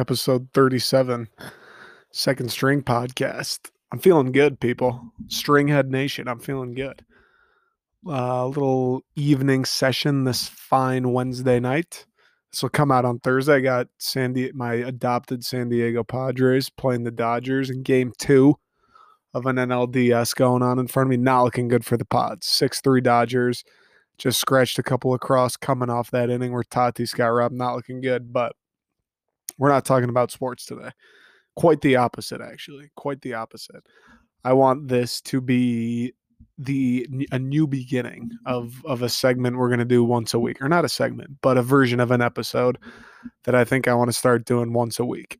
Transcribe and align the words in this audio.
episode 0.00 0.48
37, 0.54 1.28
second 2.10 2.50
string 2.50 2.82
podcast. 2.82 3.70
I'm 3.92 3.98
feeling 3.98 4.32
good, 4.32 4.58
people. 4.58 5.12
Stringhead 5.26 5.88
Nation, 5.88 6.26
I'm 6.26 6.40
feeling 6.40 6.72
good. 6.72 7.04
A 8.06 8.10
uh, 8.10 8.46
little 8.46 9.02
evening 9.14 9.66
session 9.66 10.24
this 10.24 10.48
fine 10.48 11.12
Wednesday 11.12 11.60
night. 11.60 12.06
This 12.50 12.62
will 12.62 12.70
come 12.70 12.90
out 12.90 13.04
on 13.04 13.18
Thursday. 13.18 13.56
I 13.56 13.60
got 13.60 13.88
Sandy, 13.98 14.50
my 14.54 14.72
adopted 14.72 15.44
San 15.44 15.68
Diego 15.68 16.02
Padres 16.02 16.70
playing 16.70 17.04
the 17.04 17.10
Dodgers 17.10 17.68
in 17.68 17.82
game 17.82 18.14
two 18.18 18.56
of 19.34 19.44
an 19.44 19.56
NLDS 19.56 20.34
going 20.34 20.62
on 20.62 20.78
in 20.78 20.86
front 20.86 21.08
of 21.08 21.10
me. 21.10 21.18
Not 21.18 21.42
looking 21.42 21.68
good 21.68 21.84
for 21.84 21.98
the 21.98 22.06
Pods. 22.06 22.46
6 22.46 22.80
3 22.80 23.02
Dodgers. 23.02 23.64
Just 24.16 24.40
scratched 24.40 24.78
a 24.78 24.82
couple 24.82 25.12
across 25.12 25.58
coming 25.58 25.90
off 25.90 26.10
that 26.10 26.30
inning 26.30 26.52
where 26.52 26.62
Tatis 26.62 27.14
got 27.14 27.26
robbed. 27.26 27.54
Not 27.54 27.76
looking 27.76 28.00
good, 28.00 28.32
but 28.32 28.54
we're 29.60 29.68
not 29.68 29.84
talking 29.84 30.08
about 30.08 30.32
sports 30.32 30.64
today. 30.64 30.90
Quite 31.54 31.82
the 31.82 31.96
opposite, 31.96 32.40
actually. 32.40 32.90
Quite 32.96 33.20
the 33.20 33.34
opposite. 33.34 33.84
I 34.42 34.54
want 34.54 34.88
this 34.88 35.20
to 35.22 35.40
be 35.40 36.14
the 36.56 37.06
a 37.30 37.38
new 37.38 37.66
beginning 37.66 38.30
of 38.46 38.82
of 38.86 39.02
a 39.02 39.08
segment 39.08 39.58
we're 39.58 39.68
going 39.68 39.78
to 39.78 39.84
do 39.84 40.02
once 40.02 40.32
a 40.32 40.38
week 40.38 40.60
or 40.60 40.68
not 40.68 40.86
a 40.86 40.88
segment 40.88 41.30
but 41.42 41.58
a 41.58 41.62
version 41.62 42.00
of 42.00 42.10
an 42.10 42.22
episode 42.22 42.78
that 43.44 43.54
I 43.54 43.64
think 43.64 43.86
I 43.86 43.94
want 43.94 44.08
to 44.08 44.16
start 44.16 44.46
doing 44.46 44.72
once 44.72 44.98
a 44.98 45.04
week. 45.04 45.38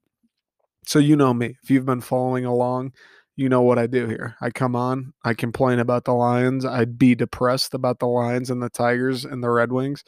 So 0.84 0.98
you 0.98 1.16
know 1.16 1.32
me. 1.32 1.56
If 1.62 1.70
you've 1.70 1.86
been 1.86 2.02
following 2.02 2.44
along, 2.44 2.92
you 3.36 3.48
know 3.48 3.62
what 3.62 3.78
I 3.78 3.86
do 3.86 4.06
here. 4.06 4.36
I 4.42 4.50
come 4.50 4.76
on, 4.76 5.14
I 5.24 5.32
complain 5.32 5.78
about 5.78 6.04
the 6.04 6.12
Lions, 6.12 6.66
I'd 6.66 6.98
be 6.98 7.14
depressed 7.14 7.72
about 7.72 7.98
the 7.98 8.06
Lions 8.06 8.50
and 8.50 8.62
the 8.62 8.68
Tigers 8.68 9.24
and 9.24 9.42
the 9.42 9.50
Red 9.50 9.72
Wings. 9.72 10.04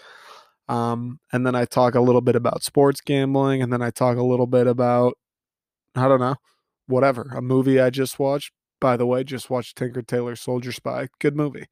Um, 0.68 1.18
and 1.32 1.46
then 1.46 1.54
I 1.54 1.64
talk 1.64 1.94
a 1.94 2.00
little 2.00 2.20
bit 2.20 2.36
about 2.36 2.62
sports 2.62 3.00
gambling, 3.00 3.62
and 3.62 3.72
then 3.72 3.82
I 3.82 3.90
talk 3.90 4.16
a 4.16 4.22
little 4.22 4.46
bit 4.46 4.66
about, 4.66 5.14
I 5.94 6.08
don't 6.08 6.20
know, 6.20 6.36
whatever. 6.86 7.32
A 7.36 7.42
movie 7.42 7.80
I 7.80 7.90
just 7.90 8.18
watched. 8.18 8.52
By 8.80 8.96
the 8.96 9.06
way, 9.06 9.22
just 9.22 9.50
watched 9.50 9.76
Tinker 9.76 10.02
Tailor 10.02 10.34
Soldier 10.34 10.72
Spy. 10.72 11.08
Good 11.20 11.36
movie. 11.36 11.66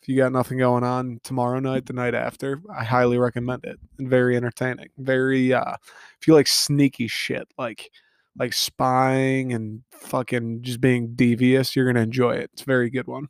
If 0.00 0.08
you 0.08 0.16
got 0.16 0.32
nothing 0.32 0.58
going 0.58 0.84
on 0.84 1.20
tomorrow 1.24 1.58
night, 1.58 1.86
the 1.86 1.92
night 1.92 2.14
after, 2.14 2.62
I 2.74 2.84
highly 2.84 3.18
recommend 3.18 3.64
it. 3.64 3.78
Very 3.98 4.36
entertaining. 4.36 4.88
Very 4.96 5.52
uh 5.52 5.74
if 6.20 6.28
you 6.28 6.34
like 6.34 6.46
sneaky 6.46 7.08
shit, 7.08 7.48
like 7.58 7.90
like 8.38 8.52
spying 8.52 9.52
and 9.52 9.82
fucking 9.90 10.62
just 10.62 10.80
being 10.80 11.14
devious, 11.16 11.74
you're 11.74 11.86
gonna 11.86 12.04
enjoy 12.04 12.32
it. 12.32 12.50
It's 12.52 12.62
a 12.62 12.66
very 12.66 12.90
good 12.90 13.08
one. 13.08 13.26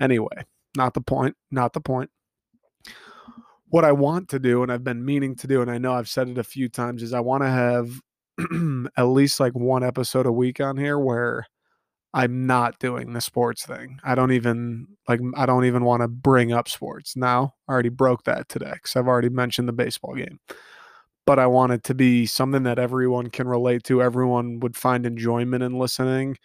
Anyway, 0.00 0.44
not 0.76 0.94
the 0.94 1.00
point. 1.00 1.34
Not 1.50 1.72
the 1.72 1.80
point 1.80 2.10
what 3.72 3.86
I 3.86 3.92
want 3.92 4.28
to 4.28 4.38
do, 4.38 4.62
and 4.62 4.70
I've 4.70 4.84
been 4.84 5.02
meaning 5.02 5.34
to 5.36 5.46
do, 5.46 5.62
and 5.62 5.70
I 5.70 5.78
know 5.78 5.94
I've 5.94 6.08
said 6.08 6.28
it 6.28 6.36
a 6.36 6.44
few 6.44 6.68
times, 6.68 7.02
is 7.02 7.14
I 7.14 7.20
want 7.20 7.42
to 7.42 7.48
have 7.48 8.00
at 8.98 9.04
least 9.04 9.40
like 9.40 9.54
one 9.54 9.82
episode 9.82 10.26
a 10.26 10.32
week 10.32 10.60
on 10.60 10.76
here 10.76 10.98
where 10.98 11.46
I'm 12.14 12.46
not 12.46 12.78
doing 12.78 13.14
the 13.14 13.22
sports 13.22 13.64
thing. 13.66 13.98
I 14.04 14.14
don't 14.14 14.32
even 14.32 14.88
like 15.08 15.20
I 15.36 15.46
don't 15.46 15.64
even 15.64 15.84
want 15.84 16.02
to 16.02 16.08
bring 16.08 16.52
up 16.52 16.68
sports. 16.68 17.16
Now, 17.16 17.54
I 17.68 17.72
already 17.72 17.88
broke 17.88 18.24
that 18.24 18.48
today 18.50 18.74
cuz 18.82 18.96
I've 18.96 19.08
already 19.08 19.30
mentioned 19.30 19.68
the 19.68 19.72
baseball 19.72 20.14
game. 20.14 20.38
But 21.26 21.38
I 21.38 21.46
want 21.46 21.72
it 21.72 21.84
to 21.84 21.94
be 21.94 22.26
something 22.26 22.64
that 22.64 22.78
everyone 22.80 23.30
can 23.30 23.48
relate 23.48 23.84
to, 23.84 24.02
everyone 24.02 24.60
would 24.60 24.76
find 24.76 25.06
enjoyment 25.06 25.62
in 25.62 25.78
listening. 25.78 26.36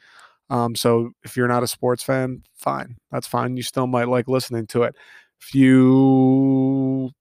Um, 0.49 0.75
so 0.75 1.11
if 1.23 1.37
you're 1.37 1.47
not 1.47 1.63
a 1.63 1.67
sports 1.67 2.03
fan, 2.03 2.43
fine. 2.55 2.97
That's 3.11 3.27
fine. 3.27 3.57
You 3.57 3.63
still 3.63 3.87
might 3.87 4.07
like 4.09 4.27
listening 4.29 4.67
to 4.67 4.83
it. 4.83 4.95
You 5.53 7.11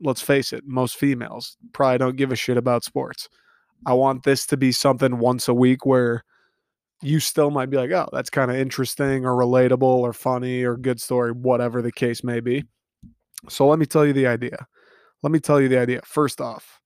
let's 0.00 0.22
face 0.22 0.52
it, 0.52 0.64
most 0.66 0.96
females 0.96 1.56
probably 1.72 1.98
don't 1.98 2.16
give 2.16 2.32
a 2.32 2.36
shit 2.36 2.56
about 2.56 2.84
sports. 2.84 3.28
I 3.86 3.92
want 3.94 4.24
this 4.24 4.46
to 4.46 4.56
be 4.56 4.72
something 4.72 5.18
once 5.18 5.48
a 5.48 5.54
week 5.54 5.86
where 5.86 6.24
you 7.02 7.20
still 7.20 7.50
might 7.50 7.70
be 7.70 7.76
like, 7.76 7.90
oh, 7.90 8.08
that's 8.12 8.30
kind 8.30 8.50
of 8.50 8.56
interesting 8.56 9.26
or 9.26 9.32
relatable 9.32 9.82
or 9.82 10.12
funny 10.12 10.64
or 10.64 10.76
good 10.76 11.00
story, 11.00 11.32
whatever 11.32 11.82
the 11.82 11.92
case 11.92 12.24
may 12.24 12.40
be. 12.40 12.64
So 13.48 13.66
let 13.66 13.78
me 13.78 13.86
tell 13.86 14.06
you 14.06 14.12
the 14.12 14.26
idea. 14.26 14.66
Let 15.22 15.30
me 15.30 15.40
tell 15.40 15.60
you 15.60 15.68
the 15.68 15.78
idea. 15.78 16.00
First 16.04 16.40
off, 16.40 16.80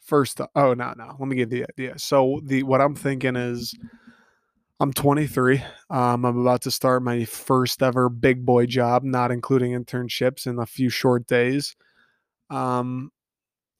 first, 0.00 0.40
oh 0.54 0.74
no, 0.74 0.94
no, 0.96 1.16
let 1.18 1.28
me 1.28 1.36
give 1.36 1.50
the 1.50 1.64
idea. 1.64 1.98
So 1.98 2.40
the 2.44 2.62
what 2.62 2.80
I'm 2.80 2.94
thinking 2.94 3.36
is, 3.36 3.74
I'm 4.84 4.92
23. 4.92 5.62
Um, 5.88 6.26
I'm 6.26 6.38
about 6.38 6.60
to 6.62 6.70
start 6.70 7.02
my 7.02 7.24
first 7.24 7.82
ever 7.82 8.10
big 8.10 8.44
boy 8.44 8.66
job, 8.66 9.02
not 9.02 9.30
including 9.30 9.72
internships, 9.72 10.46
in 10.46 10.58
a 10.58 10.66
few 10.66 10.90
short 10.90 11.26
days. 11.26 11.74
Um, 12.50 13.10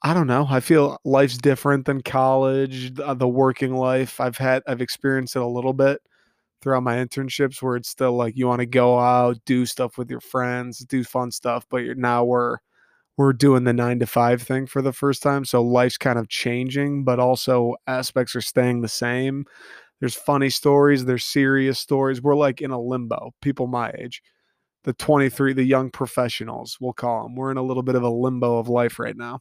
I 0.03 0.15
don't 0.15 0.26
know. 0.26 0.47
I 0.48 0.60
feel 0.60 0.98
life's 1.04 1.37
different 1.37 1.84
than 1.84 2.03
college, 2.03 2.94
the, 2.94 3.10
uh, 3.10 3.26
working 3.26 3.75
life. 3.75 4.19
I've 4.19 4.38
had, 4.38 4.62
I've 4.66 4.81
experienced 4.81 5.37
it 5.37 5.42
a 5.42 5.47
little 5.47 5.75
bit 5.75 6.00
throughout 6.62 6.84
my 6.84 6.97
internships 6.97 7.60
where 7.60 7.76
it's 7.76 7.91
still 7.91 8.15
like 8.15 8.34
you 8.38 8.47
want 8.47 8.60
to 8.60 8.66
go 8.66 8.98
out, 8.98 9.36
do 9.44 9.66
stuff 9.66 9.98
with 9.98 10.09
your 10.10 10.21
friends, 10.21 10.78
do 10.78 11.04
fun 11.04 11.31
stuff, 11.31 11.66
but 11.69 11.84
you're 11.84 11.97
now 11.97 12.25
we're 12.25 12.56
we're 13.19 13.32
doing 13.34 13.65
the 13.65 13.72
9 13.72 14.00
to 14.00 14.06
5 14.06 14.42
thing 14.42 14.66
for 14.66 14.82
the 14.82 14.92
first 14.92 15.22
time, 15.22 15.44
so 15.44 15.62
life's 15.62 15.98
kind 15.98 16.19
of 16.19 16.28
changing, 16.28 17.04
but 17.04 17.21
also 17.21 17.76
aspects 17.86 18.34
are 18.34 18.41
staying 18.41 18.81
the 18.81 18.88
same. 18.88 19.44
There's 20.00 20.15
funny 20.15 20.50
stories, 20.50 21.05
there's 21.05 21.25
serious 21.25 21.78
stories. 21.78 22.21
We're 22.21 22.37
like 22.37 22.60
in 22.60 22.71
a 22.71 22.81
limbo, 22.81 23.32
people 23.41 23.66
my 23.66 23.93
age 23.99 24.22
the 24.84 24.93
23, 24.93 25.55
the 25.55 25.65
young 25.65 25.91
professionals, 25.91 26.77
we'll 26.81 26.93
call 26.93 27.25
them. 27.25 27.34
We're 27.34 27.50
in 27.50 27.56
a 27.56 27.62
little 27.62 27.82
bit 27.82 27.94
of 27.94 28.03
a 28.03 28.10
limbo 28.10 28.59
of 28.59 28.69
life 28.69 28.99
right 28.99 29.16
now. 29.16 29.41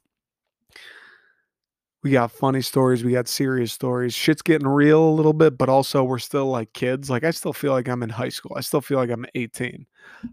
We 2.02 2.12
got 2.12 2.31
funny 2.31 2.62
stories, 2.62 3.03
we 3.03 3.13
got 3.13 3.28
serious 3.30 3.72
stories. 3.72 4.13
Shit's 4.13 4.42
getting 4.42 4.68
real 4.68 5.02
a 5.08 5.12
little 5.12 5.31
bit, 5.31 5.58
but 5.58 5.69
also 5.69 6.03
we're 6.03 6.19
still 6.19 6.47
like 6.47 6.74
kids. 6.74 7.09
Like 7.09 7.24
I 7.24 7.31
still 7.31 7.53
feel 7.53 7.72
like 7.72 7.88
I'm 7.88 8.03
in 8.03 8.09
high 8.09 8.30
school. 8.30 8.56
I 8.58 8.62
still 8.62 8.81
feel 8.81 8.97
like 8.97 9.09
I'm 9.09 9.25
18. 9.36 9.86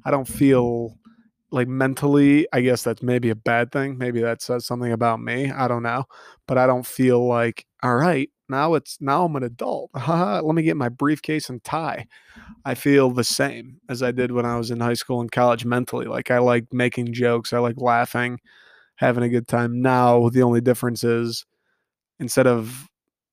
I 0.05 0.11
don't 0.11 0.27
feel 0.27 0.97
like 1.53 1.69
mentally, 1.69 2.47
I 2.53 2.61
guess 2.61 2.83
that's 2.83 3.03
maybe 3.03 3.31
a 3.31 3.35
bad 3.35 3.73
thing. 3.73 3.99
Maybe 3.99 4.21
that 4.21 4.43
says 4.43 4.67
something 4.67 4.93
about 4.93 5.21
me. 5.21 5.51
I 5.51 5.69
don't 5.69 5.83
know. 5.83 6.05
But 6.47 6.59
I 6.59 6.67
don't 6.67 6.87
feel 6.87 7.27
like, 7.27 7.67
all 7.83 7.97
right, 7.97 8.31
now 8.49 8.75
it's 8.75 8.99
now 9.01 9.25
I'm 9.25 9.37
an 9.37 9.43
adult. 9.43 9.91
Let 10.09 10.55
me 10.55 10.63
get 10.63 10.77
my 10.77 10.89
briefcase 10.89 11.49
and 11.49 11.63
tie. 11.63 12.07
I 12.65 12.75
feel 12.75 13.11
the 13.11 13.25
same 13.25 13.81
as 13.89 14.03
I 14.03 14.11
did 14.13 14.33
when 14.33 14.47
I 14.47 14.57
was 14.57 14.71
in 14.71 14.81
high 14.81 14.95
school 14.95 15.21
and 15.21 15.31
college 15.31 15.65
mentally. 15.65 16.07
Like 16.07 16.31
I 16.31 16.39
like 16.39 16.73
making 16.73 17.13
jokes, 17.13 17.53
I 17.53 17.59
like 17.59 17.77
laughing, 17.79 18.39
having 18.97 19.25
a 19.25 19.29
good 19.29 19.49
time. 19.49 19.81
Now 19.81 20.29
the 20.29 20.43
only 20.43 20.61
difference 20.61 21.05
is 21.05 21.47
instead 22.19 22.47
of 22.47 22.89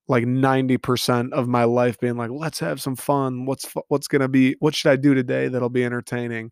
like 0.08 0.24
90% 0.24 1.34
of 1.34 1.48
my 1.48 1.66
life 1.66 2.00
being 2.00 2.16
like 2.16 2.32
let's 2.32 2.60
have 2.60 2.82
some 2.82 2.96
fun 2.96 3.46
what's 3.46 3.70
what's 3.90 4.08
going 4.08 4.22
to 4.22 4.30
be 4.30 4.56
what 4.60 4.74
should 4.74 4.90
i 4.90 4.96
do 4.96 5.14
today 5.14 5.50
that'll 5.50 5.70
be 5.70 5.84
entertaining 5.84 6.50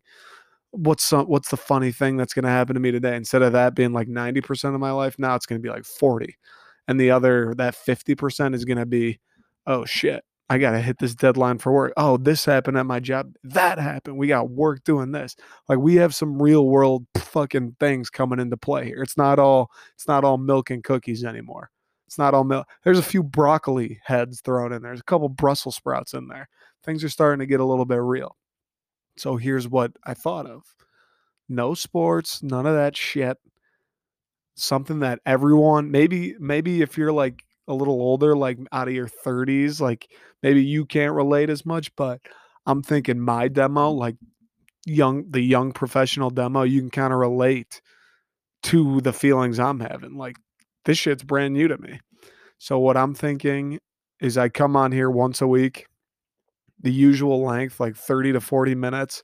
what's 0.70 1.04
some, 1.04 1.26
what's 1.26 1.50
the 1.50 1.56
funny 1.56 1.92
thing 1.92 2.16
that's 2.16 2.34
going 2.34 2.44
to 2.44 2.48
happen 2.48 2.74
to 2.74 2.80
me 2.80 2.90
today? 2.90 3.16
Instead 3.16 3.42
of 3.42 3.52
that 3.52 3.74
being 3.74 3.92
like 3.92 4.08
90% 4.08 4.74
of 4.74 4.80
my 4.80 4.90
life 4.90 5.18
now 5.18 5.34
it's 5.34 5.46
going 5.46 5.60
to 5.60 5.66
be 5.66 5.72
like 5.72 5.84
40 5.84 6.36
and 6.88 7.00
the 7.00 7.10
other 7.10 7.54
that 7.56 7.74
50% 7.74 8.54
is 8.54 8.64
going 8.64 8.78
to 8.78 8.86
be 8.86 9.18
oh 9.66 9.84
shit 9.84 10.24
i 10.48 10.58
got 10.58 10.72
to 10.72 10.80
hit 10.80 10.98
this 10.98 11.14
deadline 11.14 11.58
for 11.58 11.72
work. 11.72 11.92
Oh 11.96 12.16
this 12.16 12.44
happened 12.44 12.78
at 12.78 12.86
my 12.86 13.00
job. 13.00 13.32
That 13.42 13.78
happened. 13.78 14.16
We 14.16 14.28
got 14.28 14.50
work 14.50 14.84
doing 14.84 15.12
this. 15.12 15.34
Like 15.68 15.78
we 15.78 15.96
have 15.96 16.14
some 16.14 16.40
real 16.40 16.66
world 16.66 17.06
fucking 17.16 17.76
things 17.80 18.10
coming 18.10 18.38
into 18.38 18.56
play 18.56 18.84
here. 18.84 19.02
It's 19.02 19.16
not 19.16 19.38
all 19.38 19.70
it's 19.94 20.06
not 20.06 20.24
all 20.24 20.38
milk 20.38 20.70
and 20.70 20.84
cookies 20.84 21.24
anymore. 21.24 21.70
It's 22.06 22.18
not 22.18 22.34
all 22.34 22.44
milk 22.44 22.66
there's 22.84 22.98
a 22.98 23.02
few 23.02 23.22
broccoli 23.22 24.00
heads 24.04 24.40
thrown 24.40 24.72
in 24.72 24.82
there. 24.82 24.90
There's 24.90 25.00
a 25.00 25.04
couple 25.04 25.28
brussels 25.28 25.76
sprouts 25.76 26.14
in 26.14 26.28
there. 26.28 26.48
Things 26.84 27.02
are 27.02 27.08
starting 27.08 27.40
to 27.40 27.46
get 27.46 27.60
a 27.60 27.64
little 27.64 27.84
bit 27.84 28.00
real 28.00 28.36
so 29.16 29.36
here's 29.36 29.68
what 29.68 29.92
i 30.04 30.14
thought 30.14 30.46
of. 30.46 30.62
No 31.48 31.74
sports 31.74 32.42
none 32.42 32.66
of 32.66 32.74
that 32.74 32.96
shit. 32.96 33.38
Something 34.56 35.00
that 35.00 35.20
everyone 35.26 35.90
maybe 35.90 36.34
maybe 36.38 36.82
if 36.82 36.96
you're 36.96 37.12
like 37.12 37.42
a 37.68 37.74
little 37.74 38.00
older 38.00 38.36
like 38.36 38.58
out 38.72 38.88
of 38.88 38.94
your 38.94 39.08
30s 39.08 39.80
like 39.80 40.08
maybe 40.42 40.62
you 40.64 40.84
can't 40.86 41.14
relate 41.14 41.50
as 41.50 41.66
much 41.66 41.94
but 41.96 42.20
i'm 42.64 42.80
thinking 42.80 43.18
my 43.18 43.48
demo 43.48 43.90
like 43.90 44.14
young 44.84 45.28
the 45.30 45.40
young 45.40 45.72
professional 45.72 46.30
demo 46.30 46.62
you 46.62 46.80
can 46.80 46.90
kind 46.90 47.12
of 47.12 47.18
relate 47.18 47.80
to 48.62 49.00
the 49.00 49.12
feelings 49.12 49.58
i'm 49.58 49.80
having 49.80 50.14
like 50.16 50.36
this 50.84 50.96
shit's 50.96 51.24
brand 51.24 51.52
new 51.52 51.68
to 51.68 51.76
me. 51.78 52.00
So 52.58 52.78
what 52.78 52.96
i'm 52.96 53.14
thinking 53.14 53.80
is 54.20 54.38
i 54.38 54.48
come 54.48 54.76
on 54.76 54.92
here 54.92 55.10
once 55.10 55.42
a 55.42 55.46
week 55.46 55.86
the 56.80 56.92
usual 56.92 57.42
length 57.42 57.80
like 57.80 57.96
30 57.96 58.32
to 58.32 58.40
40 58.40 58.74
minutes 58.74 59.22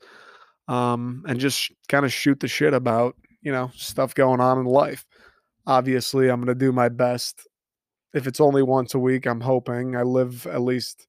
um 0.69 1.25
and 1.27 1.41
just 1.41 1.73
kind 1.89 2.05
of 2.05 2.13
shoot 2.13 2.41
the 2.41 2.49
shit 2.49 2.73
about 2.73 3.17
you 3.43 3.53
know 3.53 3.71
stuff 3.75 4.15
going 4.15 4.41
on 4.41 4.59
in 4.59 4.65
life 4.65 5.05
obviously 5.67 6.29
I'm 6.29 6.41
going 6.41 6.49
to 6.49 6.55
do 6.55 6.73
my 6.73 6.89
best. 6.89 7.47
If 8.15 8.27
it's 8.27 8.41
only 8.41 8.63
once 8.63 8.95
a 8.95 8.99
week, 8.99 9.27
I'm 9.27 9.41
hoping 9.41 9.97
I 9.97 10.03
live 10.03 10.47
at 10.47 10.61
least 10.61 11.07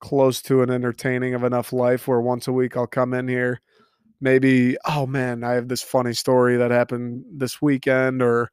close 0.00 0.42
to 0.42 0.62
an 0.62 0.70
entertaining 0.70 1.34
of 1.34 1.44
enough 1.44 1.72
life 1.72 2.08
where 2.08 2.20
once 2.20 2.48
a 2.48 2.52
week 2.52 2.76
I'll 2.76 2.86
come 2.86 3.14
in 3.14 3.28
here. 3.28 3.60
Maybe, 4.20 4.76
oh 4.84 5.06
man, 5.06 5.44
I 5.44 5.52
have 5.52 5.68
this 5.68 5.82
funny 5.82 6.12
story 6.14 6.56
that 6.56 6.70
happened 6.70 7.24
this 7.30 7.60
weekend 7.60 8.22
or 8.22 8.50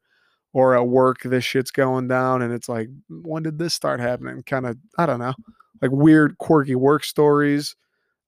or 0.52 0.76
at 0.76 0.88
work 0.88 1.22
this 1.22 1.44
shit's 1.44 1.70
going 1.70 2.08
down 2.08 2.42
and 2.42 2.52
it's 2.52 2.68
like 2.68 2.88
when 3.08 3.40
did 3.40 3.56
this 3.56 3.72
start 3.72 4.00
happening 4.00 4.42
kind 4.42 4.66
of 4.66 4.76
i 4.98 5.06
don't 5.06 5.20
know 5.20 5.32
like 5.82 5.90
weird 5.90 6.38
quirky 6.38 6.74
work 6.74 7.04
stories 7.04 7.76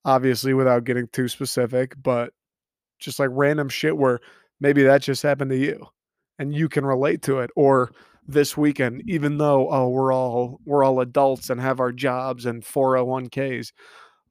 obviously 0.05 0.55
without 0.55 0.85
getting 0.85 1.07
too 1.09 1.29
specific 1.29 1.95
but 2.03 2.33
just 2.99 3.19
like 3.19 3.31
random 3.33 3.69
shit 3.69 3.97
where 3.97 4.21
maybe 4.61 4.83
that 4.83 5.03
just 5.03 5.23
happened 5.23 5.51
to 5.51 5.57
you 5.57 5.87
and 6.39 6.55
you 6.55 6.69
can 6.69 6.85
relate 6.85 7.23
to 7.23 7.39
it 7.39 7.51
or 7.57 7.93
this 8.27 8.57
weekend 8.57 9.03
even 9.07 9.39
though 9.39 9.69
oh 9.71 9.89
we're 9.89 10.13
all 10.13 10.61
we're 10.65 10.85
all 10.85 11.01
adults 11.01 11.51
and 11.51 11.61
have 11.61 11.81
our 11.81 11.93
jobs 11.93 12.47
and 12.47 12.63
401ks 12.63 13.73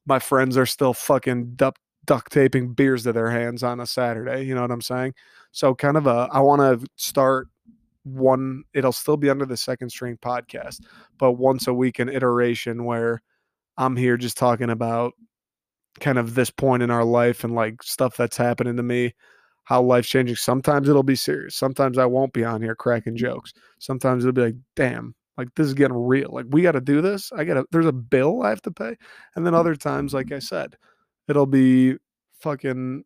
my 0.05 0.17
friends 0.19 0.57
are 0.57 0.65
still 0.65 0.93
fucking 0.93 1.53
duct, 1.55 1.79
duct 2.05 2.31
taping 2.31 2.73
beers 2.73 3.03
to 3.03 3.13
their 3.13 3.29
hands 3.29 3.63
on 3.63 3.79
a 3.79 3.85
saturday 3.85 4.43
you 4.43 4.55
know 4.55 4.61
what 4.61 4.71
i'm 4.71 4.81
saying? 4.81 5.13
So 5.51 5.75
kind 5.75 5.97
of 5.97 6.07
a 6.07 6.29
i 6.31 6.39
want 6.39 6.61
to 6.61 6.87
start 6.95 7.49
one 8.03 8.63
it'll 8.73 8.91
still 8.91 9.17
be 9.17 9.29
under 9.29 9.45
the 9.45 9.57
second 9.57 9.89
string 9.89 10.17
podcast 10.17 10.79
but 11.17 11.33
once 11.33 11.67
a 11.67 11.73
week 11.73 11.99
an 11.99 12.09
iteration 12.09 12.83
where 12.83 13.21
i'm 13.77 13.95
here 13.95 14.17
just 14.17 14.37
talking 14.37 14.69
about 14.69 15.13
kind 15.99 16.17
of 16.17 16.35
this 16.35 16.49
point 16.49 16.81
in 16.81 16.89
our 16.89 17.03
life 17.03 17.43
and 17.43 17.53
like 17.53 17.83
stuff 17.83 18.15
that's 18.17 18.37
happening 18.37 18.77
to 18.77 18.83
me 18.83 19.13
how 19.63 19.81
life's 19.81 20.09
changing. 20.09 20.35
Sometimes 20.35 20.89
it'll 20.89 21.03
be 21.03 21.15
serious 21.15 21.55
sometimes 21.55 21.97
i 21.97 22.05
won't 22.05 22.33
be 22.33 22.43
on 22.43 22.61
here 22.61 22.75
cracking 22.75 23.15
jokes. 23.15 23.53
Sometimes 23.79 24.23
it'll 24.23 24.33
be 24.33 24.41
like 24.41 24.55
damn 24.75 25.15
like 25.37 25.49
this 25.55 25.67
is 25.67 25.73
getting 25.73 25.97
real 25.97 26.29
like 26.31 26.45
we 26.49 26.61
got 26.61 26.73
to 26.73 26.81
do 26.81 27.01
this? 27.01 27.31
I 27.31 27.43
gotta 27.43 27.65
there's 27.71 27.85
a 27.85 27.91
bill 27.91 28.43
i 28.43 28.49
have 28.49 28.61
to 28.63 28.71
pay? 28.71 28.95
And 29.35 29.45
then 29.45 29.53
mm. 29.53 29.57
other 29.57 29.75
times 29.75 30.13
like 30.13 30.31
i 30.31 30.39
said 30.39 30.75
it'll 31.27 31.45
be 31.45 31.95
fucking 32.39 33.03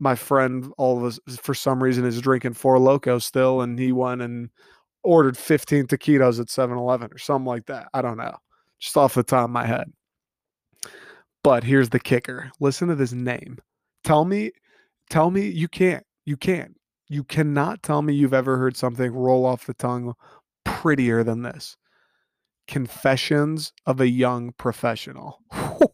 my 0.00 0.14
friend 0.14 0.72
all 0.76 0.98
of 0.98 1.04
us 1.04 1.18
for 1.40 1.54
some 1.54 1.82
reason 1.82 2.04
is 2.04 2.20
drinking 2.20 2.54
Four 2.54 2.78
Lokos 2.78 3.22
still 3.22 3.60
and 3.60 3.78
he 3.78 3.92
went 3.92 4.22
and 4.22 4.50
ordered 5.02 5.36
15 5.36 5.86
taquitos 5.86 6.40
at 6.40 6.46
7-eleven 6.46 7.12
or 7.12 7.18
something 7.18 7.46
like 7.46 7.66
that. 7.66 7.88
I 7.92 8.02
don't 8.02 8.16
know. 8.16 8.36
Just 8.80 8.96
off 8.96 9.14
the 9.14 9.22
top 9.22 9.44
of 9.44 9.50
my 9.50 9.66
head. 9.66 9.92
But 11.42 11.62
here's 11.62 11.90
the 11.90 12.00
kicker. 12.00 12.50
Listen 12.58 12.88
to 12.88 12.94
this 12.94 13.12
name. 13.12 13.58
Tell 14.02 14.24
me 14.24 14.52
tell 15.10 15.30
me 15.30 15.48
you 15.48 15.68
can't 15.68 16.04
you 16.24 16.36
can't. 16.36 16.74
You 17.08 17.22
cannot 17.22 17.82
tell 17.82 18.02
me 18.02 18.14
you've 18.14 18.34
ever 18.34 18.56
heard 18.56 18.76
something 18.76 19.12
roll 19.12 19.44
off 19.44 19.66
the 19.66 19.74
tongue 19.74 20.14
prettier 20.64 21.22
than 21.22 21.42
this. 21.42 21.76
Confessions 22.66 23.74
of 23.84 24.00
a 24.00 24.08
young 24.08 24.52
professional 24.52 25.38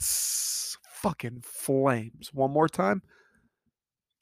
fucking 0.00 1.42
flames. 1.42 2.30
One 2.32 2.50
more 2.50 2.68
time. 2.68 3.02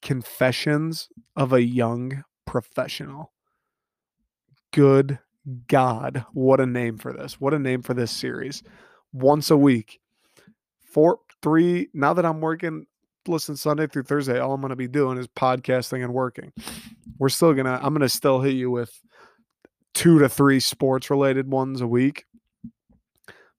Confessions 0.02 1.08
of 1.34 1.52
a 1.52 1.62
Young 1.62 2.25
Professional. 2.44 3.32
Good 4.73 5.19
God. 5.69 6.25
What 6.32 6.61
a 6.61 6.67
name 6.67 6.99
for 6.99 7.12
this. 7.12 7.40
What 7.40 7.55
a 7.55 7.58
name 7.58 7.82
for 7.82 7.94
this 7.94 8.11
series. 8.11 8.62
Once 9.12 9.50
a 9.50 9.56
week. 9.56 10.00
Four, 10.84 11.20
three, 11.43 11.88
now 11.93 12.14
that 12.14 12.25
I'm 12.25 12.40
working, 12.40 12.87
listen, 13.28 13.56
Sunday 13.56 13.87
through 13.87 14.05
Thursday, 14.05 14.38
all 14.38 14.55
I'm 14.55 14.61
going 14.61 14.70
to 14.70 14.76
be 14.76 14.88
doing 14.88 15.19
is 15.19 15.28
podcasting 15.28 16.02
and 16.02 16.14
working. 16.14 16.52
We're 17.19 17.28
still 17.28 17.52
going 17.52 17.67
to, 17.67 17.73
I'm 17.73 17.93
going 17.93 18.00
to 18.00 18.08
still 18.08 18.40
hit 18.40 18.55
you 18.55 18.70
with 18.70 18.93
two 19.94 20.19
to 20.19 20.28
three 20.28 20.61
sports 20.61 21.11
related 21.11 21.50
ones 21.50 21.81
a 21.81 21.87
week 21.87 22.25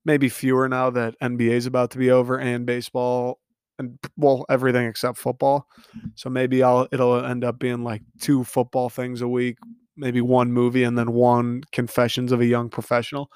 maybe 0.07 0.29
fewer 0.29 0.69
now 0.69 0.89
that 0.89 1.19
NBA 1.21 1.51
is 1.51 1.65
about 1.65 1.91
to 1.91 1.97
be 1.97 2.09
over 2.09 2.39
and 2.39 2.65
baseball 2.65 3.39
and 3.77 3.99
well 4.15 4.45
everything 4.49 4.87
except 4.87 5.17
football. 5.17 5.67
Mm-hmm. 5.95 6.07
So 6.15 6.29
maybe 6.29 6.63
I'll 6.63 6.87
it'll 6.91 7.23
end 7.23 7.43
up 7.43 7.59
being 7.59 7.83
like 7.83 8.01
two 8.19 8.43
football 8.45 8.89
things 8.89 9.21
a 9.21 9.27
week, 9.27 9.57
maybe 9.97 10.21
one 10.21 10.51
movie 10.53 10.83
and 10.83 10.97
then 10.97 11.11
one 11.11 11.63
confessions 11.73 12.31
of 12.31 12.39
a 12.39 12.45
young 12.45 12.69
professional. 12.69 13.29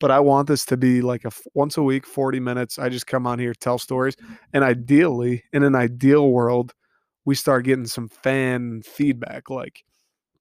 But 0.00 0.10
I 0.10 0.20
want 0.20 0.48
this 0.48 0.66
to 0.66 0.76
be 0.76 1.00
like 1.00 1.24
a 1.24 1.30
once 1.54 1.78
a 1.78 1.82
week 1.82 2.04
40 2.04 2.40
minutes. 2.40 2.78
I 2.78 2.88
just 2.88 3.06
come 3.06 3.26
on 3.26 3.38
here 3.38 3.54
tell 3.54 3.78
stories 3.78 4.16
and 4.52 4.64
ideally 4.64 5.44
in 5.52 5.62
an 5.62 5.76
ideal 5.76 6.30
world 6.30 6.74
we 7.24 7.34
start 7.34 7.64
getting 7.64 7.86
some 7.86 8.08
fan 8.08 8.82
feedback 8.82 9.48
like 9.50 9.84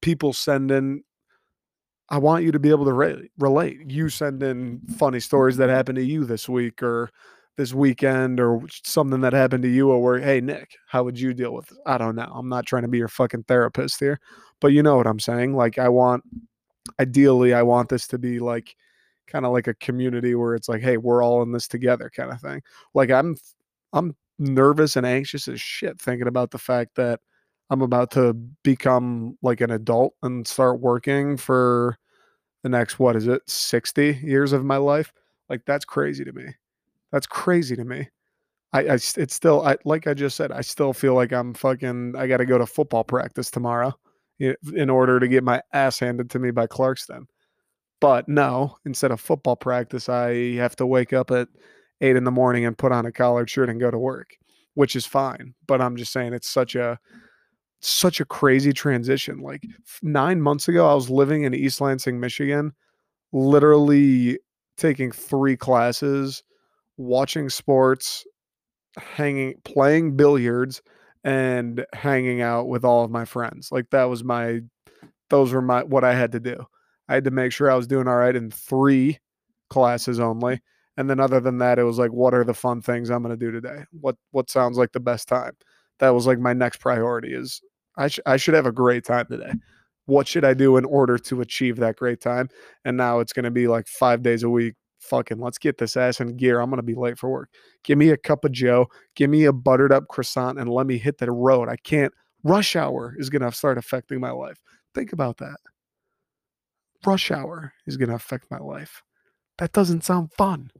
people 0.02 0.34
send 0.34 0.72
in 0.72 1.04
I 2.10 2.18
want 2.18 2.44
you 2.44 2.52
to 2.52 2.60
be 2.60 2.70
able 2.70 2.86
to 2.86 2.94
re- 2.94 3.30
relate. 3.40 3.90
You 3.90 4.10
send 4.10 4.44
in 4.44 4.82
funny 4.98 5.20
stories 5.20 5.58
that 5.58 5.70
happened 5.70 5.96
to 5.96 6.04
you 6.04 6.24
this 6.24 6.48
week 6.48 6.84
or 6.84 7.10
this 7.58 7.74
weekend 7.74 8.40
or 8.40 8.62
something 8.84 9.22
that 9.22 9.34
happened 9.34 9.64
to 9.64 9.70
you 9.70 9.90
or 9.90 10.02
where, 10.02 10.20
hey, 10.20 10.42
Nick, 10.42 10.76
how 10.88 11.04
would 11.04 11.20
you 11.20 11.34
deal 11.34 11.54
with 11.54 11.72
it? 11.72 11.78
I 11.86 11.98
don't 11.98 12.16
know. 12.16 12.32
I'm 12.34 12.50
not 12.50 12.66
trying 12.66 12.84
to 12.84 12.90
be 12.90 12.98
your 12.98 13.08
fucking 13.08 13.44
therapist 13.44 14.00
here, 14.00 14.20
but 14.60 14.68
you 14.68 14.84
know 14.84 14.98
what 14.98 15.08
I'm 15.08 15.20
saying? 15.20 15.56
Like, 15.56 15.80
I 15.80 15.90
want, 15.90 16.24
ideally, 17.00 17.54
I 17.54 17.64
want 17.64 17.90
this 17.90 18.08
to 18.08 18.18
be 18.18 18.40
like 18.40 18.76
kind 19.28 19.46
of 19.46 19.54
like 19.54 19.68
a 19.68 19.74
community 19.76 20.36
where 20.36 20.54
it's 20.54 20.70
like, 20.70 20.82
hey, 20.82 20.98
we're 20.98 21.24
all 21.24 21.42
in 21.42 21.54
this 21.54 21.68
together 21.68 22.12
kind 22.16 22.32
of 22.32 22.42
thing. 22.42 22.62
Like, 22.94 23.10
I'm, 23.10 23.36
I'm 23.94 24.16
nervous 24.38 24.96
and 24.96 25.06
anxious 25.06 25.48
as 25.48 25.62
shit 25.62 26.00
thinking 26.00 26.28
about 26.28 26.52
the 26.52 26.60
fact 26.60 26.96
that 26.96 27.22
I'm 27.70 27.82
about 27.82 28.12
to 28.12 28.34
become 28.64 29.38
like 29.42 29.62
an 29.62 29.72
adult 29.72 30.14
and 30.22 30.48
start 30.48 30.80
working 30.80 31.38
for 31.38 31.98
the 32.64 32.70
next 32.70 33.00
what 33.00 33.16
is 33.16 33.28
it 33.28 33.42
60 33.48 34.20
years 34.24 34.52
of 34.52 34.64
my 34.64 34.78
life? 34.78 35.12
Like 35.50 35.62
that's 35.66 35.86
crazy 35.86 36.24
to 36.26 36.34
me. 36.34 36.46
That's 37.12 37.28
crazy 37.28 37.76
to 37.76 37.86
me. 37.86 38.10
I, 38.74 38.82
I 38.82 38.94
it's 38.94 39.34
still 39.34 39.66
I 39.66 39.78
like 39.86 40.08
I 40.08 40.14
just 40.14 40.36
said 40.36 40.52
I 40.52 40.62
still 40.62 40.94
feel 40.94 41.14
like 41.14 41.32
I'm 41.32 41.54
fucking 41.54 42.16
I 42.18 42.28
got 42.28 42.38
to 42.38 42.46
go 42.46 42.58
to 42.58 42.66
football 42.66 43.04
practice 43.04 43.50
tomorrow 43.50 43.94
in 44.40 44.90
order 44.90 45.20
to 45.20 45.28
get 45.28 45.44
my 45.44 45.62
ass 45.72 46.00
handed 46.00 46.30
to 46.32 46.40
me 46.40 46.52
by 46.52 46.68
Clarkston. 46.68 47.26
But 48.02 48.28
no 48.28 48.78
instead 48.86 49.12
of 49.12 49.22
football 49.22 49.56
practice 49.56 50.10
I 50.10 50.56
have 50.56 50.76
to 50.78 50.86
wake 50.86 51.14
up 51.14 51.32
at 51.32 51.48
eight 52.02 52.16
in 52.16 52.26
the 52.26 52.32
morning 52.32 52.66
and 52.66 52.78
put 52.78 52.92
on 52.92 53.06
a 53.06 53.12
collared 53.12 53.50
shirt 53.50 53.70
and 53.70 53.80
go 53.80 53.90
to 53.90 53.98
work 53.98 54.36
which 54.74 54.96
is 54.96 55.06
fine 55.06 55.54
but 55.68 55.80
I'm 55.82 55.96
just 55.96 56.12
saying 56.12 56.34
it's 56.34 56.50
such 56.50 56.76
a 56.76 57.00
such 57.88 58.20
a 58.20 58.26
crazy 58.26 58.74
transition. 58.74 59.40
Like 59.40 59.64
nine 60.02 60.42
months 60.42 60.68
ago, 60.68 60.90
I 60.90 60.94
was 60.94 61.10
living 61.10 61.44
in 61.44 61.54
East 61.54 61.82
Lansing, 61.82 62.20
Michigan, 62.20 62.74
literally 63.32 64.40
taking 64.78 65.12
three 65.12 65.56
classes, 65.56 66.44
watching 66.98 67.50
sports, 67.50 68.26
hanging, 68.98 69.56
playing 69.64 70.16
billiards, 70.16 70.82
and 71.24 71.86
hanging 71.94 72.42
out 72.42 72.68
with 72.68 72.86
all 72.86 73.04
of 73.04 73.12
my 73.12 73.26
friends. 73.26 73.72
Like 73.72 73.90
that 73.92 74.06
was 74.06 74.24
my, 74.24 74.62
those 75.30 75.54
were 75.54 75.62
my, 75.62 75.84
what 75.84 76.04
I 76.04 76.14
had 76.14 76.32
to 76.34 76.40
do. 76.40 76.66
I 77.08 77.16
had 77.16 77.24
to 77.26 77.32
make 77.32 77.52
sure 77.52 77.70
I 77.70 77.76
was 77.76 77.88
doing 77.88 78.08
all 78.08 78.18
right 78.18 78.36
in 78.36 78.52
three 78.52 79.20
classes 79.70 80.20
only. 80.20 80.62
And 80.98 81.10
then 81.10 81.20
other 81.20 81.40
than 81.40 81.58
that, 81.60 81.78
it 81.78 81.84
was 81.84 82.00
like, 82.00 82.12
what 82.12 82.34
are 82.34 82.44
the 82.44 82.54
fun 82.54 82.82
things 82.82 83.10
I'm 83.10 83.22
going 83.22 83.38
to 83.38 83.46
do 83.46 83.52
today? 83.52 83.84
What, 84.00 84.16
what 84.32 84.50
sounds 84.50 84.78
like 84.78 84.92
the 84.92 85.00
best 85.00 85.28
time? 85.28 85.54
That 86.00 86.10
was 86.10 86.26
like 86.26 86.40
my 86.40 86.54
next 86.54 86.80
priority 86.80 87.34
is 87.34 87.62
I, 87.98 88.08
sh- 88.08 88.20
I 88.26 88.38
should 88.38 88.54
have 88.54 88.66
a 88.66 88.72
great 88.72 89.06
time 89.06 89.26
today. 89.30 89.54
What 90.06 90.28
should 90.28 90.46
I 90.46 90.54
do 90.54 90.78
in 90.78 90.86
order 90.86 91.18
to 91.18 91.42
achieve 91.42 91.78
that 91.78 91.96
great 91.96 92.22
time? 92.22 92.50
And 92.84 92.96
now 92.98 93.20
it's 93.20 93.34
going 93.34 93.46
to 93.46 93.52
be 93.52 93.68
like 93.68 93.88
five 93.88 94.22
days 94.22 94.44
a 94.44 94.50
week. 94.50 94.76
Fucking 95.00 95.40
let's 95.40 95.58
get 95.58 95.78
this 95.78 95.98
ass 95.98 96.20
in 96.20 96.36
gear. 96.36 96.60
I'm 96.60 96.70
going 96.70 96.78
to 96.78 96.84
be 96.84 96.96
late 96.96 97.18
for 97.18 97.30
work. 97.30 97.50
Give 97.84 97.98
me 97.98 98.10
a 98.10 98.18
cup 98.18 98.44
of 98.44 98.52
Joe. 98.52 98.88
Give 99.16 99.30
me 99.30 99.46
a 99.46 99.54
buttered 99.54 99.92
up 99.92 100.08
croissant 100.08 100.60
and 100.60 100.70
let 100.70 100.88
me 100.88 100.98
hit 100.98 101.18
the 101.20 101.32
road. 101.32 101.70
I 101.70 101.78
can't. 101.78 102.14
Rush 102.44 102.76
hour 102.76 103.16
is 103.18 103.30
going 103.30 103.42
to 103.42 103.52
start 103.52 103.78
affecting 103.78 104.20
my 104.20 104.32
life. 104.32 104.58
Think 104.94 105.14
about 105.14 105.38
that. 105.38 105.58
Rush 107.06 107.32
hour 107.32 107.74
is 107.86 107.98
going 107.98 108.10
to 108.10 108.16
affect 108.16 108.50
my 108.50 108.60
life. 108.60 109.02
That 109.58 109.74
doesn't 109.74 110.04
sound 110.04 110.32
fun. 110.34 110.72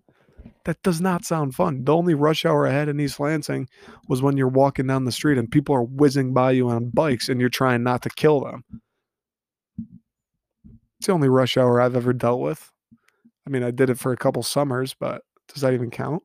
That 0.66 0.82
does 0.84 1.00
not 1.00 1.26
sound 1.26 1.56
fun. 1.56 1.84
The 1.84 1.96
only 1.96 2.14
rush 2.14 2.46
hour 2.46 2.68
I 2.68 2.72
had 2.72 2.90
in 2.90 3.00
East 3.00 3.20
Lansing 3.20 3.70
was 4.08 4.22
when 4.22 4.38
you're 4.38 4.48
walking 4.48 4.88
down 4.88 5.06
the 5.06 5.12
street 5.12 5.38
and 5.38 5.52
people 5.52 5.76
are 5.76 5.84
whizzing 5.84 6.34
by 6.34 6.52
you 6.52 6.70
on 6.70 6.90
bikes 6.90 7.30
and 7.30 7.40
you're 7.40 7.50
trying 7.50 7.84
not 7.84 8.02
to 8.04 8.10
kill 8.10 8.42
them. 8.42 8.64
It's 10.98 11.08
the 11.08 11.14
only 11.14 11.30
rush 11.30 11.58
hour 11.58 11.80
I've 11.80 11.96
ever 11.96 12.14
dealt 12.14 12.42
with. 12.42 12.72
I 13.46 13.52
mean, 13.52 13.64
I 13.64 13.72
did 13.72 13.90
it 13.90 14.00
for 14.00 14.12
a 14.12 14.18
couple 14.18 14.42
summers, 14.42 14.96
but 15.00 15.22
does 15.54 15.62
that 15.62 15.74
even 15.74 15.92
count? 15.92 16.24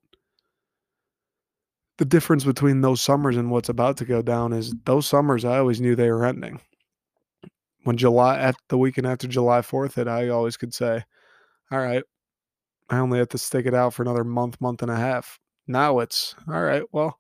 The 1.99 2.07
difference 2.07 2.45
between 2.45 2.81
those 2.81 3.03
summers 3.03 3.37
and 3.37 3.51
what's 3.51 3.69
about 3.69 3.99
to 3.99 4.07
go 4.07 4.23
down 4.23 4.55
is 4.55 4.75
those 4.87 5.07
summers 5.07 5.45
I 5.45 5.59
always 5.59 5.83
knew 5.83 5.95
they 5.95 6.11
were 6.11 6.25
ending. 6.25 6.61
When 7.85 7.99
July 7.99 8.39
at 8.39 8.57
the 8.69 8.79
weekend 8.79 9.07
after 9.07 9.27
July 9.29 9.61
4th 9.61 9.95
hit, 9.95 10.09
I 10.09 10.29
always 10.29 10.57
could 10.57 10.73
say, 10.73 11.05
All 11.71 11.79
right, 11.79 12.03
I 12.91 12.99
only 12.99 13.19
have 13.19 13.29
to 13.31 13.39
stick 13.39 13.67
it 13.67 13.75
out 13.75 13.95
for 13.95 14.03
another 14.03 14.25
month, 14.25 14.61
month 14.61 14.83
and 14.83 14.91
a 14.91 14.97
half. 14.97 15.39
Now 15.67 16.01
it's 16.01 16.35
all 16.49 16.61
right. 16.61 16.83
Well, 16.93 17.17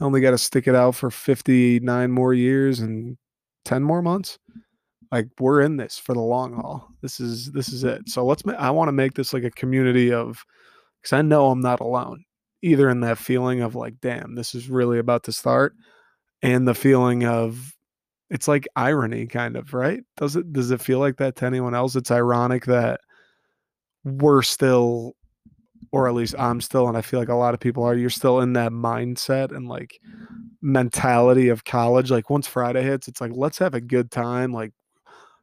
I 0.00 0.04
only 0.04 0.20
got 0.20 0.30
to 0.30 0.38
stick 0.38 0.66
it 0.66 0.74
out 0.74 0.94
for 0.94 1.10
59 1.10 2.10
more 2.10 2.32
years 2.32 2.80
and 2.80 3.18
10 3.66 3.82
more 3.82 4.00
months. 4.00 4.38
Like 5.12 5.28
we're 5.38 5.60
in 5.60 5.76
this 5.76 5.98
for 5.98 6.14
the 6.14 6.20
long 6.20 6.54
haul. 6.54 6.88
This 7.02 7.20
is 7.20 7.52
this 7.52 7.68
is 7.70 7.84
it. 7.84 8.08
So 8.08 8.24
let's. 8.24 8.42
I 8.58 8.70
want 8.70 8.88
to 8.88 8.92
make 8.92 9.14
this 9.14 9.32
like 9.32 9.44
a 9.44 9.50
community 9.50 10.12
of, 10.12 10.42
because 11.02 11.12
I 11.12 11.22
know 11.22 11.50
I'm 11.50 11.60
not 11.60 11.80
alone 11.80 12.24
either 12.62 12.88
in 12.88 13.00
that 13.00 13.18
feeling 13.18 13.60
of 13.60 13.74
like, 13.74 13.94
damn, 14.00 14.34
this 14.34 14.54
is 14.54 14.68
really 14.68 14.98
about 14.98 15.24
to 15.24 15.32
start, 15.32 15.74
and 16.42 16.66
the 16.68 16.74
feeling 16.74 17.24
of 17.24 17.74
it's 18.30 18.46
like 18.46 18.68
irony 18.76 19.26
kind 19.26 19.56
of, 19.56 19.74
right? 19.74 20.00
Does 20.16 20.36
it 20.36 20.52
does 20.52 20.70
it 20.70 20.80
feel 20.80 21.00
like 21.00 21.16
that 21.16 21.36
to 21.36 21.46
anyone 21.46 21.74
else? 21.74 21.96
It's 21.96 22.12
ironic 22.12 22.66
that 22.66 23.00
we're 24.04 24.42
still 24.42 25.14
or 25.92 26.06
at 26.08 26.14
least 26.14 26.34
I'm 26.38 26.60
still 26.60 26.88
and 26.88 26.96
I 26.96 27.02
feel 27.02 27.18
like 27.20 27.28
a 27.28 27.34
lot 27.34 27.54
of 27.54 27.60
people 27.60 27.82
are 27.82 27.94
you're 27.94 28.10
still 28.10 28.40
in 28.40 28.52
that 28.54 28.72
mindset 28.72 29.54
and 29.54 29.68
like 29.68 30.00
mentality 30.62 31.48
of 31.48 31.64
college 31.64 32.10
like 32.10 32.30
once 32.30 32.46
Friday 32.46 32.82
hits 32.82 33.08
it's 33.08 33.20
like 33.20 33.32
let's 33.34 33.58
have 33.58 33.74
a 33.74 33.80
good 33.80 34.10
time 34.10 34.52
like 34.52 34.72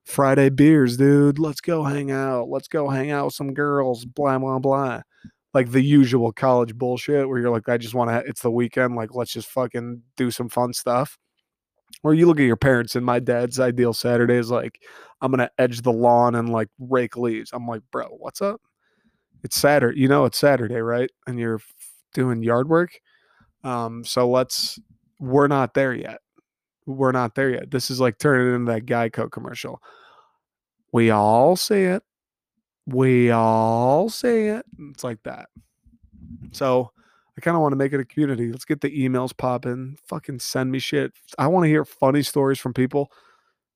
Friday 0.06 0.50
beers 0.50 0.98
dude 0.98 1.40
let's 1.40 1.62
go 1.62 1.84
hang 1.84 2.12
out 2.12 2.50
let's 2.50 2.68
go 2.68 2.88
hang 2.88 3.12
out 3.12 3.26
with 3.26 3.34
some 3.34 3.54
girls 3.54 4.06
blah 4.06 4.38
blah 4.38 4.60
blah. 4.60 5.02
Like 5.54 5.72
the 5.72 5.82
usual 5.82 6.32
college 6.32 6.76
bullshit 6.76 7.28
where 7.28 7.40
you're 7.40 7.50
like 7.50 7.68
I 7.68 7.78
just 7.78 7.96
want 7.96 8.12
to 8.12 8.24
it's 8.30 8.42
the 8.42 8.52
weekend 8.52 8.96
like 8.96 9.16
let's 9.16 9.34
just 9.34 9.50
fucking 9.50 10.02
do 10.16 10.32
some 10.32 10.50
fun 10.50 10.72
stuff 10.74 11.18
or 12.04 12.14
you 12.14 12.26
look 12.26 12.40
at 12.40 12.46
your 12.46 12.56
parents 12.58 12.96
and 12.96 13.06
my 13.06 13.20
dad's 13.20 13.60
ideal 13.60 13.94
Saturday 13.94 14.36
is 14.36 14.52
like, 14.52 14.82
I'm 15.22 15.32
gonna 15.32 15.50
edge 15.58 15.82
the 15.82 15.92
lawn 15.92 16.36
and 16.36 16.50
like 16.50 16.70
rake 16.80 17.18
leaves. 17.18 17.52
I'm 17.54 17.68
like, 17.68 17.82
bro, 17.92 18.08
what's 18.08 18.42
up? 18.42 18.62
It's 19.44 19.58
Saturday, 19.58 20.00
you 20.00 20.08
know, 20.08 20.26
it's 20.26 20.38
Saturday, 20.38 20.82
right? 20.82 21.10
And 21.26 21.40
you're 21.40 21.62
doing 22.14 22.44
yard 22.44 22.70
work. 22.70 22.92
Um, 23.64 24.04
so 24.04 24.30
let's 24.30 24.80
we're 25.20 25.48
not 25.48 25.74
there 25.74 25.94
yet. 25.94 26.20
We're 26.86 27.12
not 27.12 27.36
there 27.36 27.50
yet. 27.50 27.72
This 27.72 27.90
is 27.90 28.00
like 28.00 28.18
turning 28.18 28.54
into 28.54 28.72
that 28.72 28.86
Geico 28.86 29.30
commercial. 29.30 29.82
We 30.94 31.10
all 31.10 31.56
see 31.56 31.82
it. 31.82 32.04
We 32.86 33.32
all 33.32 34.10
see 34.10 34.46
it. 34.46 34.66
It's 34.92 35.04
like 35.04 35.22
that. 35.24 35.50
So 36.52 36.92
I 37.38 37.42
kind 37.42 37.56
of 37.56 37.62
want 37.62 37.74
to 37.74 37.78
make 37.78 37.94
it 37.94 38.00
a 38.00 38.06
community. 38.06 38.52
Let's 38.52 38.66
get 38.66 38.82
the 38.82 38.90
emails 38.90 39.36
popping. 39.36 39.98
Fucking 40.08 40.40
send 40.40 40.72
me 40.72 40.80
shit. 40.80 41.14
I 41.38 41.48
want 41.48 41.66
to 41.66 41.70
hear 41.70 41.86
funny 41.86 42.24
stories 42.24 42.60
from 42.60 42.74
people. 42.74 43.12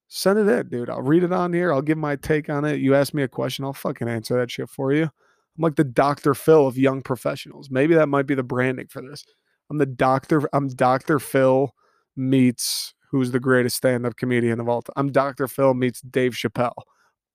Send 0.07 0.39
it 0.39 0.47
in, 0.47 0.69
dude. 0.69 0.89
I'll 0.89 1.01
read 1.01 1.23
it 1.23 1.31
on 1.31 1.53
here. 1.53 1.71
I'll 1.71 1.81
give 1.81 1.97
my 1.97 2.15
take 2.15 2.49
on 2.49 2.65
it. 2.65 2.79
You 2.81 2.95
ask 2.95 3.13
me 3.13 3.23
a 3.23 3.27
question, 3.27 3.63
I'll 3.63 3.73
fucking 3.73 4.09
answer 4.09 4.37
that 4.37 4.51
shit 4.51 4.69
for 4.69 4.91
you. 4.91 5.03
I'm 5.03 5.61
like 5.61 5.75
the 5.75 5.83
Dr. 5.83 6.33
Phil 6.33 6.65
of 6.67 6.77
young 6.77 7.01
professionals. 7.01 7.69
Maybe 7.69 7.93
that 7.93 8.09
might 8.09 8.25
be 8.25 8.35
the 8.35 8.43
branding 8.43 8.87
for 8.87 9.01
this. 9.01 9.23
I'm 9.69 9.77
the 9.77 9.85
doctor. 9.85 10.49
I'm 10.53 10.67
Dr. 10.67 11.19
Phil 11.19 11.73
meets 12.15 12.93
who's 13.11 13.31
the 13.31 13.39
greatest 13.39 13.75
stand-up 13.75 14.15
comedian 14.15 14.59
of 14.59 14.69
all 14.69 14.81
time. 14.81 14.93
I'm 14.95 15.11
Dr. 15.11 15.47
Phil 15.47 15.73
meets 15.73 16.01
Dave 16.01 16.31
Chappelle 16.31 16.83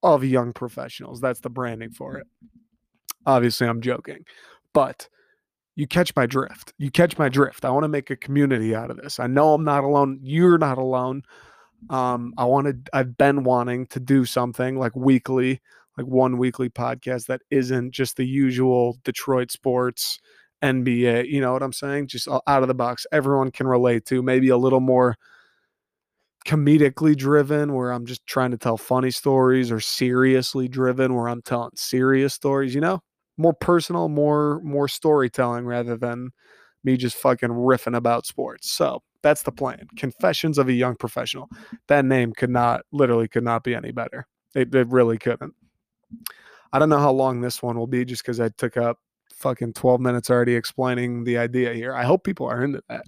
of 0.03 0.25
young 0.25 0.53
professionals. 0.53 1.21
That's 1.21 1.41
the 1.41 1.51
branding 1.51 1.91
for 1.91 2.17
it. 2.17 2.27
Obviously, 3.27 3.69
I'm 3.69 3.81
joking. 3.81 4.25
But 4.73 5.09
you 5.77 5.87
catch 5.87 6.17
my 6.17 6.25
drift. 6.27 6.73
You 6.79 6.91
catch 6.91 7.19
my 7.19 7.29
drift. 7.29 7.65
I 7.65 7.71
want 7.71 7.85
to 7.85 7.89
make 7.89 8.11
a 8.11 8.17
community 8.17 8.75
out 8.75 8.91
of 8.91 8.97
this. 8.97 9.21
I 9.21 9.27
know 9.27 9.53
I'm 9.53 9.65
not 9.65 9.85
alone. 9.85 10.19
You're 10.23 10.59
not 10.59 10.79
alone. 10.79 11.23
Um, 11.91 12.33
I 12.39 12.47
wanted, 12.47 12.89
I've 12.95 13.17
been 13.19 13.45
wanting 13.45 13.87
to 13.89 14.01
do 14.01 14.25
something 14.25 14.79
like 14.79 14.97
weekly, 14.97 15.61
like 15.99 16.07
one 16.07 16.39
weekly 16.39 16.71
podcast 16.71 17.27
that 17.27 17.43
isn't 17.51 17.93
just 17.93 18.17
the 18.17 18.27
usual 18.27 18.97
Detroit 19.05 19.53
sports, 19.53 20.19
NBA. 20.63 21.29
You 21.29 21.43
know 21.43 21.53
what 21.53 21.63
I'm 21.63 21.75
saying? 21.75 22.09
Just 22.09 22.27
out 22.27 22.63
of 22.63 22.69
the 22.69 22.75
box. 22.75 23.07
Everyone 23.13 23.51
can 23.51 23.67
relate 23.67 24.07
to. 24.07 24.23
Maybe 24.23 24.49
a 24.49 24.57
little 24.57 24.81
more 24.81 25.17
comedically 26.47 27.15
driven, 27.15 27.75
where 27.75 27.91
I'm 27.91 28.07
just 28.07 28.25
trying 28.27 28.53
to 28.53 28.57
tell 28.57 28.79
funny 28.79 29.11
stories, 29.11 29.71
or 29.71 29.81
seriously 29.81 30.69
driven, 30.69 31.15
where 31.15 31.29
I'm 31.29 31.43
telling 31.43 31.73
serious 31.75 32.33
stories. 32.33 32.75
You 32.75 32.81
know, 32.81 33.03
more 33.37 33.55
personal, 33.55 34.09
more 34.09 34.61
more 34.63 34.89
storytelling 34.89 35.67
rather 35.67 35.97
than 35.97 36.31
me 36.85 36.97
just 36.97 37.17
fucking 37.17 37.51
riffing 37.51 37.97
about 37.97 38.27
sports. 38.27 38.71
So 38.71 39.03
that's 39.23 39.43
the 39.43 39.53
plan. 39.53 39.87
Confessions 39.97 40.57
of 40.57 40.69
a 40.69 40.73
Young 40.73 40.95
Professional. 40.95 41.49
That 41.89 42.05
name 42.05 42.33
could 42.33 42.51
not, 42.51 42.83
literally, 42.93 43.29
could 43.29 43.43
not 43.43 43.65
be 43.65 43.75
any 43.75 43.91
better. 43.91 44.27
It, 44.55 44.73
it 44.75 44.89
really 44.89 45.19
couldn't. 45.19 45.53
I 46.73 46.79
don't 46.79 46.89
know 46.89 47.01
how 47.01 47.11
long 47.11 47.41
this 47.41 47.63
one 47.63 47.77
will 47.77 47.89
be 47.89 48.05
just 48.05 48.23
because 48.23 48.41
I 48.41 48.51
took 48.51 48.77
up 48.77 48.99
fucking 49.35 49.73
12 49.75 50.01
minutes 50.01 50.31
already 50.31 50.55
explaining 50.55 51.25
the 51.25 51.39
idea 51.39 51.75
here. 51.75 51.95
I 51.95 52.05
hope 52.05 52.25
people 52.25 52.47
are 52.47 52.63
into 52.63 52.83
that. 52.89 53.05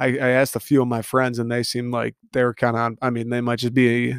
I, 0.00 0.06
I 0.06 0.28
asked 0.28 0.54
a 0.54 0.60
few 0.60 0.80
of 0.82 0.88
my 0.88 1.02
friends 1.02 1.38
and 1.38 1.50
they 1.50 1.62
seemed 1.62 1.92
like 1.92 2.14
they 2.32 2.44
were 2.44 2.54
kind 2.54 2.76
of, 2.76 2.92
I 3.02 3.10
mean, 3.10 3.30
they 3.30 3.40
might 3.40 3.58
just 3.58 3.74
be 3.74 4.14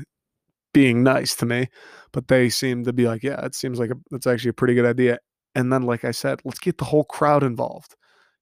being 0.73 1.03
nice 1.03 1.35
to 1.37 1.45
me, 1.45 1.67
but 2.11 2.27
they 2.27 2.49
seem 2.49 2.83
to 2.83 2.93
be 2.93 3.07
like, 3.07 3.23
yeah, 3.23 3.45
it 3.45 3.55
seems 3.55 3.79
like 3.79 3.91
a, 3.91 3.95
that's 4.11 4.27
actually 4.27 4.49
a 4.49 4.53
pretty 4.53 4.73
good 4.73 4.85
idea. 4.85 5.19
And 5.55 5.71
then, 5.73 5.83
like 5.83 6.05
I 6.05 6.11
said, 6.11 6.41
let's 6.43 6.59
get 6.59 6.77
the 6.77 6.85
whole 6.85 7.03
crowd 7.03 7.43
involved. 7.43 7.95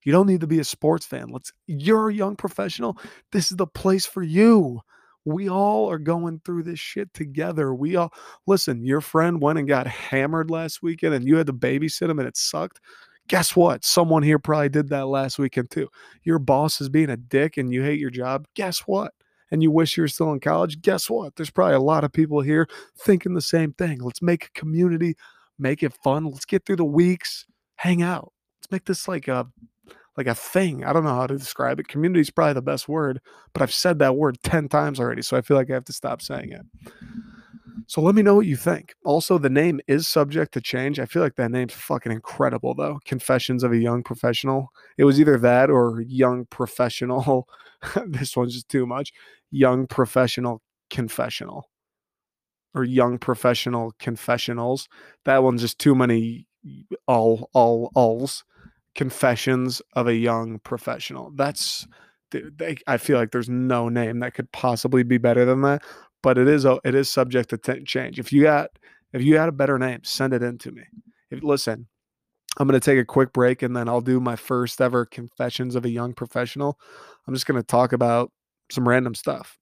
You 0.04 0.12
don't 0.12 0.26
need 0.26 0.40
to 0.40 0.46
be 0.46 0.58
a 0.58 0.64
sports 0.64 1.06
fan. 1.06 1.28
Let's 1.30 1.52
you're 1.66 2.08
a 2.08 2.14
young 2.14 2.36
professional. 2.36 2.98
This 3.32 3.50
is 3.50 3.56
the 3.56 3.66
place 3.66 4.06
for 4.06 4.22
you. 4.22 4.80
We 5.24 5.48
all 5.48 5.90
are 5.90 5.98
going 5.98 6.40
through 6.44 6.62
this 6.62 6.78
shit 6.78 7.12
together. 7.12 7.74
We 7.74 7.96
all 7.96 8.12
listen, 8.46 8.84
your 8.84 9.00
friend 9.00 9.40
went 9.40 9.58
and 9.58 9.68
got 9.68 9.86
hammered 9.86 10.50
last 10.50 10.82
weekend 10.82 11.14
and 11.14 11.26
you 11.26 11.36
had 11.36 11.46
to 11.48 11.52
babysit 11.52 12.08
him 12.08 12.18
and 12.18 12.28
it 12.28 12.36
sucked. 12.36 12.80
Guess 13.28 13.54
what? 13.54 13.84
Someone 13.84 14.22
here 14.22 14.38
probably 14.38 14.70
did 14.70 14.88
that 14.88 15.06
last 15.08 15.38
weekend 15.38 15.70
too. 15.70 15.88
Your 16.22 16.38
boss 16.38 16.80
is 16.80 16.88
being 16.88 17.10
a 17.10 17.16
dick 17.16 17.58
and 17.58 17.70
you 17.70 17.82
hate 17.82 18.00
your 18.00 18.10
job. 18.10 18.46
Guess 18.54 18.80
what? 18.86 19.12
And 19.50 19.62
you 19.62 19.70
wish 19.70 19.96
you 19.96 20.02
were 20.02 20.08
still 20.08 20.32
in 20.32 20.40
college. 20.40 20.80
Guess 20.80 21.10
what? 21.10 21.36
There's 21.36 21.50
probably 21.50 21.74
a 21.74 21.80
lot 21.80 22.04
of 22.04 22.12
people 22.12 22.40
here 22.40 22.66
thinking 22.98 23.34
the 23.34 23.42
same 23.42 23.74
thing. 23.74 23.98
Let's 24.00 24.22
make 24.22 24.46
a 24.46 24.58
community 24.58 25.16
make 25.58 25.82
it 25.82 25.94
fun. 26.02 26.24
Let's 26.24 26.44
get 26.44 26.64
through 26.64 26.76
the 26.76 26.84
weeks, 26.84 27.46
hang 27.76 28.02
out. 28.02 28.32
Let's 28.60 28.70
make 28.70 28.84
this 28.84 29.08
like 29.08 29.28
a 29.28 29.48
like 30.16 30.26
a 30.26 30.34
thing. 30.34 30.84
I 30.84 30.92
don't 30.92 31.04
know 31.04 31.14
how 31.14 31.28
to 31.28 31.38
describe 31.38 31.78
it. 31.78 31.86
Community 31.86 32.20
is 32.20 32.30
probably 32.30 32.54
the 32.54 32.62
best 32.62 32.88
word, 32.88 33.20
but 33.52 33.62
I've 33.62 33.72
said 33.72 34.00
that 34.00 34.16
word 34.16 34.38
10 34.42 34.68
times 34.68 34.98
already, 34.98 35.22
so 35.22 35.36
I 35.36 35.42
feel 35.42 35.56
like 35.56 35.70
I 35.70 35.74
have 35.74 35.84
to 35.84 35.92
stop 35.92 36.20
saying 36.22 36.50
it. 36.50 36.92
So 37.86 38.02
let 38.02 38.16
me 38.16 38.22
know 38.22 38.34
what 38.34 38.44
you 38.44 38.56
think. 38.56 38.94
Also, 39.04 39.38
the 39.38 39.48
name 39.48 39.80
is 39.86 40.08
subject 40.08 40.52
to 40.54 40.60
change. 40.60 40.98
I 40.98 41.06
feel 41.06 41.22
like 41.22 41.36
that 41.36 41.52
name's 41.52 41.72
fucking 41.72 42.12
incredible 42.12 42.74
though. 42.74 42.98
Confessions 43.04 43.62
of 43.62 43.72
a 43.72 43.78
Young 43.78 44.02
Professional. 44.02 44.72
It 44.98 45.04
was 45.04 45.20
either 45.20 45.38
that 45.38 45.70
or 45.70 46.02
Young 46.02 46.46
Professional. 46.46 47.48
this 48.06 48.36
one's 48.36 48.54
just 48.54 48.68
too 48.68 48.86
much. 48.86 49.12
Young 49.50 49.86
Professional 49.86 50.60
Confessional 50.90 51.70
or 52.74 52.84
young 52.84 53.18
professional 53.18 53.92
confessionals. 53.98 54.88
That 55.24 55.42
one's 55.42 55.62
just 55.62 55.78
too 55.78 55.94
many 55.94 56.46
all 57.06 57.50
all 57.52 57.90
alls. 57.94 58.44
Confessions 58.94 59.80
of 59.94 60.06
a 60.06 60.14
young 60.14 60.58
professional. 60.60 61.30
That's 61.34 61.86
they, 62.30 62.76
I 62.86 62.98
feel 62.98 63.18
like 63.18 63.30
there's 63.30 63.48
no 63.48 63.88
name 63.88 64.20
that 64.20 64.34
could 64.34 64.50
possibly 64.52 65.02
be 65.02 65.18
better 65.18 65.44
than 65.44 65.62
that. 65.62 65.82
But 66.22 66.36
it 66.36 66.48
is 66.48 66.64
it 66.64 66.94
is 66.94 67.08
subject 67.10 67.50
to 67.50 67.58
t- 67.58 67.84
change. 67.84 68.18
If 68.18 68.32
you 68.32 68.42
got 68.42 68.70
if 69.12 69.22
you 69.22 69.38
had 69.38 69.48
a 69.48 69.52
better 69.52 69.78
name, 69.78 70.00
send 70.02 70.34
it 70.34 70.42
in 70.42 70.58
to 70.58 70.72
me. 70.72 70.82
If, 71.30 71.42
listen, 71.42 71.86
I'm 72.58 72.66
going 72.66 72.78
to 72.78 72.84
take 72.84 72.98
a 72.98 73.04
quick 73.04 73.32
break 73.32 73.62
and 73.62 73.76
then 73.76 73.88
I'll 73.88 74.00
do 74.00 74.20
my 74.20 74.36
first 74.36 74.80
ever 74.80 75.06
confessions 75.06 75.74
of 75.74 75.84
a 75.84 75.90
young 75.90 76.12
professional. 76.12 76.78
I'm 77.26 77.34
just 77.34 77.46
going 77.46 77.60
to 77.60 77.66
talk 77.66 77.92
about 77.92 78.32
some 78.70 78.88
random 78.88 79.14
stuff 79.14 79.58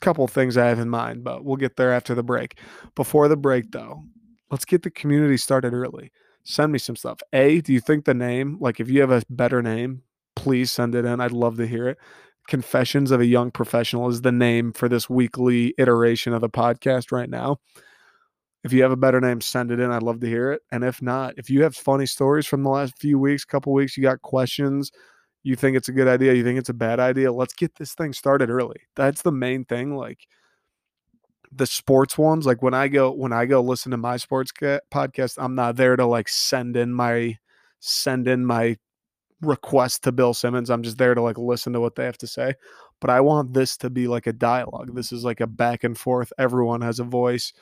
couple 0.00 0.26
things 0.28 0.56
I 0.56 0.66
have 0.66 0.78
in 0.78 0.90
mind, 0.90 1.24
but 1.24 1.44
we'll 1.44 1.56
get 1.56 1.76
there 1.76 1.92
after 1.92 2.14
the 2.14 2.22
break. 2.22 2.58
Before 2.94 3.28
the 3.28 3.36
break, 3.36 3.70
though, 3.72 4.02
let's 4.50 4.64
get 4.64 4.82
the 4.82 4.90
community 4.90 5.36
started 5.36 5.72
early. 5.72 6.12
Send 6.44 6.72
me 6.72 6.78
some 6.78 6.96
stuff. 6.96 7.20
A, 7.32 7.60
do 7.62 7.72
you 7.72 7.80
think 7.80 8.04
the 8.04 8.14
name, 8.14 8.58
like 8.60 8.80
if 8.80 8.90
you 8.90 9.00
have 9.00 9.10
a 9.10 9.22
better 9.30 9.62
name, 9.62 10.02
please 10.36 10.70
send 10.70 10.94
it 10.94 11.04
in. 11.04 11.20
I'd 11.20 11.32
love 11.32 11.56
to 11.56 11.66
hear 11.66 11.88
it. 11.88 11.98
Confessions 12.48 13.10
of 13.10 13.20
a 13.20 13.26
Young 13.26 13.50
Professional 13.50 14.08
is 14.08 14.20
the 14.20 14.32
name 14.32 14.72
for 14.72 14.88
this 14.88 15.08
weekly 15.08 15.74
iteration 15.78 16.34
of 16.34 16.42
the 16.42 16.50
podcast 16.50 17.10
right 17.12 17.30
now. 17.30 17.58
If 18.62 18.72
you 18.72 18.82
have 18.82 18.92
a 18.92 18.96
better 18.96 19.20
name, 19.20 19.40
send 19.40 19.70
it 19.70 19.80
in. 19.80 19.90
I'd 19.90 20.02
love 20.02 20.20
to 20.20 20.26
hear 20.26 20.52
it. 20.52 20.62
And 20.70 20.84
if 20.84 21.00
not, 21.00 21.34
if 21.38 21.48
you 21.48 21.62
have 21.62 21.76
funny 21.76 22.06
stories 22.06 22.46
from 22.46 22.62
the 22.62 22.70
last 22.70 22.98
few 22.98 23.18
weeks, 23.18 23.44
couple 23.44 23.72
weeks, 23.72 23.96
you 23.96 24.02
got 24.02 24.22
questions, 24.22 24.90
you 25.44 25.54
think 25.54 25.76
it's 25.76 25.90
a 25.90 25.92
good 25.92 26.08
idea, 26.08 26.32
you 26.32 26.42
think 26.42 26.58
it's 26.58 26.70
a 26.70 26.74
bad 26.74 26.98
idea, 26.98 27.30
let's 27.30 27.54
get 27.54 27.76
this 27.76 27.94
thing 27.94 28.12
started 28.12 28.50
early. 28.50 28.80
That's 28.96 29.22
the 29.22 29.30
main 29.30 29.64
thing. 29.64 29.94
Like 29.94 30.26
the 31.52 31.66
sports 31.66 32.18
ones, 32.18 32.46
like 32.46 32.62
when 32.62 32.74
I 32.74 32.88
go 32.88 33.12
when 33.12 33.32
I 33.32 33.44
go 33.46 33.60
listen 33.60 33.92
to 33.92 33.96
my 33.98 34.16
sports 34.16 34.50
podcast, 34.52 35.36
I'm 35.38 35.54
not 35.54 35.76
there 35.76 35.96
to 35.96 36.06
like 36.06 36.28
send 36.28 36.76
in 36.76 36.92
my 36.92 37.38
send 37.78 38.26
in 38.26 38.44
my 38.44 38.78
request 39.42 40.02
to 40.04 40.12
Bill 40.12 40.32
Simmons. 40.32 40.70
I'm 40.70 40.82
just 40.82 40.96
there 40.96 41.14
to 41.14 41.20
like 41.20 41.38
listen 41.38 41.74
to 41.74 41.80
what 41.80 41.94
they 41.94 42.06
have 42.06 42.18
to 42.18 42.26
say. 42.26 42.54
But 43.00 43.10
I 43.10 43.20
want 43.20 43.52
this 43.52 43.76
to 43.78 43.90
be 43.90 44.08
like 44.08 44.26
a 44.26 44.32
dialogue. 44.32 44.94
This 44.94 45.12
is 45.12 45.24
like 45.24 45.40
a 45.40 45.46
back 45.46 45.84
and 45.84 45.96
forth. 45.96 46.32
Everyone 46.38 46.80
has 46.80 47.00
a 47.00 47.04
voice 47.04 47.52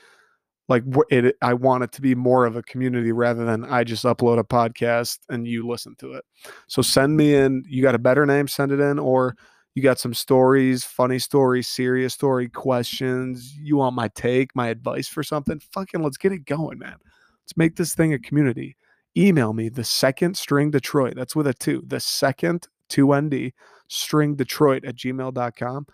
like 0.73 0.85
it 1.11 1.37
i 1.43 1.53
want 1.53 1.85
it 1.85 1.93
to 1.93 2.01
be 2.01 2.15
more 2.15 2.47
of 2.47 2.57
a 2.57 2.63
community 2.63 3.13
rather 3.13 3.45
than 3.45 3.65
i 3.67 3.85
just 3.85 4.05
upload 4.05 4.39
a 4.39 4.45
podcast 4.45 5.19
and 5.29 5.47
you 5.47 5.69
listen 5.69 5.95
to 5.99 6.15
it. 6.15 6.25
So 6.67 6.81
send 6.81 7.17
me 7.17 7.35
in 7.35 7.63
you 7.69 7.83
got 7.83 7.95
a 7.95 7.99
better 7.99 8.25
name 8.25 8.49
send 8.49 8.73
it 8.73 8.81
in 8.81 8.99
or 8.99 9.37
you 9.75 9.83
got 9.83 9.99
some 9.99 10.15
stories 10.15 10.85
funny 10.85 11.19
stories 11.19 11.69
serious 11.69 12.15
story 12.15 12.49
questions 12.49 13.55
you 13.57 13.77
want 13.77 13.95
my 13.95 14.09
take 14.09 14.55
my 14.55 14.69
advice 14.69 15.09
for 15.09 15.23
something? 15.23 15.61
Fucking 15.61 16.03
let's 16.03 16.17
get 16.17 16.33
it 16.33 16.47
going 16.47 16.79
man. 16.79 16.97
Let's 17.45 17.57
make 17.57 17.77
this 17.77 17.95
thing 17.95 18.15
a 18.15 18.19
community. 18.19 18.77
Email 19.17 19.53
me 19.53 19.69
the 19.69 19.85
second 19.85 20.37
string 20.39 20.71
detroit 20.71 21.15
that's 21.17 21.37
with 21.37 21.47
a 21.47 21.55
two 21.55 21.83
the 21.87 22.01
second 22.01 22.67
2nd 22.89 23.53
stringdetroit 23.91 24.89
at 24.89 24.97
gmail.com. 24.97 25.87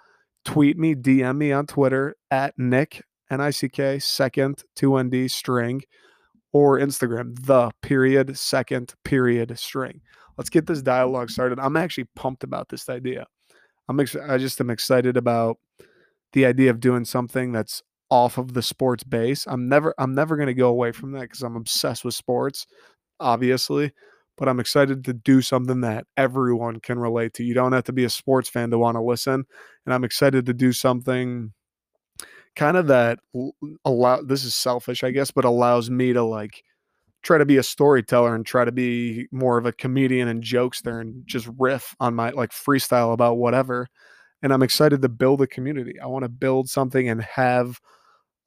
Tweet 0.45 0.79
me, 0.79 0.95
DM 0.95 1.37
me 1.37 1.53
on 1.53 1.67
Twitter 1.67 2.15
at 2.31 2.55
Nick, 2.57 3.03
N 3.31 3.41
I 3.41 3.51
C 3.51 3.69
K, 3.69 3.99
second, 3.99 4.65
2ND 4.77 5.31
string, 5.31 5.83
or 6.53 6.79
Instagram, 6.79 7.39
the 7.45 7.71
period, 7.83 8.37
second, 8.39 8.95
period 9.05 9.59
string. 9.59 10.01
Let's 10.37 10.51
get 10.51 10.67
this 10.67 10.83
dialogue 10.83 11.27
mm-hmm. 11.27 11.33
started. 11.33 11.59
I'm 11.59 11.77
actually 11.77 12.09
pumped 12.17 12.45
about 12.45 12.69
this 12.69 12.89
idea. 12.89 13.27
I'm 13.89 14.01
ex- 14.01 14.17
I 14.17 14.39
just 14.39 14.61
am 14.61 14.71
excited 14.71 15.17
about 15.17 15.59
the 16.33 16.47
idea 16.47 16.71
of 16.71 16.81
doing 16.81 17.05
something 17.05 17.53
that's 17.53 17.83
off 18.11 18.39
of 18.39 18.55
the 18.55 18.63
sports 18.63 19.05
base. 19.05 19.47
I'm 19.47 19.69
never 19.69 19.95
I'm 19.99 20.15
never 20.15 20.37
going 20.37 20.47
to 20.47 20.55
go 20.55 20.69
away 20.69 20.93
from 20.93 21.13
that 21.13 21.29
cuz 21.29 21.43
I'm 21.43 21.57
obsessed 21.57 22.05
with 22.05 22.15
sports, 22.15 22.67
obviously, 23.21 23.93
but 24.37 24.49
I'm 24.49 24.61
excited 24.61 25.05
to 25.05 25.13
do 25.13 25.43
something 25.43 25.81
that 25.83 26.07
everyone 26.17 26.81
can 26.81 26.99
relate 26.99 27.35
to. 27.35 27.45
You 27.45 27.55
don't 27.55 27.73
have 27.73 27.85
to 27.85 27.93
be 27.93 28.05
a 28.05 28.11
sports 28.11 28.49
fan 28.49 28.71
to 28.71 28.79
want 28.79 28.97
to 28.97 29.03
listen, 29.03 29.45
and 29.85 29.95
I'm 29.95 30.05
excited 30.05 30.47
to 30.47 30.55
do 30.55 30.73
something 30.73 31.53
kind 32.59 32.77
of 32.77 32.89
that 32.89 33.21
allow 33.85 34.21
this 34.21 34.45
is 34.45 34.55
selfish, 34.55 35.05
I 35.05 35.13
guess, 35.13 35.31
but 35.31 35.45
allows 35.45 35.89
me 35.89 36.13
to 36.13 36.25
like 36.25 36.63
try 37.23 37.39
to 37.39 37.47
be 37.47 37.57
a 37.57 37.63
storyteller 37.63 38.35
and 38.35 38.45
try 38.45 38.65
to 38.65 38.73
be 38.73 39.29
more 39.31 39.59
of 39.59 39.65
a 39.65 39.73
comedian 39.73 40.27
and 40.29 40.43
jokester 40.43 41.01
and 41.01 41.23
just 41.25 41.49
riff 41.57 41.95
on 42.01 42.15
my 42.15 42.31
like 42.31 42.51
freestyle 42.51 43.13
about 43.13 43.39
whatever. 43.39 43.87
And 44.43 44.53
I'm 44.53 44.63
excited 44.63 45.03
to 45.03 45.09
build 45.09 45.41
a 45.41 45.47
community. 45.47 45.99
I 46.01 46.07
want 46.07 46.25
to 46.25 46.29
build 46.29 46.69
something 46.69 47.09
and 47.09 47.23
have 47.23 47.79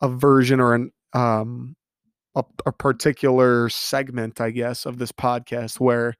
a 0.01 0.10
version 0.10 0.60
or 0.60 0.75
an 0.75 0.91
um 1.13 1.75
a, 2.36 2.44
a 2.65 2.72
particular 2.72 3.70
segment, 3.70 4.41
I 4.41 4.51
guess, 4.51 4.86
of 4.86 4.98
this 4.98 5.12
podcast 5.12 5.80
where 5.80 6.15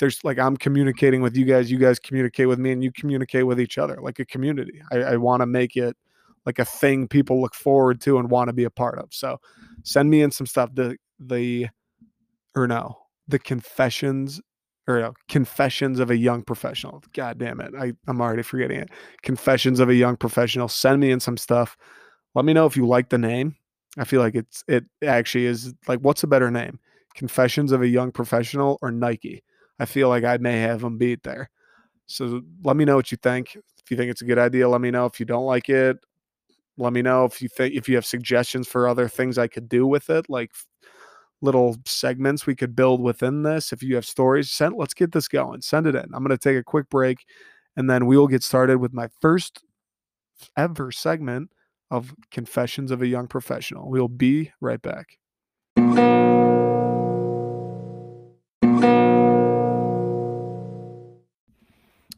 there's 0.00 0.24
like 0.24 0.38
I'm 0.40 0.56
communicating 0.56 1.22
with 1.22 1.36
you 1.36 1.44
guys, 1.44 1.70
you 1.70 1.78
guys 1.78 2.00
communicate 2.00 2.48
with 2.48 2.58
me, 2.58 2.72
and 2.72 2.82
you 2.82 2.90
communicate 2.92 3.46
with 3.46 3.60
each 3.60 3.78
other 3.78 3.98
like 4.02 4.18
a 4.18 4.24
community. 4.24 4.82
I, 4.90 4.98
I 4.98 5.16
want 5.18 5.40
to 5.42 5.46
make 5.46 5.76
it 5.76 5.96
like 6.46 6.58
a 6.58 6.64
thing 6.64 7.08
people 7.08 7.40
look 7.40 7.54
forward 7.54 8.00
to 8.02 8.18
and 8.18 8.30
want 8.30 8.48
to 8.48 8.52
be 8.52 8.64
a 8.64 8.70
part 8.70 8.98
of. 8.98 9.12
So 9.12 9.38
send 9.84 10.10
me 10.10 10.22
in 10.22 10.30
some 10.30 10.46
stuff. 10.46 10.70
The 10.74 10.96
the 11.18 11.68
or 12.54 12.66
no, 12.66 12.98
the 13.28 13.38
confessions 13.38 14.40
or 14.88 15.00
no, 15.00 15.14
confessions 15.28 16.00
of 16.00 16.10
a 16.10 16.16
young 16.16 16.42
professional. 16.42 17.02
God 17.12 17.38
damn 17.38 17.60
it. 17.60 17.72
I, 17.78 17.92
I'm 18.08 18.20
already 18.20 18.42
forgetting 18.42 18.80
it. 18.80 18.90
Confessions 19.22 19.80
of 19.80 19.88
a 19.88 19.94
young 19.94 20.16
professional. 20.16 20.68
Send 20.68 21.00
me 21.00 21.10
in 21.10 21.20
some 21.20 21.36
stuff. 21.36 21.76
Let 22.34 22.44
me 22.44 22.52
know 22.52 22.66
if 22.66 22.76
you 22.76 22.86
like 22.86 23.10
the 23.10 23.18
name. 23.18 23.56
I 23.98 24.04
feel 24.04 24.20
like 24.20 24.34
it's 24.34 24.64
it 24.68 24.84
actually 25.04 25.46
is 25.46 25.74
like 25.86 26.00
what's 26.00 26.22
a 26.22 26.26
better 26.26 26.50
name? 26.50 26.78
Confessions 27.14 27.72
of 27.72 27.82
a 27.82 27.88
Young 27.88 28.10
Professional 28.10 28.78
or 28.80 28.90
Nike? 28.90 29.44
I 29.78 29.84
feel 29.84 30.08
like 30.08 30.24
I 30.24 30.38
may 30.38 30.60
have 30.60 30.80
them 30.80 30.96
beat 30.96 31.22
there. 31.24 31.50
So 32.06 32.42
let 32.62 32.76
me 32.76 32.84
know 32.84 32.96
what 32.96 33.12
you 33.12 33.18
think. 33.22 33.54
If 33.54 33.90
you 33.90 33.96
think 33.96 34.10
it's 34.10 34.22
a 34.22 34.26
good 34.26 34.38
idea, 34.38 34.68
let 34.68 34.80
me 34.80 34.90
know. 34.90 35.06
If 35.06 35.20
you 35.20 35.26
don't 35.26 35.44
like 35.44 35.68
it, 35.68 35.98
let 36.78 36.92
me 36.92 37.02
know. 37.02 37.24
If 37.24 37.42
you 37.42 37.48
think 37.48 37.74
if 37.74 37.88
you 37.88 37.94
have 37.96 38.06
suggestions 38.06 38.66
for 38.66 38.88
other 38.88 39.08
things 39.08 39.38
I 39.38 39.48
could 39.48 39.68
do 39.68 39.86
with 39.86 40.10
it, 40.10 40.26
like 40.28 40.50
little 41.42 41.76
segments 41.84 42.46
we 42.46 42.54
could 42.54 42.74
build 42.74 43.00
within 43.00 43.42
this. 43.42 43.72
If 43.72 43.82
you 43.82 43.96
have 43.96 44.06
stories, 44.06 44.50
send 44.50 44.76
let's 44.76 44.94
get 44.94 45.12
this 45.12 45.28
going. 45.28 45.60
Send 45.60 45.86
it 45.86 45.94
in. 45.94 46.04
I'm 46.14 46.24
going 46.24 46.30
to 46.30 46.38
take 46.38 46.56
a 46.56 46.64
quick 46.64 46.88
break 46.88 47.24
and 47.76 47.90
then 47.90 48.06
we 48.06 48.16
will 48.16 48.28
get 48.28 48.42
started 48.42 48.78
with 48.78 48.92
my 48.92 49.08
first 49.20 49.62
ever 50.56 50.92
segment 50.92 51.50
of 51.90 52.14
Confessions 52.30 52.90
of 52.90 53.02
a 53.02 53.06
Young 53.06 53.26
Professional. 53.28 53.90
We'll 53.90 54.08
be 54.08 54.52
right 54.60 54.80
back. 54.80 55.18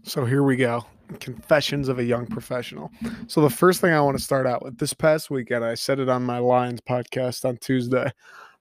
So 0.07 0.27
here 0.27 0.43
we 0.43 0.57
go. 0.57 0.85
Confessions 1.21 1.89
of 1.89 1.99
a 1.99 2.05
Young 2.05 2.27
Professional. 2.27 2.91
So 3.27 3.41
the 3.41 3.49
first 3.49 3.81
thing 3.81 3.93
I 3.93 4.01
want 4.03 4.19
to 4.19 4.23
start 4.23 4.47
out 4.47 4.63
with 4.63 4.77
this 4.77 4.93
past 4.93 5.31
weekend, 5.31 5.65
I 5.65 5.75
said 5.75 5.99
it 5.99 6.11
on 6.11 6.25
my 6.25 6.39
Lions 6.39 6.83
podcast 6.83 7.47
on 7.47 7.57
Tuesday. 7.57 8.05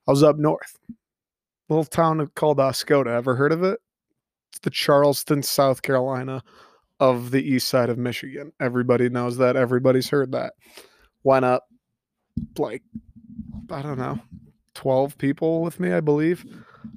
I 0.08 0.12
was 0.12 0.24
up 0.24 0.38
north, 0.38 0.80
little 1.68 1.84
town 1.84 2.26
called 2.36 2.60
Oscoda. 2.60 3.08
Ever 3.08 3.36
heard 3.36 3.52
of 3.52 3.62
it? 3.62 3.78
It's 4.52 4.60
the 4.60 4.70
Charleston, 4.70 5.44
South 5.44 5.82
Carolina 5.82 6.42
of 7.02 7.32
the 7.32 7.44
east 7.44 7.68
side 7.68 7.90
of 7.90 7.98
Michigan. 7.98 8.54
Everybody 8.62 9.10
knows 9.10 9.36
that. 9.38 9.58
Everybody's 9.58 10.10
heard 10.10 10.32
that 10.32 10.54
went 11.24 11.44
up 11.44 11.68
like 12.58 12.84
I 13.70 13.82
don't 13.82 13.98
know, 13.98 14.20
12 14.76 15.18
people 15.18 15.62
with 15.62 15.80
me, 15.80 15.92
I 15.92 16.00
believe. 16.00 16.46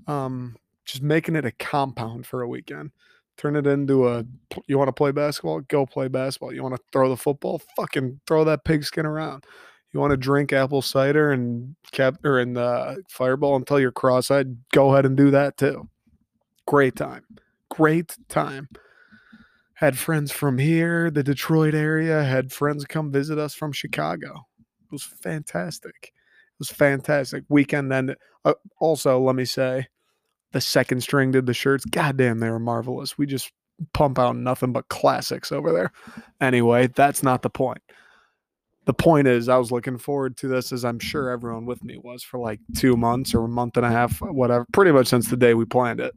Um, 0.07 0.57
just 0.85 1.03
making 1.03 1.35
it 1.35 1.45
a 1.45 1.53
compound 1.53 2.27
for 2.27 2.43
a 2.43 2.49
weekend. 2.49 2.93
Turn 3.37 3.57
it 3.57 3.67
into 3.67 4.09
a 4.09 4.25
you 4.67 4.79
want 4.79 4.89
to 4.89 4.93
play 4.93 5.13
basketball? 5.13 5.61
Go 5.61 5.85
play 5.85 6.09
basketball. 6.09 6.55
You 6.55 6.63
want 6.63 6.75
to 6.75 6.83
throw 6.93 7.09
the 7.09 7.17
football? 7.17 7.61
Fucking 7.77 8.21
throw 8.27 8.45
that 8.45 8.65
pigskin 8.65 9.05
around. 9.05 9.45
You 9.93 10.01
want 10.01 10.13
to 10.13 10.17
drink 10.17 10.53
apple 10.53 10.83
cider 10.83 11.33
and 11.33 11.77
cap 11.93 12.17
or 12.25 12.39
in 12.39 12.55
the 12.55 13.03
fireball 13.09 13.57
until 13.57 13.79
you're 13.79 13.93
cross-eyed? 13.93 14.57
Go 14.73 14.93
ahead 14.93 15.07
and 15.07 15.17
do 15.17 15.31
that 15.31 15.57
too. 15.57 15.89
Great 16.67 16.97
time. 16.97 17.25
Great 17.71 18.17
time 18.29 18.69
had 19.77 19.99
friends 19.99 20.33
from 20.33 20.57
here, 20.57 21.11
the 21.11 21.23
Detroit 21.23 21.75
area, 21.75 22.25
had 22.25 22.51
friends 22.51 22.87
come 22.87 23.13
visit 23.13 23.39
us 23.39 23.55
from 23.55 23.73
Chicago. 23.73 24.47
It 24.59 24.91
was 24.91 25.03
fantastic. 25.03 25.95
It 26.03 26.59
was 26.59 26.71
fantastic. 26.71 27.45
Weekend 27.51 27.93
and 27.93 28.17
uh, 28.47 28.55
also, 28.81 29.21
let 29.21 29.37
me 29.37 29.45
say, 29.45 29.87
the 30.53 30.61
second 30.61 31.03
string 31.03 31.33
did 31.33 31.47
the 31.47 31.55
shirts. 31.55 31.85
Goddamn, 31.85 32.41
they 32.41 32.51
were 32.51 32.59
marvelous. 32.59 33.19
We 33.19 33.27
just 33.27 33.53
pump 33.93 34.19
out 34.19 34.37
nothing 34.37 34.73
but 34.73 34.89
classics 34.89 35.53
over 35.53 35.73
there. 35.73 35.93
Anyway, 36.41 36.89
that's 36.89 37.23
not 37.23 37.43
the 37.43 37.51
point. 37.51 37.83
The 38.87 38.95
point 38.95 39.27
is, 39.27 39.49
I 39.49 39.57
was 39.57 39.73
looking 39.73 39.99
forward 39.99 40.37
to 40.39 40.49
this, 40.49 40.73
as 40.73 40.85
I'm 40.85 41.01
sure 41.01 41.29
everyone 41.29 41.67
with 41.67 41.83
me 41.83 41.99
was 41.99 42.23
for 42.23 42.39
like 42.39 42.61
two 42.77 42.97
months 42.97 43.35
or 43.35 43.45
a 43.45 43.49
month 43.49 43.77
and 43.77 43.85
a 43.85 43.91
half, 43.91 44.21
whatever, 44.21 44.65
pretty 44.73 44.93
much 44.93 45.09
since 45.09 45.29
the 45.29 45.37
day 45.37 45.55
we 45.55 45.65
planned 45.65 46.01
it. 46.01 46.15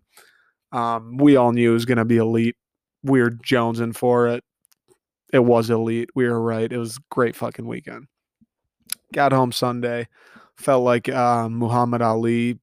Um, 0.72 1.18
we 1.18 1.36
all 1.36 1.52
knew 1.52 1.72
it 1.72 1.74
was 1.74 1.86
going 1.86 1.98
to 1.98 2.06
be 2.06 2.18
elite 2.18 2.56
we 3.04 3.22
were 3.22 3.32
jonesing 3.32 3.96
for 3.96 4.28
it. 4.28 4.44
It 5.32 5.40
was 5.40 5.70
elite. 5.70 6.10
We 6.16 6.28
were 6.28 6.42
right. 6.42 6.72
It 6.72 6.78
was 6.78 6.98
a 6.98 7.02
great 7.12 7.36
fucking 7.36 7.68
weekend. 7.68 8.08
Got 9.14 9.32
home 9.32 9.52
Sunday. 9.52 10.08
Felt 10.58 10.84
like 10.84 11.08
uh, 11.08 11.48
Muhammad 11.50 12.02
Ali 12.02 12.60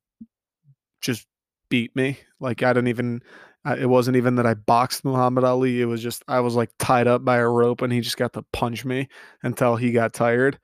just 1.01 1.27
beat 1.69 1.95
me. 1.97 2.19
Like 2.41 2.63
I 2.63 2.73
didn't 2.73 2.89
even. 2.89 3.23
It 3.67 3.89
wasn't 3.89 4.17
even 4.17 4.37
that 4.37 4.47
I 4.47 4.55
boxed 4.55 5.05
Muhammad 5.05 5.43
Ali. 5.43 5.81
It 5.81 5.87
was 5.87 6.01
just 6.01 6.23
I 6.29 6.39
was 6.39 6.55
like 6.55 6.71
tied 6.79 7.09
up 7.09 7.25
by 7.25 7.39
a 7.39 7.49
rope, 7.49 7.83
and 7.83 7.93
he 7.93 8.01
just 8.01 8.17
got 8.17 8.33
to 8.35 8.43
punch 8.53 8.85
me 8.85 9.09
until 9.43 9.75
he 9.75 9.91
got 9.91 10.13
tired. 10.13 10.59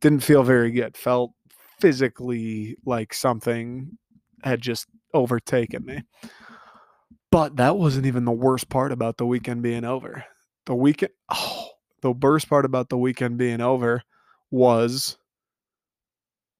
Didn't 0.00 0.20
feel 0.20 0.42
very 0.42 0.70
good. 0.70 0.96
Felt 0.96 1.32
physically 1.78 2.76
like 2.86 3.12
something 3.12 3.98
had 4.44 4.60
just 4.62 4.86
overtaken 5.12 5.84
me. 5.84 6.02
But 7.30 7.56
that 7.56 7.76
wasn't 7.76 8.06
even 8.06 8.24
the 8.24 8.32
worst 8.32 8.68
part 8.68 8.92
about 8.92 9.16
the 9.16 9.26
weekend 9.26 9.62
being 9.62 9.84
over. 9.84 10.24
The 10.66 10.74
weekend, 10.74 11.12
oh, 11.30 11.68
the 12.02 12.12
worst 12.12 12.48
part 12.48 12.64
about 12.64 12.88
the 12.88 12.98
weekend 12.98 13.38
being 13.38 13.60
over 13.60 14.02
was 14.50 15.16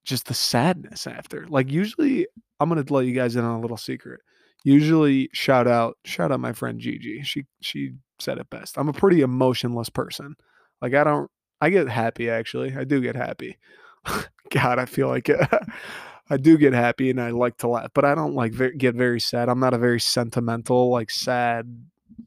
just 0.05 0.27
the 0.27 0.35
sadness 0.35 1.07
after. 1.07 1.47
Like 1.49 1.71
usually, 1.71 2.27
I'm 2.63 2.69
gonna 2.69 2.85
let 2.89 3.07
you 3.07 3.15
guys 3.15 3.35
in 3.35 3.45
on 3.45 3.59
a 3.59 3.61
little 3.61 3.77
secret. 3.77 4.21
Usually, 4.65 5.29
shout 5.33 5.67
out, 5.67 5.99
shout 6.05 6.31
out 6.31 6.39
my 6.39 6.53
friend 6.53 6.79
Gigi. 6.79 7.23
She 7.25 7.47
she 7.61 7.95
said 8.21 8.39
it 8.39 8.49
best. 8.51 8.79
I'm 8.79 8.89
a 8.89 8.93
pretty 8.93 9.21
emotionless 9.23 9.91
person. 9.91 10.37
Like 10.81 10.95
I 10.95 11.03
don't, 11.03 11.29
I 11.61 11.71
get 11.71 11.89
happy 11.89 12.31
actually. 12.31 12.75
I 12.77 12.85
do 12.85 13.01
get 13.01 13.17
happy. 13.17 13.59
God, 14.51 14.79
I 14.79 14.85
feel 14.85 15.09
like 15.09 15.29
it. 15.29 15.41
I 16.31 16.37
do 16.37 16.57
get 16.57 16.73
happy 16.73 17.11
and 17.11 17.21
I 17.21 17.31
like 17.31 17.59
to 17.59 17.69
laugh, 17.69 17.91
but 17.93 18.05
I 18.05 18.15
don't 18.15 18.35
like 18.35 18.55
get 18.79 18.95
very 18.95 19.21
sad. 19.21 19.49
I'm 19.49 19.61
not 19.61 19.75
a 19.75 19.79
very 19.79 20.01
sentimental, 20.01 20.89
like 20.89 21.11
sad, 21.11 21.67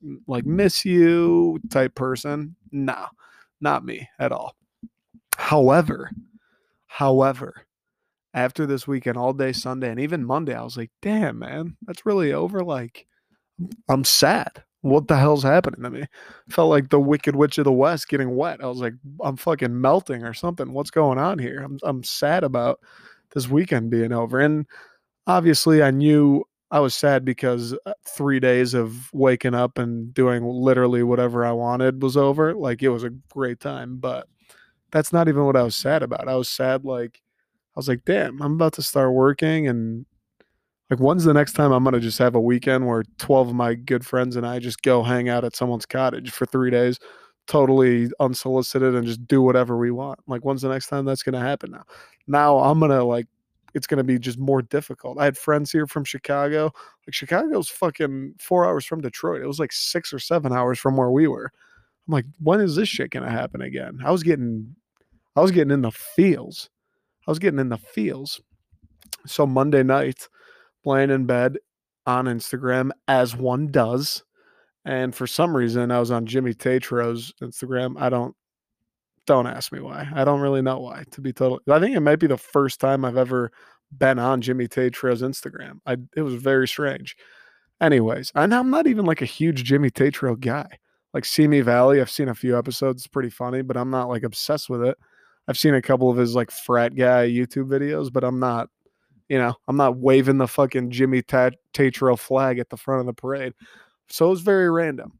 mm, 0.05 0.17
like 0.27 0.45
miss 0.45 0.83
you 0.83 1.59
type 1.69 1.95
person. 1.95 2.57
No, 2.71 3.07
not 3.61 3.85
me 3.85 4.09
at 4.19 4.33
all. 4.33 4.55
However, 5.37 6.11
however, 6.87 7.64
after 8.35 8.65
this 8.65 8.85
weekend, 8.85 9.17
all 9.17 9.33
day 9.33 9.53
Sunday 9.53 9.89
and 9.89 9.99
even 9.99 10.25
Monday, 10.25 10.53
I 10.53 10.61
was 10.61 10.75
like, 10.75 10.91
damn, 11.01 11.39
man, 11.39 11.77
that's 11.87 12.05
really 12.05 12.33
over. 12.33 12.63
Like, 12.63 13.07
I'm 13.89 14.03
sad. 14.03 14.61
What 14.81 15.07
the 15.07 15.17
hell's 15.17 15.41
happening 15.41 15.81
to 15.81 15.89
me? 15.89 16.05
Felt 16.49 16.69
like 16.69 16.89
the 16.89 16.99
Wicked 16.99 17.35
Witch 17.35 17.57
of 17.57 17.63
the 17.63 17.71
West 17.71 18.09
getting 18.09 18.35
wet. 18.35 18.61
I 18.61 18.67
was 18.67 18.79
like, 18.79 18.93
I'm 19.23 19.37
fucking 19.37 19.81
melting 19.81 20.23
or 20.23 20.33
something. 20.33 20.73
What's 20.73 20.91
going 20.91 21.17
on 21.17 21.39
here? 21.39 21.63
I'm 21.63 21.79
I'm 21.81 22.03
sad 22.03 22.43
about 22.43 22.79
this 23.33 23.47
weekend 23.47 23.89
being 23.89 24.11
over. 24.11 24.39
And 24.39 24.67
obviously, 25.25 25.81
I 25.81 25.89
knew 25.89 26.43
I 26.71 26.81
was 26.81 26.93
sad 26.93 27.23
because 27.25 27.73
uh, 27.85 27.93
three 28.05 28.39
days 28.39 28.73
of 28.73 29.11
waking 29.13 29.55
up 29.55 29.77
and 29.79 30.13
doing 30.13 30.43
literally 30.43 31.03
whatever 31.03 31.45
I 31.45 31.53
wanted 31.53 32.03
was 32.03 32.17
over. 32.17 32.53
Like 32.53 32.83
it 32.83 32.89
was 32.89 33.03
a 33.03 33.11
great 33.31 33.61
time, 33.61 33.97
but 33.97 34.27
that's 34.91 35.13
not 35.13 35.29
even 35.29 35.45
what 35.45 35.55
I 35.55 35.63
was 35.63 35.75
sad 35.75 36.03
about. 36.03 36.27
I 36.27 36.35
was 36.35 36.49
sad 36.49 36.85
like 36.85 37.21
I 37.75 37.79
was 37.79 37.88
like, 37.88 38.05
damn, 38.05 38.41
I'm 38.41 38.53
about 38.53 38.73
to 38.73 38.81
start 38.81 39.13
working 39.13 39.67
and 39.67 40.05
Like, 40.89 40.99
when's 40.99 41.23
the 41.25 41.33
next 41.33 41.53
time 41.53 41.71
I'm 41.71 41.83
gonna 41.83 41.99
just 41.99 42.19
have 42.19 42.35
a 42.35 42.41
weekend 42.41 42.88
where 42.88 43.03
12 43.17 43.49
of 43.49 43.55
my 43.55 43.73
good 43.75 44.05
friends 44.05 44.35
and 44.35 44.45
I 44.45 44.59
just 44.59 44.81
go 44.83 45.03
hang 45.03 45.29
out 45.29 45.43
at 45.43 45.55
someone's 45.55 45.85
cottage 45.85 46.31
for 46.31 46.45
three 46.45 46.69
days, 46.71 46.99
totally 47.47 48.09
unsolicited, 48.19 48.95
and 48.95 49.07
just 49.07 49.27
do 49.27 49.41
whatever 49.41 49.77
we 49.77 49.91
want? 49.91 50.19
Like, 50.27 50.41
when's 50.45 50.61
the 50.61 50.69
next 50.69 50.88
time 50.88 51.05
that's 51.05 51.23
gonna 51.23 51.39
happen 51.41 51.71
now? 51.71 51.83
Now 52.27 52.59
I'm 52.59 52.79
gonna 52.79 53.03
like 53.03 53.27
it's 53.73 53.88
gonna 53.88 54.03
be 54.03 54.17
just 54.19 54.39
more 54.39 54.61
difficult. 54.61 55.19
I 55.19 55.25
had 55.25 55.38
friends 55.38 55.71
here 55.71 55.88
from 55.88 56.05
Chicago. 56.05 56.65
Like 57.07 57.13
Chicago's 57.13 57.69
fucking 57.69 58.35
four 58.39 58.65
hours 58.65 58.85
from 58.85 59.01
Detroit. 59.01 59.41
It 59.41 59.47
was 59.47 59.59
like 59.59 59.73
six 59.73 60.13
or 60.13 60.19
seven 60.19 60.53
hours 60.53 60.79
from 60.79 60.97
where 60.97 61.11
we 61.11 61.27
were. 61.27 61.51
I'm 62.07 62.13
like, 62.13 62.25
when 62.39 62.61
is 62.61 62.75
this 62.75 62.89
shit 62.89 63.11
gonna 63.11 63.31
happen 63.31 63.61
again? 63.61 63.99
I 64.05 64.11
was 64.11 64.23
getting 64.23 64.75
I 65.35 65.41
was 65.41 65.51
getting 65.51 65.71
in 65.71 65.81
the 65.81 65.91
feels. 65.91 66.69
I 67.27 67.31
was 67.31 67.39
getting 67.39 67.59
in 67.59 67.69
the 67.69 67.77
feels. 67.77 68.41
So 69.25 69.45
Monday 69.45 69.83
night, 69.83 70.27
laying 70.83 71.09
in 71.09 71.25
bed 71.25 71.57
on 72.05 72.25
Instagram 72.25 72.91
as 73.07 73.35
one 73.35 73.67
does. 73.67 74.23
And 74.85 75.15
for 75.15 75.25
some 75.25 75.55
reason, 75.55 75.91
I 75.91 75.99
was 75.99 76.11
on 76.11 76.27
Jimmy 76.27 76.53
Tatro's 76.53 77.33
Instagram. 77.41 77.99
I 77.99 78.09
don't 78.09 78.35
don't 79.25 79.47
ask 79.47 79.71
me 79.71 79.79
why. 79.79 80.07
I 80.13 80.23
don't 80.23 80.41
really 80.41 80.61
know 80.61 80.79
why. 80.79 81.03
To 81.11 81.21
be 81.21 81.33
total, 81.33 81.59
I 81.67 81.79
think 81.79 81.95
it 81.95 82.01
might 82.01 82.19
be 82.19 82.27
the 82.27 82.38
first 82.38 82.79
time 82.79 83.03
I've 83.03 83.17
ever 83.17 83.51
been 83.97 84.19
on 84.19 84.41
Jimmy 84.41 84.67
Tatro's 84.67 85.21
Instagram. 85.21 85.79
I 85.85 85.97
it 86.15 86.21
was 86.21 86.35
very 86.35 86.67
strange. 86.67 87.15
Anyways, 87.81 88.31
and 88.35 88.53
I'm 88.53 88.69
not 88.69 88.88
even 88.88 89.05
like 89.05 89.21
a 89.21 89.25
huge 89.25 89.63
Jimmy 89.63 89.89
Tatro 89.89 90.35
guy. 90.35 90.67
Like 91.13 91.25
Simi 91.25 91.61
Valley, 91.61 92.01
I've 92.01 92.09
seen 92.11 92.29
a 92.29 92.35
few 92.35 92.57
episodes. 92.57 93.01
It's 93.01 93.07
pretty 93.07 93.29
funny, 93.29 93.61
but 93.61 93.77
I'm 93.77 93.89
not 93.89 94.09
like 94.09 94.23
obsessed 94.23 94.69
with 94.69 94.83
it. 94.83 94.97
I've 95.47 95.58
seen 95.58 95.75
a 95.75 95.81
couple 95.81 96.10
of 96.10 96.17
his 96.17 96.36
like 96.36 96.51
frat 96.51 96.95
guy 96.95 97.27
YouTube 97.27 97.67
videos, 97.67 98.12
but 98.12 98.23
I'm 98.23 98.39
not 98.39 98.69
you 99.29 99.39
know, 99.39 99.55
I'm 99.67 99.77
not 99.77 99.97
waving 99.97 100.38
the 100.38 100.47
fucking 100.47 100.91
Jimmy 100.91 101.21
Tatro 101.21 102.15
flag 102.15 102.60
at 102.60 102.69
the 102.69 102.77
front 102.77 103.01
of 103.01 103.05
the 103.08 103.13
parade. 103.13 103.53
So 104.08 104.27
it 104.27 104.29
was 104.29 104.41
very 104.41 104.69
random. 104.69 105.13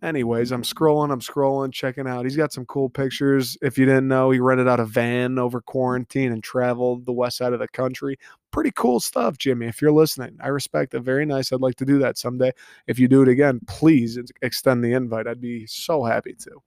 Anyways, 0.00 0.52
I'm 0.52 0.62
scrolling, 0.62 1.10
I'm 1.10 1.20
scrolling, 1.20 1.72
checking 1.72 2.06
out. 2.06 2.24
He's 2.24 2.36
got 2.36 2.52
some 2.52 2.64
cool 2.66 2.88
pictures. 2.88 3.58
If 3.62 3.76
you 3.76 3.84
didn't 3.84 4.06
know, 4.06 4.30
he 4.30 4.38
rented 4.38 4.68
out 4.68 4.78
a 4.78 4.84
van 4.84 5.38
over 5.38 5.60
quarantine 5.60 6.30
and 6.30 6.44
traveled 6.44 7.04
the 7.04 7.12
west 7.12 7.38
side 7.38 7.52
of 7.52 7.58
the 7.58 7.66
country. 7.66 8.16
Pretty 8.52 8.70
cool 8.76 9.00
stuff, 9.00 9.38
Jimmy. 9.38 9.66
If 9.66 9.82
you're 9.82 9.90
listening, 9.90 10.38
I 10.40 10.48
respect 10.48 10.94
it. 10.94 11.00
Very 11.00 11.26
nice. 11.26 11.52
I'd 11.52 11.60
like 11.60 11.74
to 11.76 11.84
do 11.84 11.98
that 11.98 12.16
someday. 12.16 12.52
If 12.86 13.00
you 13.00 13.08
do 13.08 13.22
it 13.22 13.28
again, 13.28 13.60
please 13.66 14.18
extend 14.42 14.84
the 14.84 14.92
invite. 14.92 15.26
I'd 15.26 15.40
be 15.40 15.66
so 15.66 16.04
happy 16.04 16.34
to. 16.34 16.62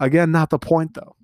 Again, 0.00 0.30
not 0.30 0.48
the 0.48 0.58
point 0.58 0.94
though. 0.94 1.14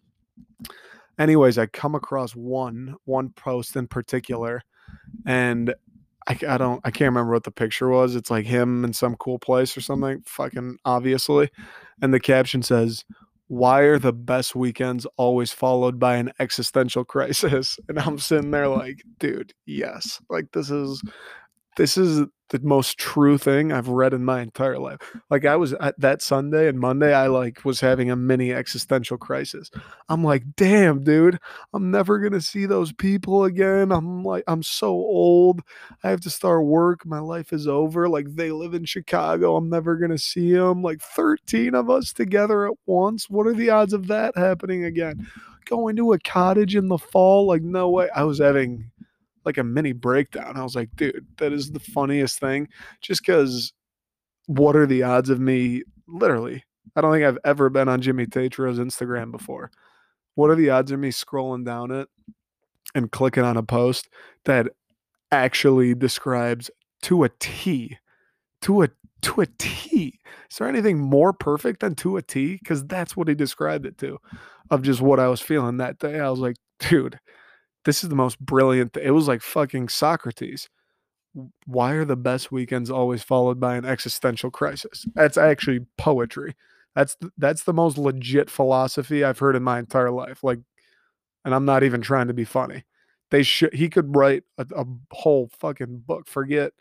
Anyways, 1.19 1.59
I 1.59 1.67
come 1.67 1.95
across 1.95 2.33
one 2.33 2.97
one 3.05 3.31
post 3.31 3.77
in 3.77 3.89
particular 3.89 4.63
and 5.27 5.75
I, 6.29 6.39
I 6.47 6.59
don't 6.59 6.81
I 6.85 6.91
can't 6.91 7.09
remember 7.09 7.33
what 7.33 7.45
the 7.45 7.51
picture 7.51 7.89
was. 7.89 8.15
It's 8.15 8.31
like 8.31 8.47
him 8.47 8.85
in 8.85 8.93
some 8.93 9.17
cool 9.17 9.39
place 9.39 9.77
or 9.77 9.81
something, 9.81 10.23
fucking 10.27 10.79
obviously. 10.85 11.51
And 12.03 12.13
the 12.13 12.21
caption 12.21 12.63
says, 12.63 13.05
"Why 13.49 13.81
are 13.81 13.99
the 13.99 14.13
best 14.13 14.55
weekends 14.55 15.07
always 15.17 15.53
followed 15.53 15.99
by 15.99 16.17
an 16.17 16.33
existential 16.39 17.05
crisis?" 17.07 17.79
And 17.89 17.99
I'm 17.99 18.19
sitting 18.19 18.51
there 18.51 18.69
like, 18.69 19.03
dude, 19.19 19.55
yes. 19.67 20.21
Like 20.29 20.53
this 20.53 20.71
is 20.71 21.03
this 21.79 21.97
is 21.97 22.27
the 22.51 22.59
most 22.61 22.99
true 22.99 23.39
thing 23.39 23.71
I've 23.71 23.89
read 23.89 24.13
in 24.13 24.25
my 24.25 24.41
entire 24.41 24.81
life. 24.81 24.99
Like 25.31 25.45
I 25.45 25.55
was 25.55 25.75
at 25.75 25.99
that 26.01 26.21
Sunday 26.21 26.67
and 26.67 26.81
Monday, 26.81 27.15
I 27.15 27.29
like 27.29 27.65
was 27.65 27.81
having 27.81 28.11
a 28.11 28.17
mini 28.17 28.53
existential 28.53 29.17
crisis. 29.17 29.71
I'm 30.09 30.25
like, 30.25 30.43
damn, 30.57 31.05
dude, 31.05 31.39
I'm 31.73 31.93
never 31.93 32.19
gonna 32.19 32.41
see 32.41 32.67
those 32.67 32.93
people 32.93 33.45
again. 33.45 33.93
I'm 33.93 34.25
like, 34.25 34.43
I'm 34.49 34.65
so 34.65 34.89
old. 34.89 35.61
I 36.03 36.11
have 36.11 36.21
to 36.23 36.31
start 36.31 36.65
work. 36.65 37.07
My 37.07 37.21
life 37.21 37.53
is 37.53 37.69
over. 37.69 38.09
Like 38.09 38.27
they 38.35 38.51
live 38.51 38.75
in 38.75 38.85
Chicago. 38.85 39.55
I'm 39.55 39.71
never 39.71 39.95
gonna 39.95 40.19
see 40.19 40.53
them. 40.53 40.83
Like 40.83 41.01
13 41.01 41.77
of 41.77 41.91
us 41.91 42.13
together 42.13 42.67
at 42.67 42.75
once. 42.87 43.31
What 43.31 43.47
are 43.47 43.55
the 43.55 43.71
odds 43.71 43.93
of 43.93 44.09
that 44.09 44.37
happening 44.37 44.83
again? 44.83 45.29
Going 45.67 45.95
to 45.95 46.13
a 46.13 46.19
cottage 46.19 46.75
in 46.75 46.89
the 46.89 46.99
fall? 46.99 47.47
Like, 47.47 47.63
no 47.63 47.89
way. 47.89 48.09
I 48.17 48.25
was 48.25 48.39
having 48.41 48.91
like 49.49 49.59
a 49.59 49.65
mini 49.65 49.93
breakdown. 49.93 50.57
I 50.57 50.63
was 50.63 50.77
like, 50.77 50.91
dude, 50.95 51.27
that 51.39 51.53
is 51.53 51.73
the 51.73 51.81
funniest 51.81 52.39
thing. 52.39 52.69
Just 53.01 53.23
because 53.23 53.73
what 54.47 54.77
are 54.77 54.87
the 54.87 55.03
odds 55.03 55.31
of 55.31 55.41
me 55.41 55.83
literally? 56.07 56.65
I 56.95 57.01
don't 57.01 57.13
think 57.13 57.25
I've 57.25 57.39
ever 57.45 57.71
been 57.71 57.89
on 57.89 58.01
Jimmy 58.01 58.27
Tatro's 58.27 58.79
Instagram 58.79 59.33
before. 59.33 59.71
What 60.35 60.51
are 60.51 60.55
the 60.55 60.71
odds 60.71 60.93
of 60.93 61.01
me 61.01 61.11
scrolling 61.11 61.65
down 61.65 61.91
it 61.91 62.09
and 62.95 63.11
clicking 63.11 63.43
on 63.43 63.57
a 63.57 63.63
post 63.63 64.09
that 64.45 64.69
actually 65.31 65.95
describes 65.95 66.71
to 67.03 67.25
a 67.25 67.31
T, 67.41 67.99
to 68.63 68.83
a 68.83 68.89
to 69.23 69.41
a 69.41 69.47
T. 69.59 70.19
Is 70.51 70.59
there 70.59 70.69
anything 70.69 70.99
more 70.99 71.33
perfect 71.33 71.81
than 71.81 71.95
to 71.97 72.17
a 72.17 72.23
T? 72.23 72.57
Because 72.57 72.87
that's 72.87 73.17
what 73.17 73.29
he 73.29 73.35
described 73.35 73.85
it 73.87 73.99
to, 73.99 74.19
of 74.71 74.83
just 74.83 75.01
what 75.01 75.21
I 75.21 75.29
was 75.29 75.41
feeling 75.41 75.79
that 75.79 75.99
day. 75.99 76.21
I 76.21 76.31
was 76.31 76.41
like, 76.41 76.57
dude, 76.79 77.19
this 77.85 78.03
is 78.03 78.11
the 78.11 78.17
most 78.17 78.39
brilliant. 78.41 78.95
Th- 78.95 79.07
it 79.07 79.13
was 79.13 79.29
like 79.29 79.43
fucking 79.43 79.89
Socrates. 79.89 80.69
Why 81.67 81.93
are 81.93 82.05
the 82.05 82.17
best 82.17 82.51
weekends 82.51 82.91
always 82.91 83.23
followed 83.23 83.61
by 83.61 83.77
an 83.77 83.85
existential 83.85 84.51
crisis? 84.51 85.07
That's 85.15 85.37
actually 85.37 85.87
poetry. 85.97 86.55
That's 86.95 87.15
th- 87.17 87.33
that's 87.39 87.65
the 87.65 87.73
most 87.73 87.99
legit 87.99 88.51
philosophy 88.51 89.23
I've 89.23 89.39
heard 89.39 89.57
in 89.57 89.63
my 89.63 89.79
entire 89.79 90.11
life. 90.11 90.43
Like, 90.43 90.61
and 91.45 91.55
I'm 91.55 91.65
not 91.65 91.83
even 91.83 92.01
trying 92.01 92.29
to 92.29 92.35
be 92.35 92.45
funny. 92.45 92.85
They 93.31 93.43
should. 93.43 93.75
He 93.75 93.89
could 93.89 94.17
write 94.17 94.45
a, 94.57 94.67
a 94.75 94.85
whole 95.13 95.51
fucking 95.59 96.03
book. 96.07 96.27
Forget, 96.27 96.73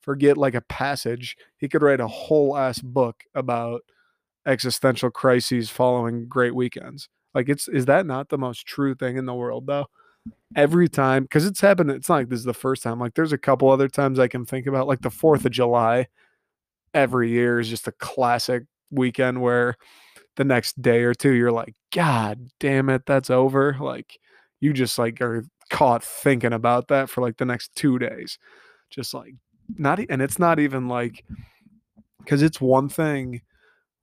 forget 0.00 0.36
like 0.36 0.54
a 0.54 0.60
passage. 0.60 1.36
He 1.56 1.68
could 1.68 1.82
write 1.82 2.00
a 2.00 2.06
whole 2.06 2.56
ass 2.56 2.80
book 2.80 3.24
about 3.34 3.82
existential 4.46 5.10
crises 5.10 5.70
following 5.70 6.28
great 6.28 6.54
weekends. 6.54 7.08
Like, 7.34 7.48
it's 7.48 7.66
is 7.66 7.86
that 7.86 8.06
not 8.06 8.28
the 8.28 8.38
most 8.38 8.66
true 8.66 8.94
thing 8.94 9.16
in 9.16 9.26
the 9.26 9.34
world 9.34 9.66
though? 9.66 9.86
Every 10.54 10.88
time 10.88 11.24
because 11.24 11.44
it's 11.44 11.60
happened 11.60 11.90
it's 11.90 12.08
not 12.08 12.16
like 12.16 12.28
this 12.28 12.38
is 12.38 12.44
the 12.44 12.54
first 12.54 12.82
time 12.82 12.98
like 12.98 13.14
there's 13.14 13.32
a 13.32 13.38
couple 13.38 13.68
other 13.68 13.88
times 13.88 14.18
i 14.18 14.28
can 14.28 14.44
think 14.46 14.66
about 14.66 14.86
like 14.86 15.00
the 15.02 15.10
fourth 15.10 15.44
of 15.44 15.52
july 15.52 16.06
every 16.94 17.30
year 17.30 17.58
is 17.58 17.68
just 17.68 17.88
a 17.88 17.92
classic 17.92 18.64
weekend 18.90 19.40
where 19.42 19.76
the 20.36 20.44
next 20.44 20.80
day 20.80 21.02
or 21.02 21.12
two 21.12 21.32
you're 21.32 21.52
like 21.52 21.74
god 21.92 22.48
damn 22.60 22.88
it 22.88 23.02
that's 23.06 23.28
over 23.28 23.76
like 23.80 24.18
you 24.60 24.72
just 24.72 24.98
like 24.98 25.20
are 25.20 25.44
caught 25.70 26.02
thinking 26.02 26.52
about 26.52 26.88
that 26.88 27.10
for 27.10 27.20
like 27.20 27.36
the 27.36 27.44
next 27.44 27.74
two 27.74 27.98
days. 27.98 28.38
Just 28.90 29.14
like 29.14 29.34
not 29.76 29.98
and 30.08 30.22
it's 30.22 30.38
not 30.38 30.58
even 30.58 30.88
like 30.88 31.24
because 32.18 32.42
it's 32.42 32.60
one 32.60 32.88
thing 32.88 33.42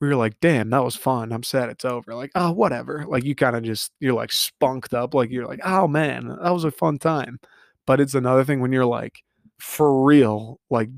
we 0.04 0.10
were 0.10 0.18
like, 0.18 0.38
damn, 0.42 0.70
that 0.72 0.84
was 0.84 0.98
fun. 0.98 1.32
I'm 1.32 1.44
sad 1.44 1.70
it's 1.70 1.86
over. 1.86 2.13
Like, 2.13 2.32
oh, 2.36 2.52
whatever. 2.52 3.06
Like, 3.08 3.24
you 3.24 3.36
kind 3.36 3.56
of 3.56 3.63
just, 3.63 3.89
you're 4.02 4.13
like 4.13 4.34
spunked 4.34 4.94
up. 4.94 5.13
Like, 5.13 5.32
you're 5.32 5.48
like, 5.48 5.62
oh, 5.63 5.88
man, 5.88 6.28
that 6.28 6.54
was 6.54 6.66
a 6.66 6.72
fun 6.72 7.00
time. 7.00 7.39
But 7.88 8.02
it's 8.02 8.13
another 8.13 8.44
thing 8.44 8.60
when 8.60 8.74
you're 8.74 8.86
like, 8.86 9.24
for 9.60 10.04
real, 10.04 10.60
like 10.70 10.89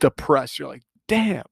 depressed. 0.00 0.58
You're 0.58 0.66
like, 0.66 0.82
damn, 1.06 1.44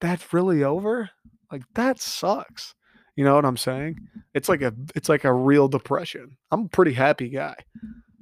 that's 0.00 0.34
really 0.34 0.62
over? 0.62 1.08
Like, 1.50 1.62
that 1.74 1.98
sucks. 1.98 2.74
You 3.16 3.24
know 3.24 3.34
what 3.34 3.46
I'm 3.46 3.56
saying? 3.56 3.96
It's 4.34 4.50
like 4.50 4.60
a, 4.60 4.74
it's 4.94 5.08
like 5.08 5.24
a 5.24 5.32
real 5.32 5.68
depression. 5.68 6.36
I'm 6.50 6.66
a 6.66 6.68
pretty 6.68 6.92
happy 6.92 7.30
guy. 7.30 7.56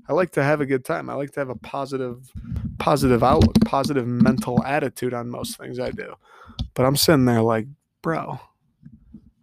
I 0.08 0.12
like 0.12 0.30
to 0.32 0.42
have 0.42 0.60
a 0.60 0.66
good 0.66 0.84
time. 0.84 1.08
I 1.08 1.14
like 1.14 1.32
to 1.32 1.40
have 1.40 1.50
a 1.50 1.54
positive, 1.56 2.30
positive 2.78 3.22
outlook, 3.22 3.56
positive 3.64 4.06
mental 4.06 4.62
attitude 4.64 5.14
on 5.14 5.30
most 5.30 5.56
things 5.56 5.78
I 5.78 5.90
do. 5.90 6.14
But 6.74 6.86
I'm 6.86 6.96
sitting 6.96 7.26
there 7.26 7.42
like, 7.42 7.66
bro, 8.02 8.40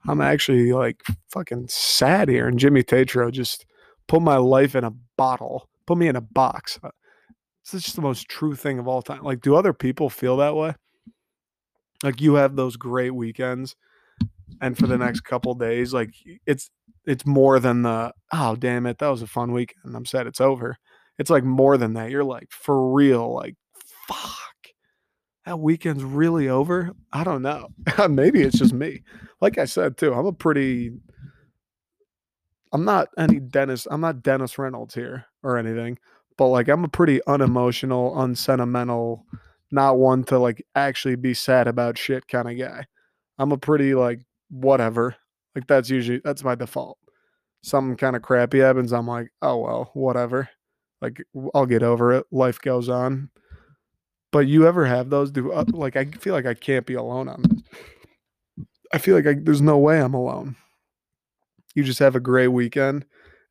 I'm 0.08 0.22
actually 0.22 0.74
like 0.74 1.04
fucking 1.30 1.68
sad 1.70 2.30
here. 2.30 2.48
And 2.48 2.60
Jimmy 2.60 2.84
Tatro 2.84 3.32
just 3.32 3.66
put 4.08 4.22
my 4.22 4.38
life 4.38 4.76
in 4.76 4.84
a 4.84 4.94
bottle, 5.18 5.70
put 5.86 5.98
me 5.98 6.08
in 6.08 6.16
a 6.16 6.22
box. 6.22 6.80
Uh, 6.84 6.90
it's 7.62 7.72
just 7.84 7.96
the 7.96 8.02
most 8.02 8.30
true 8.30 8.56
thing 8.56 8.80
of 8.80 8.88
all 8.88 9.02
time. 9.02 9.24
Like, 9.24 9.42
do 9.42 9.56
other 9.56 9.74
people 9.74 10.10
feel 10.10 10.38
that 10.38 10.56
way? 10.56 10.74
Like 12.04 12.22
you 12.22 12.36
have 12.36 12.56
those 12.56 12.78
great 12.78 13.10
weekends, 13.10 13.76
and 14.62 14.78
for 14.78 14.88
the 14.88 14.98
next 14.98 15.22
couple 15.22 15.54
days, 15.56 15.94
like 15.94 16.14
it's 16.46 16.70
it's 17.08 17.26
more 17.26 17.60
than 17.60 17.84
the 17.84 18.14
oh 18.32 18.56
damn 18.56 18.86
it, 18.86 19.00
that 19.00 19.08
was 19.08 19.22
a 19.22 19.28
fun 19.28 19.52
weekend. 19.54 19.96
I'm 19.96 20.06
sad 20.06 20.28
it's 20.28 20.42
over. 20.42 20.78
It's 21.18 21.30
like 21.30 21.44
more 21.44 21.78
than 21.78 21.94
that. 21.94 22.12
You're 22.12 22.24
like 22.24 22.52
for 22.52 22.94
real, 22.94 23.34
like 23.34 23.56
fuck 24.08 24.30
that 25.46 25.60
weekend's 25.60 26.04
really 26.04 26.50
over. 26.50 26.92
I 27.14 27.24
don't 27.24 27.42
know. 27.42 27.70
Maybe 28.10 28.42
it's 28.42 28.60
just 28.60 28.74
me. 28.74 29.04
Like 29.40 29.58
I 29.58 29.66
said 29.66 29.98
too, 29.98 30.14
I'm 30.14 30.26
a 30.26 30.34
pretty 30.34 30.92
I'm 32.74 32.84
not 32.84 33.08
any 33.18 33.40
Dennis, 33.40 33.88
I'm 33.90 34.02
not 34.02 34.22
Dennis 34.22 34.58
Reynolds 34.58 34.94
here 34.94 35.26
or 35.44 35.58
anything, 35.58 35.98
but 36.38 36.48
like 36.48 36.68
I'm 36.68 36.84
a 36.84 36.90
pretty 36.90 37.22
unemotional, 37.26 38.22
unsentimental, 38.22 39.26
not 39.72 39.98
one 39.98 40.26
to 40.26 40.38
like 40.38 40.66
actually 40.76 41.16
be 41.16 41.34
sad 41.34 41.68
about 41.68 41.98
shit 41.98 42.28
kind 42.28 42.50
of 42.50 42.58
guy. 42.58 42.86
I'm 43.40 43.54
a 43.54 43.58
pretty 43.58 43.96
like 43.96 44.20
whatever. 44.50 45.16
Like 45.58 45.66
that's 45.66 45.90
usually 45.90 46.22
that's 46.24 46.44
my 46.44 46.54
default. 46.54 47.00
Something 47.64 47.98
kind 47.98 48.16
of 48.16 48.22
crappy 48.22 48.60
happens, 48.60 48.94
I'm 48.94 49.08
like, 49.08 49.32
oh 49.42 49.58
well, 49.58 49.90
whatever. 49.96 50.48
Like 51.02 51.24
I'll 51.56 51.66
get 51.66 51.82
over 51.82 52.14
it. 52.14 52.28
Life 52.32 52.62
goes 52.62 52.90
on. 52.90 53.32
But 54.32 54.46
you 54.46 54.68
ever 54.68 54.86
have 54.86 55.10
those? 55.10 55.32
Do 55.32 55.52
uh, 55.52 55.66
like 55.70 55.96
I 55.96 56.06
feel 56.06 56.36
like 56.36 56.46
I 56.46 56.54
can't 56.54 56.86
be 56.86 56.94
alone 56.94 57.28
on 57.28 57.42
this. 57.42 58.66
I 58.94 59.00
feel 59.00 59.16
like 59.16 59.26
I, 59.26 59.34
there's 59.34 59.64
no 59.64 59.80
way 59.80 60.00
I'm 60.00 60.14
alone. 60.14 60.56
You 61.74 61.84
just 61.84 62.00
have 62.00 62.16
a 62.16 62.20
great 62.20 62.50
weekend, 62.50 63.04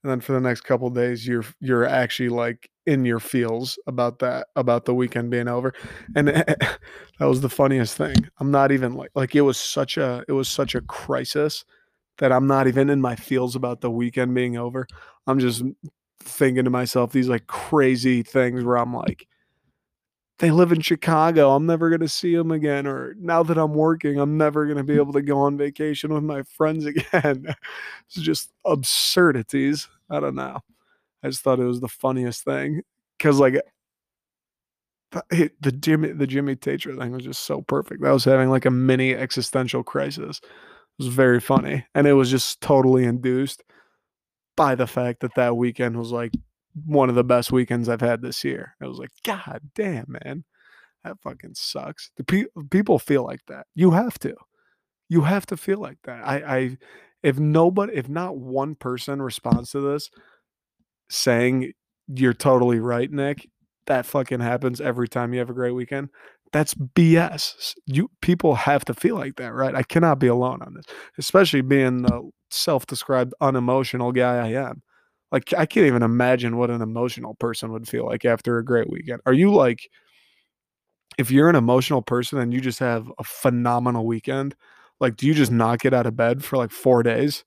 and 0.04 0.10
then 0.10 0.20
for 0.20 0.32
the 0.32 0.40
next 0.40 0.60
couple 0.60 0.88
days, 0.90 1.26
you're 1.26 1.44
you're 1.58 1.86
actually 1.86 2.28
like 2.28 2.70
in 2.86 3.04
your 3.04 3.18
feels 3.18 3.80
about 3.88 4.20
that 4.20 4.46
about 4.54 4.84
the 4.84 4.94
weekend 4.94 5.32
being 5.32 5.48
over, 5.48 5.74
and 6.14 6.28
that 6.28 6.78
was 7.18 7.40
the 7.40 7.48
funniest 7.48 7.96
thing. 7.96 8.14
I'm 8.38 8.52
not 8.52 8.70
even 8.70 8.94
like 8.94 9.10
like 9.16 9.34
it 9.34 9.40
was 9.40 9.58
such 9.58 9.96
a 9.96 10.24
it 10.28 10.32
was 10.32 10.48
such 10.48 10.76
a 10.76 10.80
crisis 10.82 11.64
that 12.18 12.32
I'm 12.32 12.46
not 12.46 12.66
even 12.66 12.90
in 12.90 13.00
my 13.00 13.16
feels 13.16 13.56
about 13.56 13.80
the 13.80 13.90
weekend 13.90 14.34
being 14.34 14.56
over. 14.56 14.86
I'm 15.26 15.38
just 15.38 15.62
thinking 16.20 16.64
to 16.64 16.70
myself 16.70 17.12
these 17.12 17.28
like 17.28 17.46
crazy 17.46 18.22
things 18.22 18.64
where 18.64 18.78
I'm 18.78 18.94
like, 18.94 19.26
they 20.38 20.50
live 20.50 20.70
in 20.72 20.80
Chicago. 20.82 21.52
I'm 21.52 21.66
never 21.66 21.88
going 21.88 22.00
to 22.00 22.08
see 22.08 22.34
them 22.36 22.50
again. 22.50 22.86
Or 22.86 23.14
now 23.18 23.42
that 23.42 23.56
I'm 23.56 23.72
working, 23.74 24.18
I'm 24.18 24.36
never 24.36 24.66
going 24.66 24.76
to 24.76 24.84
be 24.84 24.96
able 24.96 25.14
to 25.14 25.22
go 25.22 25.38
on 25.38 25.56
vacation 25.56 26.12
with 26.12 26.24
my 26.24 26.42
friends 26.42 26.84
again. 26.86 27.46
it's 28.06 28.16
just 28.16 28.52
absurdities. 28.64 29.88
I 30.10 30.20
don't 30.20 30.34
know. 30.34 30.60
I 31.22 31.28
just 31.28 31.42
thought 31.42 31.60
it 31.60 31.64
was 31.64 31.80
the 31.80 31.88
funniest 31.88 32.44
thing 32.44 32.82
because, 33.18 33.38
like, 33.40 33.56
eh, 35.30 35.48
the 35.60 35.72
Jimmy 35.72 36.12
the 36.12 36.26
Jimmy 36.26 36.56
Tatro 36.56 36.96
thing 36.98 37.12
was 37.12 37.24
just 37.24 37.42
so 37.42 37.62
perfect. 37.62 38.04
I 38.04 38.12
was 38.12 38.24
having 38.24 38.50
like 38.50 38.66
a 38.66 38.70
mini 38.70 39.14
existential 39.14 39.82
crisis. 39.82 40.40
It 40.98 41.04
was 41.04 41.14
very 41.14 41.40
funny, 41.40 41.84
and 41.94 42.06
it 42.06 42.14
was 42.14 42.30
just 42.30 42.60
totally 42.60 43.04
induced 43.04 43.62
by 44.56 44.74
the 44.74 44.86
fact 44.86 45.20
that 45.20 45.34
that 45.36 45.56
weekend 45.56 45.98
was 45.98 46.10
like 46.10 46.32
one 46.84 47.08
of 47.08 47.14
the 47.14 47.24
best 47.24 47.52
weekends 47.52 47.88
I've 47.88 48.00
had 48.00 48.22
this 48.22 48.44
year. 48.44 48.74
I 48.82 48.86
was 48.86 48.98
like, 48.98 49.10
God 49.24 49.60
damn, 49.74 50.06
man, 50.08 50.44
that 51.04 51.20
fucking 51.22 51.54
sucks. 51.54 52.10
The 52.16 52.24
pe- 52.24 52.44
people 52.70 52.98
feel 52.98 53.24
like 53.24 53.40
that. 53.48 53.66
You 53.74 53.92
have 53.92 54.18
to. 54.20 54.34
You 55.08 55.22
have 55.22 55.46
to 55.46 55.56
feel 55.56 55.78
like 55.78 55.98
that. 56.04 56.26
I, 56.26 56.36
I, 56.56 56.78
if 57.22 57.38
nobody, 57.38 57.94
if 57.94 58.08
not 58.08 58.36
one 58.38 58.74
person 58.74 59.22
responds 59.22 59.70
to 59.72 59.80
this 59.80 60.10
saying 61.08 61.72
you're 62.08 62.32
totally 62.32 62.80
right, 62.80 63.10
Nick, 63.10 63.48
that 63.86 64.06
fucking 64.06 64.40
happens 64.40 64.80
every 64.80 65.08
time 65.08 65.32
you 65.32 65.38
have 65.38 65.50
a 65.50 65.54
great 65.54 65.72
weekend. 65.72 66.08
That's 66.52 66.74
BS. 66.74 67.74
You 67.86 68.10
people 68.22 68.54
have 68.54 68.84
to 68.86 68.94
feel 68.94 69.16
like 69.16 69.36
that, 69.36 69.52
right? 69.52 69.74
I 69.74 69.82
cannot 69.82 70.18
be 70.18 70.26
alone 70.28 70.62
on 70.62 70.74
this, 70.74 70.84
especially 71.18 71.60
being 71.62 72.02
the 72.02 72.30
self-described 72.50 73.34
unemotional 73.40 74.12
guy 74.12 74.36
I 74.36 74.52
am. 74.52 74.82
Like 75.32 75.52
I 75.54 75.66
can't 75.66 75.86
even 75.86 76.02
imagine 76.02 76.56
what 76.56 76.70
an 76.70 76.82
emotional 76.82 77.34
person 77.34 77.72
would 77.72 77.88
feel 77.88 78.06
like 78.06 78.24
after 78.24 78.58
a 78.58 78.64
great 78.64 78.88
weekend. 78.90 79.20
Are 79.26 79.32
you 79.32 79.52
like 79.52 79.88
if 81.18 81.30
you're 81.30 81.48
an 81.48 81.56
emotional 81.56 82.02
person 82.02 82.38
and 82.38 82.52
you 82.52 82.60
just 82.60 82.78
have 82.78 83.10
a 83.18 83.24
phenomenal 83.24 84.06
weekend, 84.06 84.54
like 85.00 85.16
do 85.16 85.26
you 85.26 85.34
just 85.34 85.52
not 85.52 85.80
get 85.80 85.94
out 85.94 86.06
of 86.06 86.16
bed 86.16 86.44
for 86.44 86.56
like 86.56 86.70
4 86.70 87.02
days? 87.02 87.44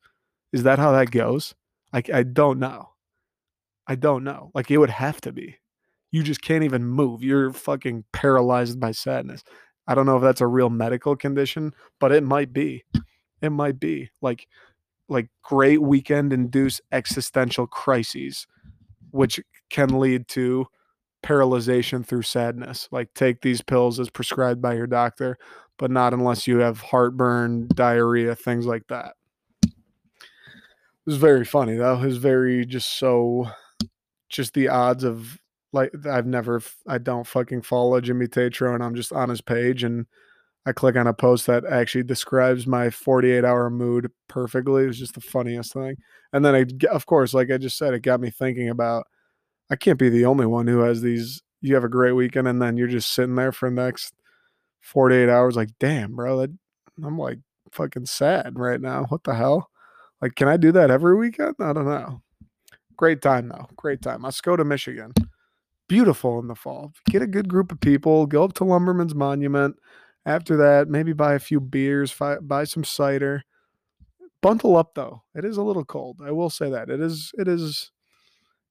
Is 0.54 0.64
that 0.64 0.80
how 0.80 0.92
that 0.94 1.12
goes? 1.12 1.56
I 1.94 2.04
I 2.14 2.24
don't 2.24 2.60
know. 2.60 2.90
I 3.88 3.96
don't 3.96 4.24
know. 4.24 4.52
Like 4.56 4.72
it 4.72 4.78
would 4.80 4.90
have 4.92 5.22
to 5.22 5.32
be. 5.34 5.58
You 6.12 6.24
just 6.24 6.42
can't 6.42 6.64
even 6.64 6.86
move. 6.86 7.24
You're 7.24 7.54
fucking 7.54 8.04
paralyzed 8.12 8.80
by 8.80 8.92
sadness. 8.92 9.44
I 9.88 9.96
don't 9.96 10.06
know 10.06 10.18
if 10.18 10.24
that's 10.24 10.42
a 10.42 10.48
real 10.48 10.70
medical 10.70 11.16
condition, 11.16 11.74
but 12.00 12.12
it 12.12 12.24
might 12.24 12.54
be. 12.54 12.84
It 13.42 13.52
might 13.52 13.80
be. 13.80 14.10
Like 14.22 14.48
like 15.08 15.30
great 15.42 15.82
weekend 15.82 16.32
induced 16.32 16.82
existential 16.92 17.66
crises, 17.68 18.46
which 19.12 19.40
can 19.70 20.00
lead 20.00 20.28
to 20.30 20.68
paralyzation 21.24 22.06
through 22.06 22.22
sadness. 22.22 22.88
Like 22.92 23.14
take 23.14 23.42
these 23.42 23.62
pills 23.62 24.00
as 24.00 24.10
prescribed 24.10 24.62
by 24.62 24.76
your 24.76 24.88
doctor, 24.88 25.38
but 25.78 25.92
not 25.92 26.14
unless 26.14 26.48
you 26.48 26.60
have 26.60 26.80
heartburn, 26.80 27.68
diarrhea, 27.74 28.36
things 28.36 28.66
like 28.66 28.88
that. 28.88 29.16
It 29.64 29.74
was 31.06 31.18
very 31.18 31.46
funny 31.46 31.76
though. 31.76 32.00
It 32.00 32.06
was 32.06 32.18
very 32.18 32.66
just 32.66 33.00
so 33.00 33.50
just 34.30 34.54
the 34.54 34.68
odds 34.68 35.04
of 35.04 35.40
like 35.72 35.92
I've 36.06 36.26
never 36.26 36.62
I 36.88 36.98
don't 36.98 37.28
fucking 37.28 37.62
follow 37.62 38.00
Jimmy 38.02 38.28
Tatro 38.28 38.74
and 38.74 38.84
I'm 38.84 38.96
just 38.96 39.14
on 39.14 39.30
his 39.30 39.42
page 39.42 39.84
and 39.84 40.06
I 40.66 40.74
click 40.74 40.96
on 40.96 41.08
a 41.08 41.14
post 41.14 41.48
that 41.48 41.66
actually 41.66 42.04
describes 42.04 42.68
my 42.68 42.90
48 42.90 43.46
hour 43.46 43.70
mood 43.70 44.12
perfectly. 44.28 44.84
It 44.84 44.88
was 44.88 45.00
just 45.00 45.16
the 45.16 45.22
funniest 45.22 45.74
thing. 45.74 45.96
And 46.34 46.44
then, 46.44 46.54
I, 46.54 46.66
of 46.92 47.06
course, 47.06 47.34
like 47.34 47.50
I 47.50 47.58
just 47.58 47.78
said, 47.78 47.94
it 47.94 48.02
got 48.02 48.20
me 48.20 48.30
thinking 48.30 48.70
about 48.70 49.08
I 49.72 49.76
can't 49.76 49.98
be 49.98 50.10
the 50.10 50.26
only 50.26 50.46
one 50.46 50.68
who 50.68 50.80
has 50.80 51.02
these. 51.02 51.42
You 51.62 51.76
have 51.76 51.84
a 51.84 51.90
great 51.90 52.14
weekend, 52.14 52.48
and 52.48 52.62
then 52.62 52.78
you're 52.78 52.88
just 52.88 53.14
sitting 53.14 53.36
there 53.36 53.52
for 53.52 53.70
the 53.70 53.76
next 53.76 54.14
48 54.82 55.30
hours, 55.30 55.56
like, 55.56 55.70
damn, 55.80 56.16
bro, 56.16 56.40
that, 56.40 56.52
I'm 57.04 57.18
like 57.18 57.40
fucking 57.72 58.06
sad 58.06 58.58
right 58.58 58.80
now. 58.80 59.06
What 59.10 59.24
the 59.24 59.36
hell? 59.36 59.70
Like, 60.22 60.36
can 60.36 60.48
I 60.48 60.58
do 60.58 60.72
that 60.74 60.92
every 60.92 61.18
weekend? 61.18 61.56
I 61.60 61.74
don't 61.74 61.86
know. 61.86 62.22
Great 62.96 63.22
time, 63.22 63.50
though. 63.50 63.68
Great 63.76 64.02
time. 64.02 64.22
Let's 64.22 64.42
go 64.42 64.56
to 64.56 64.64
Michigan. 64.64 65.14
Beautiful 65.90 66.40
in 66.40 66.48
the 66.48 66.56
fall. 66.56 66.94
Get 67.10 67.22
a 67.22 67.28
good 67.28 67.50
group 67.50 67.72
of 67.72 67.82
people, 67.82 68.28
go 68.28 68.46
up 68.46 68.54
to 68.54 68.64
Lumberman's 68.64 69.16
Monument 69.16 69.76
after 70.26 70.56
that, 70.58 70.90
maybe 70.90 71.12
buy 71.12 71.34
a 71.34 71.40
few 71.40 71.60
beers, 71.60 72.16
buy 72.42 72.64
some 72.64 72.84
cider. 72.84 73.44
Bundle 74.42 74.78
up 74.78 74.94
though. 74.94 75.24
It 75.36 75.44
is 75.44 75.58
a 75.58 75.64
little 75.64 75.84
cold. 75.84 76.22
I 76.24 76.32
will 76.32 76.52
say 76.52 76.70
that. 76.70 76.90
It 76.90 77.02
is 77.02 77.32
it 77.38 77.48
is 77.48 77.92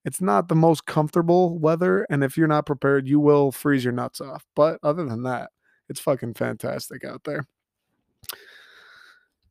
it's 0.04 0.20
not 0.20 0.48
the 0.48 0.54
most 0.54 0.86
comfortable 0.86 1.58
weather 1.58 2.06
and 2.08 2.22
if 2.22 2.38
you're 2.38 2.46
not 2.46 2.64
prepared, 2.64 3.08
you 3.08 3.18
will 3.18 3.50
freeze 3.50 3.84
your 3.84 3.92
nuts 3.92 4.20
off. 4.20 4.46
But 4.54 4.78
other 4.82 5.04
than 5.04 5.24
that, 5.24 5.50
it's 5.88 6.00
fucking 6.00 6.34
fantastic 6.34 7.04
out 7.04 7.24
there. 7.24 7.46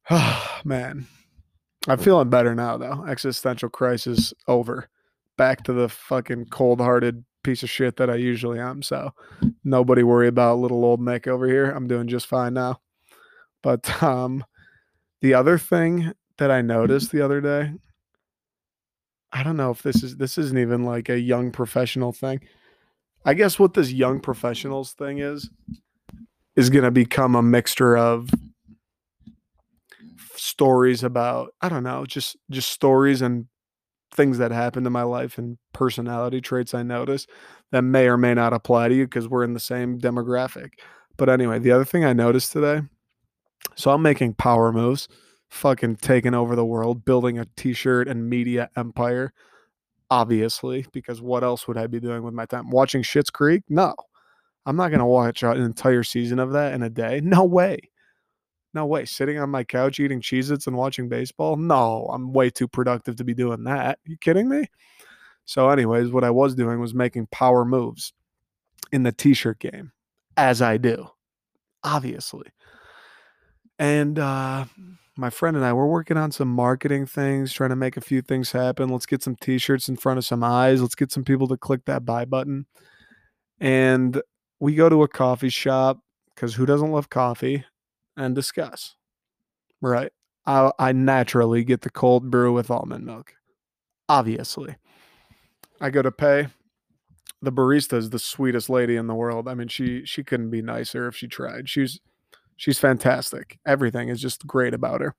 Oh, 0.09 0.59
man. 0.65 1.07
I'm 1.89 1.99
feeling 1.99 2.29
better 2.29 2.55
now 2.55 2.77
though. 2.77 3.05
Existential 3.05 3.69
crisis 3.69 4.33
over. 4.47 4.87
Back 5.37 5.63
to 5.65 5.73
the 5.73 5.89
fucking 5.89 6.45
cold-hearted 6.45 7.23
piece 7.47 7.63
of 7.63 7.69
shit 7.69 7.95
that 7.95 8.09
I 8.09 8.15
usually 8.15 8.59
am. 8.59 8.81
So 8.81 9.13
nobody 9.63 10.03
worry 10.03 10.27
about 10.27 10.59
little 10.59 10.83
old 10.83 10.99
Nick 10.99 11.27
over 11.27 11.47
here. 11.47 11.71
I'm 11.71 11.87
doing 11.87 12.09
just 12.09 12.27
fine 12.27 12.53
now. 12.53 12.81
But 13.63 14.03
um, 14.03 14.43
the 15.21 15.33
other 15.33 15.57
thing 15.57 16.11
that 16.39 16.51
I 16.51 16.61
noticed 16.61 17.13
the 17.13 17.21
other 17.21 17.39
day, 17.39 17.71
I 19.31 19.43
don't 19.43 19.55
know 19.55 19.71
if 19.71 19.81
this 19.81 20.03
is 20.03 20.17
this 20.17 20.37
isn't 20.37 20.57
even 20.57 20.83
like 20.83 21.07
a 21.07 21.17
young 21.17 21.51
professional 21.51 22.11
thing. 22.11 22.41
I 23.23 23.33
guess 23.33 23.57
what 23.57 23.73
this 23.73 23.93
young 23.93 24.19
professionals 24.19 24.91
thing 24.91 25.19
is 25.19 25.49
is 26.57 26.69
going 26.69 26.83
to 26.83 26.91
become 26.91 27.33
a 27.33 27.41
mixture 27.41 27.97
of 27.97 28.29
stories 30.35 31.01
about 31.01 31.53
I 31.61 31.69
don't 31.69 31.83
know, 31.83 32.05
just 32.05 32.35
just 32.51 32.69
stories 32.71 33.21
and 33.21 33.47
things 34.13 34.37
that 34.37 34.51
happened 34.51 34.87
in 34.87 34.93
my 34.93 35.03
life 35.03 35.37
and 35.37 35.57
personality 35.73 36.41
traits 36.41 36.73
I 36.73 36.83
notice 36.83 37.27
that 37.71 37.83
may 37.83 38.07
or 38.07 38.17
may 38.17 38.33
not 38.33 38.53
apply 38.53 38.89
to 38.89 38.95
you 38.95 39.05
because 39.05 39.27
we're 39.27 39.43
in 39.43 39.53
the 39.53 39.59
same 39.59 39.99
demographic. 39.99 40.71
But 41.17 41.29
anyway, 41.29 41.59
the 41.59 41.71
other 41.71 41.85
thing 41.85 42.05
I 42.05 42.13
noticed 42.13 42.51
today, 42.51 42.81
so 43.75 43.91
I'm 43.91 44.01
making 44.01 44.35
power 44.35 44.71
moves, 44.71 45.07
fucking 45.49 45.97
taking 45.97 46.33
over 46.33 46.55
the 46.55 46.65
world, 46.65 47.05
building 47.05 47.39
a 47.39 47.45
t-shirt 47.57 48.07
and 48.07 48.29
media 48.29 48.69
empire, 48.77 49.33
obviously, 50.09 50.85
because 50.93 51.21
what 51.21 51.43
else 51.43 51.67
would 51.67 51.77
I 51.77 51.87
be 51.87 51.99
doing 51.99 52.23
with 52.23 52.33
my 52.33 52.45
time? 52.45 52.69
Watching 52.69 53.01
Schitt's 53.01 53.29
Creek? 53.29 53.63
No. 53.69 53.93
I'm 54.65 54.75
not 54.75 54.89
going 54.89 54.99
to 54.99 55.05
watch 55.05 55.43
an 55.43 55.61
entire 55.61 56.03
season 56.03 56.39
of 56.39 56.51
that 56.51 56.73
in 56.73 56.83
a 56.83 56.89
day. 56.89 57.21
No 57.23 57.45
way. 57.45 57.79
No 58.73 58.85
way. 58.85 59.05
Sitting 59.05 59.39
on 59.39 59.49
my 59.49 59.63
couch 59.63 59.99
eating 59.99 60.21
Cheez 60.21 60.51
Its 60.51 60.67
and 60.67 60.75
watching 60.75 61.09
baseball? 61.09 61.55
No, 61.55 62.09
I'm 62.13 62.33
way 62.33 62.49
too 62.49 62.67
productive 62.67 63.15
to 63.17 63.23
be 63.23 63.33
doing 63.33 63.63
that. 63.63 63.99
You 64.05 64.17
kidding 64.17 64.49
me? 64.49 64.67
So, 65.45 65.69
anyways, 65.69 66.11
what 66.11 66.23
I 66.23 66.29
was 66.29 66.55
doing 66.55 66.79
was 66.79 66.93
making 66.93 67.27
power 67.27 67.63
moves 67.63 68.13
in 68.91 69.03
the 69.03 69.11
t 69.11 69.33
shirt 69.33 69.59
game, 69.59 69.91
as 70.35 70.61
I 70.61 70.77
do, 70.77 71.09
obviously. 71.83 72.47
And 73.79 74.19
uh, 74.19 74.65
my 75.15 75.29
friend 75.29 75.55
and 75.55 75.65
I 75.65 75.73
were 75.73 75.87
working 75.87 76.17
on 76.17 76.31
some 76.31 76.49
marketing 76.49 77.05
things, 77.05 77.53
trying 77.53 77.69
to 77.69 77.75
make 77.75 77.95
a 77.97 78.01
few 78.01 78.21
things 78.21 78.51
happen. 78.51 78.89
Let's 78.89 79.05
get 79.05 79.23
some 79.23 79.35
t 79.37 79.57
shirts 79.57 79.87
in 79.87 79.95
front 79.95 80.17
of 80.17 80.25
some 80.25 80.43
eyes. 80.43 80.81
Let's 80.81 80.95
get 80.95 81.11
some 81.11 81.23
people 81.23 81.47
to 81.47 81.57
click 81.57 81.85
that 81.85 82.05
buy 82.05 82.25
button. 82.25 82.65
And 83.59 84.21
we 84.59 84.75
go 84.75 84.89
to 84.89 85.03
a 85.03 85.07
coffee 85.07 85.49
shop 85.49 85.99
because 86.35 86.55
who 86.55 86.65
doesn't 86.65 86.91
love 86.91 87.09
coffee? 87.09 87.65
And 88.17 88.35
discuss. 88.35 88.95
Right. 89.81 90.11
I, 90.45 90.71
I 90.79 90.91
naturally 90.91 91.63
get 91.63 91.81
the 91.81 91.89
cold 91.89 92.29
brew 92.31 92.53
with 92.53 92.71
almond 92.71 93.05
milk. 93.05 93.33
Obviously. 94.09 94.75
I 95.79 95.89
go 95.89 96.01
to 96.01 96.11
pay. 96.11 96.47
The 97.41 97.51
barista 97.51 97.93
is 97.93 98.09
the 98.09 98.19
sweetest 98.19 98.69
lady 98.69 98.95
in 98.95 99.07
the 99.07 99.13
world. 99.13 99.47
I 99.47 99.53
mean, 99.53 99.67
she 99.67 100.03
she 100.05 100.23
couldn't 100.23 100.49
be 100.49 100.63
nicer 100.63 101.07
if 101.07 101.15
she 101.15 101.27
tried. 101.27 101.69
She's 101.69 101.99
she's 102.55 102.79
fantastic. 102.79 103.59
Everything 103.65 104.09
is 104.09 104.19
just 104.19 104.47
great 104.47 104.73
about 104.73 105.01
her. 105.01 105.15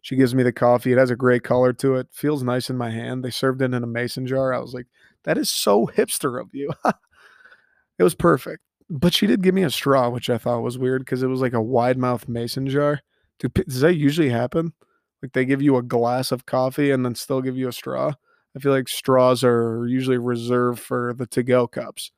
She 0.00 0.16
gives 0.16 0.34
me 0.34 0.42
the 0.42 0.52
coffee. 0.52 0.92
It 0.92 0.98
has 0.98 1.10
a 1.10 1.16
great 1.16 1.44
color 1.44 1.72
to 1.74 1.94
it. 1.94 2.08
Feels 2.10 2.42
nice 2.42 2.68
in 2.68 2.76
my 2.76 2.90
hand. 2.90 3.24
They 3.24 3.30
served 3.30 3.62
it 3.62 3.72
in 3.72 3.84
a 3.84 3.86
mason 3.86 4.26
jar. 4.26 4.52
I 4.52 4.58
was 4.58 4.74
like, 4.74 4.86
That 5.22 5.38
is 5.38 5.48
so 5.48 5.86
hipster 5.86 6.40
of 6.40 6.48
you. 6.52 6.72
it 7.98 8.02
was 8.02 8.16
perfect. 8.16 8.64
But 8.94 9.14
she 9.14 9.26
did 9.26 9.42
give 9.42 9.54
me 9.54 9.62
a 9.62 9.70
straw, 9.70 10.10
which 10.10 10.28
I 10.28 10.36
thought 10.36 10.60
was 10.60 10.76
weird 10.76 11.00
because 11.00 11.22
it 11.22 11.28
was 11.28 11.40
like 11.40 11.54
a 11.54 11.62
wide 11.62 11.96
mouth 11.96 12.28
mason 12.28 12.68
jar. 12.68 13.00
Do, 13.38 13.48
does 13.48 13.80
that 13.80 13.94
usually 13.94 14.28
happen? 14.28 14.74
Like 15.22 15.32
they 15.32 15.46
give 15.46 15.62
you 15.62 15.76
a 15.78 15.82
glass 15.82 16.30
of 16.30 16.44
coffee 16.44 16.90
and 16.90 17.02
then 17.02 17.14
still 17.14 17.40
give 17.40 17.56
you 17.56 17.68
a 17.68 17.72
straw? 17.72 18.12
I 18.54 18.58
feel 18.58 18.72
like 18.72 18.88
straws 18.88 19.42
are 19.42 19.86
usually 19.86 20.18
reserved 20.18 20.78
for 20.78 21.14
the 21.14 21.26
to 21.28 21.42
go 21.42 21.66
cups. 21.66 22.12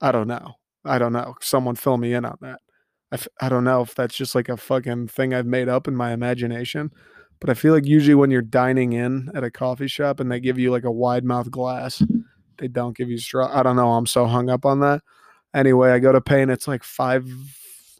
I 0.00 0.12
don't 0.12 0.28
know. 0.28 0.54
I 0.84 0.98
don't 0.98 1.12
know. 1.12 1.34
Someone 1.40 1.74
fill 1.74 1.96
me 1.96 2.14
in 2.14 2.24
on 2.24 2.38
that. 2.40 2.60
I 3.10 3.16
f- 3.16 3.28
I 3.40 3.48
don't 3.48 3.64
know 3.64 3.80
if 3.80 3.96
that's 3.96 4.14
just 4.14 4.36
like 4.36 4.48
a 4.48 4.56
fucking 4.56 5.08
thing 5.08 5.34
I've 5.34 5.46
made 5.46 5.68
up 5.68 5.88
in 5.88 5.96
my 5.96 6.12
imagination, 6.12 6.92
but 7.40 7.50
I 7.50 7.54
feel 7.54 7.72
like 7.72 7.84
usually 7.84 8.14
when 8.14 8.30
you're 8.30 8.42
dining 8.42 8.92
in 8.92 9.28
at 9.34 9.42
a 9.42 9.50
coffee 9.50 9.88
shop 9.88 10.20
and 10.20 10.30
they 10.30 10.38
give 10.38 10.58
you 10.58 10.70
like 10.70 10.84
a 10.84 10.92
wide 10.92 11.24
mouth 11.24 11.50
glass, 11.50 12.00
they 12.58 12.68
don't 12.68 12.96
give 12.96 13.10
you 13.10 13.18
straw. 13.18 13.50
I 13.52 13.64
don't 13.64 13.76
know. 13.76 13.92
I'm 13.94 14.06
so 14.06 14.26
hung 14.26 14.48
up 14.48 14.64
on 14.64 14.78
that. 14.80 15.02
Anyway, 15.56 15.90
I 15.90 15.98
go 15.98 16.12
to 16.12 16.20
pay 16.20 16.42
and 16.42 16.50
it's 16.50 16.68
like 16.68 16.84
five 16.84 17.28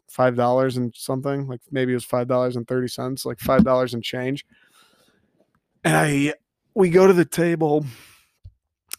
five 0.07 0.35
dollars 0.35 0.77
and 0.77 0.95
something. 0.95 1.47
Like 1.47 1.59
maybe 1.71 1.91
it 1.91 1.95
was 1.95 2.05
five 2.05 2.27
dollars 2.27 2.55
and 2.55 2.67
thirty 2.67 2.87
cents, 2.87 3.25
like 3.25 3.39
five 3.39 3.65
dollars 3.65 3.93
and 3.93 4.03
change. 4.03 4.45
And 5.83 5.97
I 5.97 6.33
we 6.75 6.89
go 6.89 7.07
to 7.07 7.13
the 7.13 7.25
table 7.25 7.83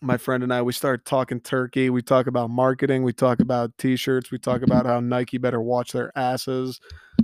my 0.01 0.17
friend 0.17 0.43
and 0.43 0.53
I, 0.53 0.63
we 0.63 0.73
start 0.73 1.05
talking 1.05 1.41
turkey. 1.41 1.91
We 1.91 2.03
talk 2.03 2.27
about 2.27 2.51
marketing. 2.51 3.03
We 3.03 3.13
talk 3.13 3.41
about 3.41 3.77
t-shirts. 3.79 4.31
We 4.31 4.39
talk 4.39 4.63
about 4.63 4.87
how 4.87 5.01
Nike 5.01 5.39
better 5.39 5.61
watch 5.61 5.93
their 5.93 6.17
asses. 6.17 6.81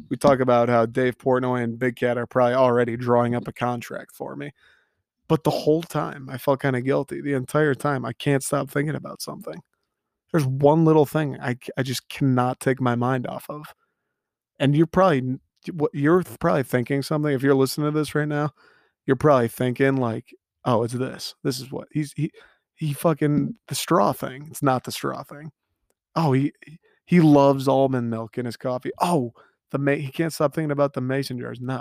We 0.09 0.17
talk 0.17 0.41
about 0.41 0.69
how 0.69 0.87
Dave 0.87 1.17
Portnoy 1.17 1.63
and 1.63 1.79
Big 1.79 1.97
Cat 1.97 2.19
are 2.19 2.27
probably 2.27 2.55
already 2.55 2.97
drawing 2.97 3.35
up 3.35 3.47
a 3.47 3.53
contract 3.53 4.15
for 4.15 4.35
me. 4.35 4.51
But 5.29 5.45
the 5.45 5.51
whole 5.51 5.83
time, 5.83 6.29
I 6.29 6.37
felt 6.37 6.61
kind 6.61 6.77
of 6.77 6.85
guilty. 6.85 7.21
The 7.21 7.35
entire 7.35 7.75
time, 7.75 8.05
I 8.05 8.13
can't 8.13 8.43
stop 8.43 8.71
thinking 8.71 8.97
about 8.97 9.23
something. 9.23 9.63
There's 10.35 10.47
one 10.47 10.85
little 10.85 11.07
thing 11.07 11.39
I, 11.41 11.57
I 11.79 11.85
just 11.85 12.09
cannot 12.09 12.59
take 12.59 12.81
my 12.81 12.97
mind 12.97 13.25
off 13.29 13.47
of. 13.49 13.73
And 14.59 14.75
you're 14.75 14.89
probably 14.89 15.39
you're 15.93 16.25
probably 16.41 16.65
thinking 16.65 17.03
something 17.03 17.33
if 17.33 17.41
you're 17.45 17.55
listening 17.55 17.87
to 17.87 17.97
this 17.97 18.17
right 18.17 18.27
now. 18.27 18.51
You're 19.07 19.15
probably 19.15 19.47
thinking 19.47 19.97
like, 19.97 20.35
"Oh, 20.65 20.83
it's 20.83 20.95
this. 20.95 21.37
This 21.45 21.61
is 21.61 21.71
what 21.71 21.87
he's 21.93 22.13
he 22.17 22.33
he 22.75 22.93
fucking 22.95 23.55
the 23.69 23.77
straw 23.77 24.13
thing. 24.13 24.49
It's 24.51 24.61
not 24.63 24.83
the 24.83 24.91
straw 24.91 25.23
thing. 25.23 25.53
Oh, 26.17 26.33
he 26.33 26.53
he 27.07 27.21
loves 27.21 27.69
almond 27.69 28.11
milk 28.11 28.37
in 28.37 28.45
his 28.47 28.57
coffee. 28.57 28.91
Oh, 29.01 29.35
the 29.71 29.79
ma- 29.79 29.93
he 29.93 30.11
can't 30.11 30.33
stop 30.33 30.53
thinking 30.53 30.73
about 30.73 30.95
the 30.95 31.01
mason 31.01 31.39
jars. 31.39 31.61
No, 31.61 31.81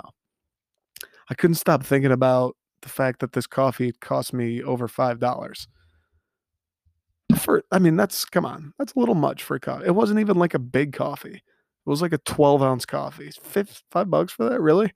I 1.28 1.34
couldn't 1.34 1.56
stop 1.56 1.82
thinking 1.82 2.12
about 2.12 2.56
the 2.82 2.88
fact 2.88 3.18
that 3.20 3.32
this 3.32 3.48
coffee 3.48 3.92
cost 4.00 4.32
me 4.32 4.62
over 4.62 4.86
five 4.86 5.18
dollars. 5.18 5.66
For 7.34 7.62
I 7.70 7.78
mean, 7.78 7.96
that's 7.96 8.24
come 8.24 8.44
on, 8.44 8.72
that's 8.78 8.94
a 8.94 8.98
little 8.98 9.14
much 9.14 9.42
for 9.42 9.56
a 9.56 9.60
coffee. 9.60 9.86
It 9.86 9.94
wasn't 9.94 10.20
even 10.20 10.36
like 10.36 10.54
a 10.54 10.58
big 10.58 10.92
coffee. 10.92 11.36
It 11.36 11.90
was 11.90 12.02
like 12.02 12.12
a 12.12 12.18
twelve 12.18 12.62
ounce 12.62 12.86
coffee. 12.86 13.30
Five 13.42 13.82
five 13.90 14.10
bucks 14.10 14.32
for 14.32 14.48
that, 14.48 14.60
really? 14.60 14.92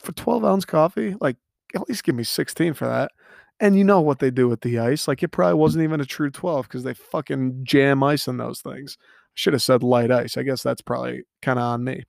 For 0.00 0.12
twelve 0.12 0.44
ounce 0.44 0.64
coffee, 0.64 1.16
like 1.20 1.36
at 1.74 1.88
least 1.88 2.04
give 2.04 2.14
me 2.14 2.24
sixteen 2.24 2.74
for 2.74 2.86
that. 2.86 3.12
And 3.60 3.76
you 3.76 3.84
know 3.84 4.00
what 4.00 4.20
they 4.20 4.30
do 4.30 4.48
with 4.48 4.60
the 4.60 4.78
ice. 4.78 5.08
Like 5.08 5.22
it 5.22 5.28
probably 5.28 5.54
wasn't 5.54 5.82
even 5.82 6.00
a 6.00 6.04
true 6.04 6.30
12 6.30 6.68
because 6.68 6.84
they 6.84 6.94
fucking 6.94 7.64
jam 7.64 8.04
ice 8.04 8.28
in 8.28 8.36
those 8.36 8.60
things. 8.60 8.96
I 9.00 9.04
should 9.34 9.52
have 9.52 9.62
said 9.62 9.82
light 9.82 10.12
ice. 10.12 10.36
I 10.36 10.44
guess 10.44 10.62
that's 10.62 10.80
probably 10.80 11.24
kind 11.42 11.58
of 11.58 11.64
on 11.64 11.82
me. 11.82 12.04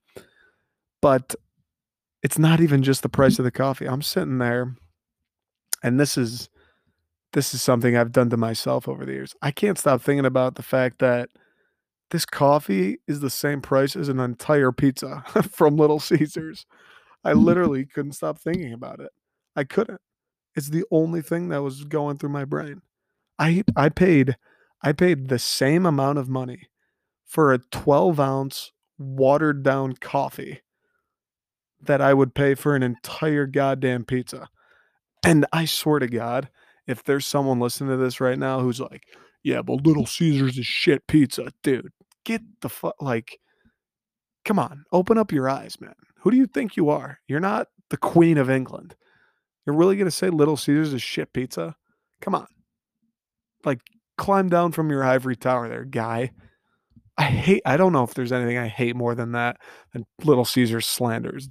But 1.01 1.33
it's 2.21 2.37
not 2.37 2.59
even 2.59 2.83
just 2.83 3.01
the 3.01 3.09
price 3.09 3.39
of 3.39 3.45
the 3.45 3.51
coffee. 3.51 3.87
I'm 3.87 4.03
sitting 4.03 4.37
there 4.37 4.75
and 5.83 5.99
this 5.99 6.17
is 6.17 6.49
this 7.33 7.53
is 7.53 7.61
something 7.61 7.95
I've 7.95 8.11
done 8.11 8.29
to 8.31 8.37
myself 8.37 8.87
over 8.87 9.05
the 9.05 9.13
years. 9.13 9.35
I 9.41 9.51
can't 9.51 9.77
stop 9.77 10.01
thinking 10.01 10.25
about 10.25 10.55
the 10.55 10.63
fact 10.63 10.99
that 10.99 11.29
this 12.11 12.25
coffee 12.25 12.97
is 13.07 13.19
the 13.19 13.29
same 13.29 13.61
price 13.61 13.95
as 13.95 14.09
an 14.09 14.19
entire 14.19 14.71
pizza 14.71 15.23
from 15.51 15.77
Little 15.77 15.99
Caesars. 15.99 16.65
I 17.23 17.31
mm-hmm. 17.31 17.43
literally 17.43 17.85
couldn't 17.85 18.13
stop 18.13 18.39
thinking 18.39 18.73
about 18.73 18.99
it. 18.99 19.11
I 19.55 19.63
couldn't. 19.63 20.01
It's 20.55 20.69
the 20.69 20.85
only 20.91 21.21
thing 21.21 21.49
that 21.49 21.61
was 21.61 21.83
going 21.83 22.17
through 22.17 22.29
my 22.29 22.45
brain. 22.45 22.81
I 23.37 23.63
I 23.75 23.89
paid 23.89 24.35
I 24.81 24.91
paid 24.91 25.29
the 25.29 25.39
same 25.39 25.85
amount 25.85 26.17
of 26.17 26.29
money 26.29 26.69
for 27.25 27.53
a 27.53 27.59
12 27.59 28.19
ounce 28.19 28.71
watered 28.97 29.63
down 29.63 29.93
coffee 29.93 30.61
that 31.81 32.01
I 32.01 32.13
would 32.13 32.33
pay 32.33 32.55
for 32.55 32.75
an 32.75 32.83
entire 32.83 33.45
goddamn 33.45 34.03
pizza. 34.03 34.49
And 35.23 35.45
I 35.53 35.65
swear 35.65 35.99
to 35.99 36.07
God, 36.07 36.49
if 36.89 37.03
there's 37.03 37.27
someone 37.27 37.59
listening 37.59 37.91
to 37.91 37.97
this 37.97 38.19
right 38.19 38.39
now 38.39 38.59
who's 38.61 38.81
like, 38.81 39.03
yeah, 39.43 39.61
but 39.61 39.85
Little 39.85 40.07
Caesars 40.07 40.57
is 40.57 40.65
shit 40.65 41.05
pizza, 41.07 41.51
dude, 41.61 41.91
get 42.25 42.41
the 42.61 42.69
fuck, 42.69 42.95
like, 42.99 43.37
come 44.43 44.57
on, 44.57 44.83
open 44.91 45.17
up 45.17 45.31
your 45.31 45.47
eyes, 45.47 45.79
man. 45.79 45.93
Who 46.21 46.31
do 46.31 46.37
you 46.37 46.47
think 46.47 46.75
you 46.75 46.89
are? 46.89 47.19
You're 47.27 47.39
not 47.39 47.67
the 47.91 47.97
Queen 47.97 48.39
of 48.39 48.49
England. 48.49 48.95
You're 49.65 49.75
really 49.75 49.97
going 49.97 50.07
to 50.07 50.11
say 50.11 50.29
Little 50.29 50.57
Caesars 50.57 50.93
is 50.93 51.01
shit 51.03 51.31
pizza? 51.31 51.75
Come 52.21 52.33
on. 52.33 52.47
Like, 53.63 53.81
climb 54.17 54.49
down 54.49 54.71
from 54.71 54.89
your 54.89 55.03
ivory 55.03 55.35
tower 55.35 55.69
there, 55.69 55.85
guy. 55.85 56.31
I 57.19 57.23
hate, 57.23 57.61
I 57.65 57.77
don't 57.77 57.93
know 57.93 58.03
if 58.03 58.15
there's 58.15 58.31
anything 58.31 58.57
I 58.57 58.67
hate 58.67 58.95
more 58.95 59.13
than 59.13 59.33
that, 59.33 59.57
than 59.93 60.05
Little 60.23 60.45
Caesars 60.45 60.87
slanders. 60.87 61.49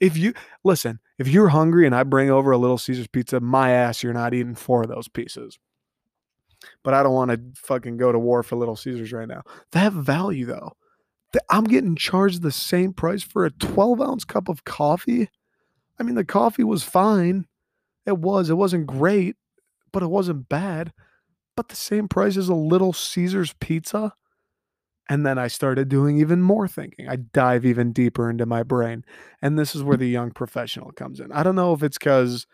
If 0.00 0.16
you, 0.16 0.34
listen, 0.64 1.00
if 1.18 1.28
you're 1.28 1.48
hungry 1.48 1.86
and 1.86 1.94
I 1.94 2.02
bring 2.02 2.30
over 2.30 2.50
a 2.50 2.58
Little 2.58 2.78
Caesars 2.78 3.06
pizza, 3.08 3.40
my 3.40 3.70
ass, 3.70 4.02
you're 4.02 4.12
not 4.12 4.34
eating 4.34 4.54
four 4.54 4.82
of 4.82 4.88
those 4.88 5.08
pieces. 5.08 5.58
But 6.82 6.94
I 6.94 7.02
don't 7.02 7.14
want 7.14 7.30
to 7.30 7.40
fucking 7.54 7.96
go 7.96 8.12
to 8.12 8.18
war 8.18 8.42
for 8.42 8.56
Little 8.56 8.76
Caesars 8.76 9.12
right 9.12 9.28
now. 9.28 9.42
That 9.72 9.92
value 9.92 10.46
though. 10.46 10.72
I'm 11.50 11.64
getting 11.64 11.96
charged 11.96 12.40
the 12.40 12.52
same 12.52 12.94
price 12.94 13.22
for 13.22 13.44
a 13.44 13.50
12 13.50 14.00
ounce 14.00 14.24
cup 14.24 14.48
of 14.48 14.64
coffee 14.64 15.28
I 15.98 16.02
mean, 16.02 16.14
the 16.14 16.24
coffee 16.24 16.64
was 16.64 16.82
fine. 16.82 17.46
It 18.04 18.18
was. 18.18 18.50
It 18.50 18.56
wasn't 18.56 18.86
great, 18.86 19.36
but 19.92 20.02
it 20.02 20.08
wasn't 20.08 20.48
bad. 20.48 20.92
But 21.56 21.68
the 21.68 21.76
same 21.76 22.08
price 22.08 22.36
as 22.36 22.48
a 22.48 22.54
Little 22.54 22.92
Caesars 22.92 23.54
pizza. 23.60 24.14
And 25.08 25.24
then 25.24 25.38
I 25.38 25.46
started 25.46 25.88
doing 25.88 26.18
even 26.18 26.42
more 26.42 26.66
thinking. 26.66 27.08
I 27.08 27.16
dive 27.16 27.64
even 27.64 27.92
deeper 27.92 28.28
into 28.28 28.44
my 28.44 28.62
brain. 28.62 29.04
And 29.40 29.58
this 29.58 29.74
is 29.74 29.82
where 29.82 29.96
mm. 29.96 30.00
the 30.00 30.08
young 30.08 30.32
professional 30.32 30.90
comes 30.92 31.20
in. 31.20 31.30
I 31.30 31.42
don't 31.42 31.54
know 31.54 31.72
if 31.72 31.82
it's 31.82 31.98
because 31.98 32.46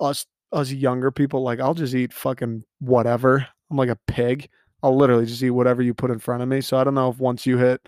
us 0.00 0.26
us 0.52 0.70
younger 0.70 1.10
people 1.10 1.42
like 1.42 1.60
I'll 1.60 1.74
just 1.74 1.94
eat 1.94 2.12
fucking 2.12 2.64
whatever. 2.78 3.46
I'm 3.70 3.76
like 3.76 3.88
a 3.88 3.98
pig. 4.06 4.48
I'll 4.82 4.96
literally 4.96 5.26
just 5.26 5.42
eat 5.42 5.50
whatever 5.50 5.82
you 5.82 5.94
put 5.94 6.10
in 6.10 6.18
front 6.18 6.42
of 6.42 6.48
me. 6.48 6.60
So 6.60 6.78
I 6.78 6.84
don't 6.84 6.94
know 6.94 7.10
if 7.10 7.18
once 7.18 7.46
you 7.46 7.58
hit 7.58 7.86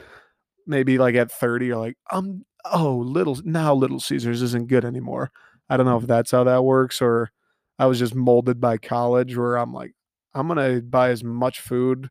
maybe 0.67 0.99
like 0.99 1.15
at 1.15 1.31
30 1.31 1.67
you're 1.67 1.77
like 1.77 1.97
I'm 2.11 2.45
oh, 2.73 2.97
little 2.97 3.39
now 3.45 3.75
Little 3.75 4.01
Caesars 4.01 4.43
isn't 4.43 4.69
good 4.69 4.85
anymore. 4.85 5.31
I 5.71 5.77
don't 5.77 5.87
know 5.87 5.97
if 5.97 6.03
mm-hmm. 6.03 6.09
that's 6.09 6.31
how 6.31 6.45
that 6.45 6.65
works 6.65 7.01
or 7.01 7.31
I 7.79 7.87
was 7.87 7.99
just 7.99 8.15
molded 8.15 8.61
by 8.61 8.79
college 8.79 9.37
where 9.37 9.57
I'm 9.57 9.73
like, 9.73 9.93
I'm 10.35 10.49
gonna 10.49 10.83
buy 10.83 11.11
as 11.11 11.25
much 11.25 11.61
food 11.61 12.11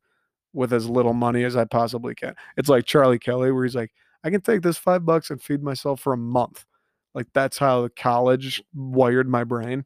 with 0.55 0.73
as 0.73 0.89
little 0.89 1.13
money 1.13 1.43
as 1.43 1.55
I 1.55 1.65
possibly 1.65 2.15
can. 2.15 2.35
It's 2.57 2.69
like 2.69 2.85
Charlie 2.85 3.19
Kelly 3.19 3.51
where 3.51 3.65
he's 3.65 3.75
like, 3.75 3.91
I 4.23 4.29
can 4.29 4.41
take 4.41 4.61
this 4.61 4.77
five 4.77 5.05
bucks 5.05 5.29
and 5.29 5.41
feed 5.41 5.61
myself 5.61 5.99
for 5.99 6.13
a 6.13 6.17
month. 6.17 6.65
Like 7.13 7.27
that's 7.33 7.57
how 7.57 7.87
college 7.95 8.63
wired 8.73 9.29
my 9.29 9.43
brain. 9.43 9.85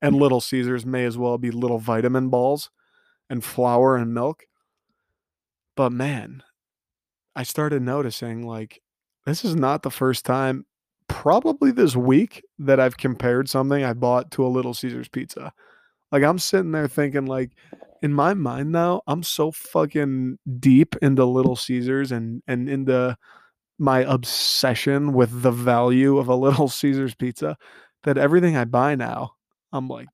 And 0.00 0.16
Little 0.16 0.40
Caesars 0.40 0.84
may 0.84 1.04
as 1.04 1.16
well 1.16 1.38
be 1.38 1.50
little 1.50 1.78
vitamin 1.78 2.28
balls 2.28 2.70
and 3.30 3.42
flour 3.42 3.96
and 3.96 4.12
milk. 4.12 4.46
But 5.76 5.90
man, 5.90 6.42
I 7.34 7.44
started 7.44 7.82
noticing 7.82 8.46
like 8.46 8.82
this 9.26 9.44
is 9.44 9.54
not 9.54 9.82
the 9.82 9.90
first 9.90 10.24
time, 10.24 10.66
probably 11.08 11.70
this 11.70 11.94
week, 11.96 12.42
that 12.58 12.80
I've 12.80 12.96
compared 12.96 13.48
something 13.48 13.84
I 13.84 13.92
bought 13.92 14.30
to 14.32 14.44
a 14.44 14.48
Little 14.48 14.74
Caesars 14.74 15.08
pizza. 15.08 15.52
Like 16.10 16.24
I'm 16.24 16.38
sitting 16.38 16.72
there 16.72 16.88
thinking, 16.88 17.26
like, 17.26 17.52
in 18.02 18.12
my 18.12 18.34
mind 18.34 18.72
now, 18.72 19.02
I'm 19.06 19.22
so 19.22 19.52
fucking 19.52 20.38
deep 20.58 20.96
into 21.00 21.24
Little 21.24 21.56
Caesars 21.56 22.12
and 22.12 22.42
and 22.46 22.68
into 22.68 23.16
my 23.78 24.00
obsession 24.00 25.12
with 25.12 25.42
the 25.42 25.52
value 25.52 26.18
of 26.18 26.28
a 26.28 26.34
Little 26.34 26.68
Caesars 26.80 27.14
pizza 27.14 27.56
that 28.02 28.18
everything 28.18 28.56
I 28.56 28.64
buy 28.64 28.96
now, 28.96 29.32
I'm 29.72 29.88
like 29.88 30.08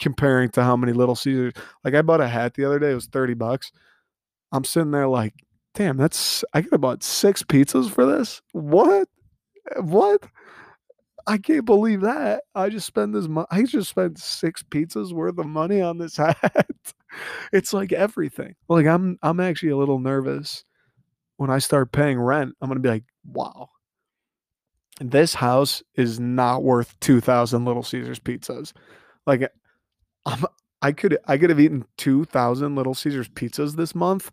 comparing 0.00 0.48
to 0.50 0.64
how 0.64 0.76
many 0.76 0.92
Little 0.92 1.14
Caesars. 1.14 1.52
Like 1.84 1.94
I 1.94 2.02
bought 2.02 2.22
a 2.22 2.28
hat 2.28 2.54
the 2.54 2.64
other 2.64 2.78
day, 2.78 2.92
it 2.92 2.94
was 2.94 3.06
30 3.06 3.34
bucks. 3.34 3.70
I'm 4.52 4.64
sitting 4.64 4.90
there 4.90 5.08
like, 5.08 5.34
damn, 5.74 5.96
that's 5.98 6.42
I 6.54 6.62
could 6.62 6.72
have 6.72 6.80
bought 6.80 7.02
six 7.02 7.42
pizzas 7.42 7.90
for 7.90 8.06
this. 8.06 8.40
What? 8.52 9.08
What? 9.76 10.24
I 11.26 11.38
can't 11.38 11.66
believe 11.66 12.00
that. 12.00 12.44
I 12.54 12.70
just 12.70 12.86
spent 12.86 13.12
this 13.12 13.28
money. 13.28 13.46
I 13.50 13.62
just 13.64 13.90
spent 13.90 14.18
six 14.18 14.62
pizzas 14.62 15.12
worth 15.12 15.38
of 15.38 15.46
money 15.46 15.80
on 15.80 15.98
this 15.98 16.16
hat. 16.18 16.66
it's 17.52 17.72
like 17.72 17.92
everything. 17.92 18.54
Like 18.68 18.86
I'm 18.86 19.18
I'm 19.22 19.40
actually 19.40 19.70
a 19.70 19.76
little 19.76 19.98
nervous 19.98 20.64
when 21.36 21.50
I 21.50 21.58
start 21.58 21.92
paying 21.92 22.20
rent. 22.20 22.54
I'm 22.60 22.68
gonna 22.68 22.80
be 22.80 22.88
like, 22.88 23.04
wow. 23.24 23.68
This 25.00 25.34
house 25.34 25.82
is 25.94 26.20
not 26.20 26.62
worth 26.62 26.98
two 27.00 27.20
thousand 27.20 27.64
Little 27.64 27.82
Caesars 27.82 28.20
pizzas. 28.20 28.72
Like 29.26 29.50
I'm 30.26 30.44
I 30.82 30.92
could 30.92 31.18
I 31.26 31.36
could 31.36 31.50
have 31.50 31.60
eaten 31.60 31.84
2000 31.98 32.74
Little 32.74 32.94
Caesars 32.94 33.28
pizzas 33.28 33.76
this 33.76 33.94
month 33.94 34.30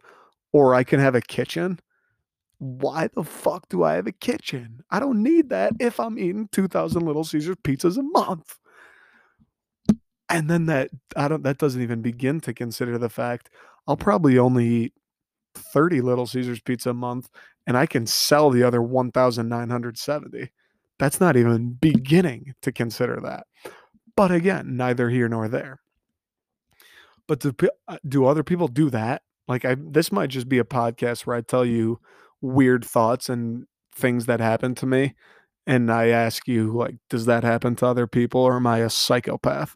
or 0.54 0.74
I 0.76 0.84
can 0.84 1.00
have 1.00 1.16
a 1.16 1.22
kitchen. 1.22 1.80
Why 2.60 3.10
the 3.14 3.24
fuck 3.24 3.70
do 3.70 3.84
I 3.84 3.96
have 3.96 4.08
a 4.08 4.12
kitchen? 4.12 4.82
I 4.90 5.00
don't 5.00 5.22
need 5.22 5.50
that 5.50 5.74
if 5.80 6.00
I'm 6.00 6.18
eating 6.18 6.50
2000 6.52 7.06
Little 7.06 7.24
Caesars 7.24 7.58
pizzas 7.64 7.98
a 7.98 8.04
month. 8.04 8.58
And 10.30 10.50
then 10.50 10.66
that 10.66 10.90
I 11.16 11.28
don't 11.28 11.44
that 11.44 11.58
doesn't 11.58 11.82
even 11.82 12.02
begin 12.02 12.42
to 12.42 12.54
consider 12.54 12.98
the 12.98 13.10
fact 13.10 13.50
I'll 13.88 13.98
probably 13.98 14.38
only 14.38 14.68
eat 14.68 14.94
30 15.56 16.02
Little 16.02 16.28
Caesars 16.28 16.60
pizza 16.60 16.90
a 16.92 16.94
month 16.94 17.30
and 17.66 17.78
I 17.78 17.86
can 17.86 18.06
sell 18.06 18.50
the 18.50 18.64
other 18.64 18.82
1970. 18.82 20.52
That's 21.00 21.20
not 21.20 21.38
even 21.38 21.74
beginning 21.74 22.56
to 22.62 22.72
consider 22.72 23.20
that. 23.22 23.48
But 24.16 24.32
again, 24.32 24.76
neither 24.76 25.10
here 25.10 25.30
nor 25.30 25.48
there. 25.48 25.80
But 27.28 27.40
do, 27.42 27.54
uh, 27.88 27.98
do 28.08 28.26
other 28.26 28.44
people 28.44 28.68
do 28.68 28.90
that? 28.90 29.22
Like 29.48 29.64
I 29.64 29.76
this 29.80 30.12
might 30.12 30.30
just 30.30 30.50
be 30.50 30.60
a 30.60 30.64
podcast 30.64 31.26
where 31.26 31.36
I 31.36 31.42
tell 31.42 31.66
you 31.66 32.00
weird 32.42 32.84
thoughts 32.84 33.30
and 33.30 33.66
things 33.94 34.26
that 34.26 34.40
happen 34.40 34.76
to 34.76 34.86
me 34.86 35.16
and 35.66 35.92
I 35.92 36.08
ask 36.08 36.48
you 36.48 36.72
like 36.72 36.96
does 37.10 37.26
that 37.26 37.44
happen 37.44 37.76
to 37.78 37.86
other 37.86 38.08
people 38.08 38.42
or 38.42 38.58
am 38.58 38.68
I 38.68 38.80
a 38.80 38.90
psychopath? 38.90 39.76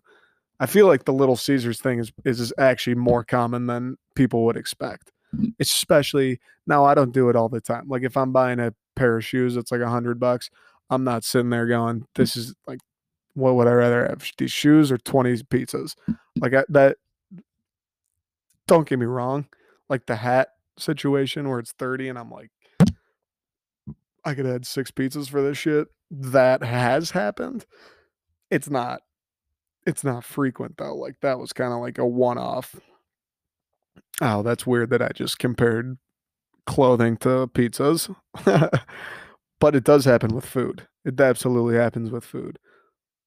I 0.62 0.68
feel 0.68 0.86
like 0.86 1.06
the 1.06 1.12
Little 1.12 1.36
Caesars 1.36 1.82
thing 1.82 1.98
is 1.98 2.12
is 2.24 2.54
actually 2.60 2.96
more 2.96 3.24
common 3.24 3.66
than 3.66 3.98
people 4.16 4.46
would 4.46 4.56
expect. 4.56 5.12
Mm. 5.36 5.54
Especially 5.60 6.40
now, 6.68 6.86
I 6.86 6.94
don't 6.94 7.12
do 7.12 7.30
it 7.30 7.36
all 7.36 7.50
the 7.50 7.60
time. 7.60 7.88
Like 7.88 8.04
if 8.04 8.16
I'm 8.16 8.32
buying 8.32 8.60
a 8.60 8.72
pair 8.96 9.18
of 9.18 9.26
shoes, 9.26 9.58
it's 9.58 9.72
like 9.72 9.82
a 9.82 9.90
hundred 9.90 10.20
bucks. 10.20 10.52
I'm 10.92 11.04
not 11.04 11.24
sitting 11.24 11.50
there 11.50 11.66
going, 11.66 12.06
"This 12.14 12.38
is 12.38 12.54
like, 12.68 12.80
what 13.34 13.56
would 13.56 13.68
I 13.68 13.72
rather 13.72 14.06
have? 14.08 14.24
These 14.38 14.52
shoes 14.52 14.92
or 14.92 15.00
twenty 15.00 15.34
pizzas?" 15.38 15.96
Mm. 16.08 16.20
Like 16.40 16.54
I, 16.54 16.64
that. 16.70 16.98
Don't 18.68 18.88
get 18.88 19.00
me 19.00 19.08
wrong. 19.08 19.48
Like 19.90 20.06
the 20.06 20.16
hat 20.16 20.50
situation 20.78 21.50
where 21.50 21.58
it's 21.58 21.72
thirty, 21.72 22.08
and 22.08 22.20
I'm 22.20 22.30
like, 22.30 22.52
I 24.24 24.36
could 24.36 24.46
had 24.46 24.68
six 24.68 24.92
pizzas 24.92 25.28
for 25.28 25.42
this 25.42 25.58
shit. 25.58 25.88
That 26.12 26.64
has 26.64 27.12
happened. 27.12 27.66
It's 28.52 28.70
not 28.70 29.02
it's 29.86 30.04
not 30.04 30.24
frequent 30.24 30.78
though. 30.78 30.96
Like 30.96 31.20
that 31.22 31.40
was 31.40 31.54
kind 31.54 31.74
of 31.74 31.80
like 31.80 31.98
a 31.98 32.06
one 32.06 32.38
off. 32.38 32.76
Oh, 34.22 34.44
that's 34.44 34.68
weird 34.68 34.90
that 34.92 35.02
I 35.02 35.10
just 35.10 35.40
compared 35.40 35.98
clothing 36.66 37.18
to 37.18 37.48
pizzas. 37.48 38.16
but 39.60 39.76
it 39.76 39.84
does 39.84 40.06
happen 40.06 40.36
with 40.36 40.46
food. 40.46 40.88
It 41.04 41.20
absolutely 41.20 41.76
happens 41.76 42.12
with 42.12 42.24
food. 42.24 42.60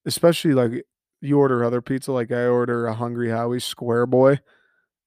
Especially 0.07 0.53
like 0.53 0.85
you 1.21 1.39
order 1.39 1.65
other 1.65 1.81
pizza, 1.81 2.13
like 2.13 2.31
I 2.31 2.47
order 2.47 2.87
a 2.87 2.95
Hungry 2.95 3.31
Howie 3.31 3.61
Square 3.61 4.07
Boy, 4.07 4.41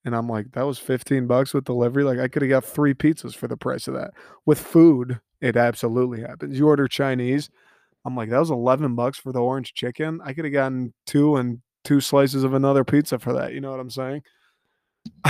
and 0.03 0.15
I'm 0.15 0.27
like, 0.27 0.53
that 0.53 0.65
was 0.65 0.79
15 0.79 1.27
bucks 1.27 1.53
with 1.53 1.65
delivery. 1.65 2.03
Like 2.03 2.19
I 2.19 2.27
could 2.27 2.41
have 2.41 2.49
got 2.49 2.65
three 2.65 2.93
pizzas 2.93 3.35
for 3.35 3.47
the 3.47 3.57
price 3.57 3.87
of 3.87 3.93
that. 3.93 4.11
With 4.45 4.59
food, 4.59 5.19
it 5.41 5.55
absolutely 5.55 6.21
happens. 6.21 6.57
You 6.57 6.67
order 6.67 6.87
Chinese, 6.87 7.49
I'm 8.05 8.15
like, 8.15 8.29
that 8.29 8.39
was 8.39 8.51
11 8.51 8.95
bucks 8.95 9.17
for 9.17 9.31
the 9.31 9.41
orange 9.41 9.73
chicken. 9.73 10.19
I 10.23 10.33
could 10.33 10.45
have 10.45 10.53
gotten 10.53 10.93
two 11.05 11.35
and 11.35 11.61
two 11.83 11.99
slices 11.99 12.43
of 12.43 12.53
another 12.53 12.83
pizza 12.83 13.19
for 13.19 13.33
that. 13.33 13.53
You 13.53 13.61
know 13.61 13.71
what 13.71 13.79
I'm 13.79 13.89
saying? 13.89 14.21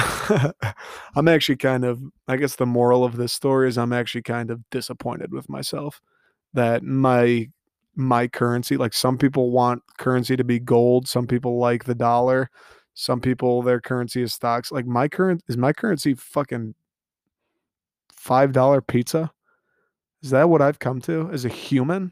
I'm 1.15 1.27
actually 1.27 1.57
kind 1.57 1.85
of, 1.85 2.01
I 2.27 2.37
guess 2.37 2.55
the 2.55 2.65
moral 2.65 3.03
of 3.03 3.17
this 3.17 3.33
story 3.33 3.67
is 3.67 3.77
I'm 3.77 3.93
actually 3.93 4.23
kind 4.23 4.51
of 4.51 4.67
disappointed 4.69 5.31
with 5.31 5.49
myself 5.49 6.01
that 6.53 6.83
my 6.83 7.49
my 7.95 8.27
currency 8.27 8.77
like 8.77 8.93
some 8.93 9.17
people 9.17 9.49
want 9.49 9.81
currency 9.97 10.35
to 10.37 10.43
be 10.43 10.59
gold 10.59 11.07
some 11.07 11.25
people 11.25 11.57
like 11.57 11.83
the 11.83 11.95
dollar 11.95 12.49
some 12.93 13.19
people 13.19 13.63
their 13.63 13.81
currency 13.81 14.21
is 14.21 14.31
stocks 14.31 14.71
like 14.71 14.85
my 14.85 15.07
current 15.07 15.43
is 15.47 15.57
my 15.57 15.73
currency 15.73 16.13
fucking 16.13 16.75
five 18.11 18.51
dollar 18.51 18.81
pizza 18.81 19.31
is 20.21 20.29
that 20.29 20.47
what 20.47 20.61
i've 20.61 20.77
come 20.77 21.01
to 21.01 21.27
as 21.33 21.43
a 21.43 21.49
human 21.49 22.11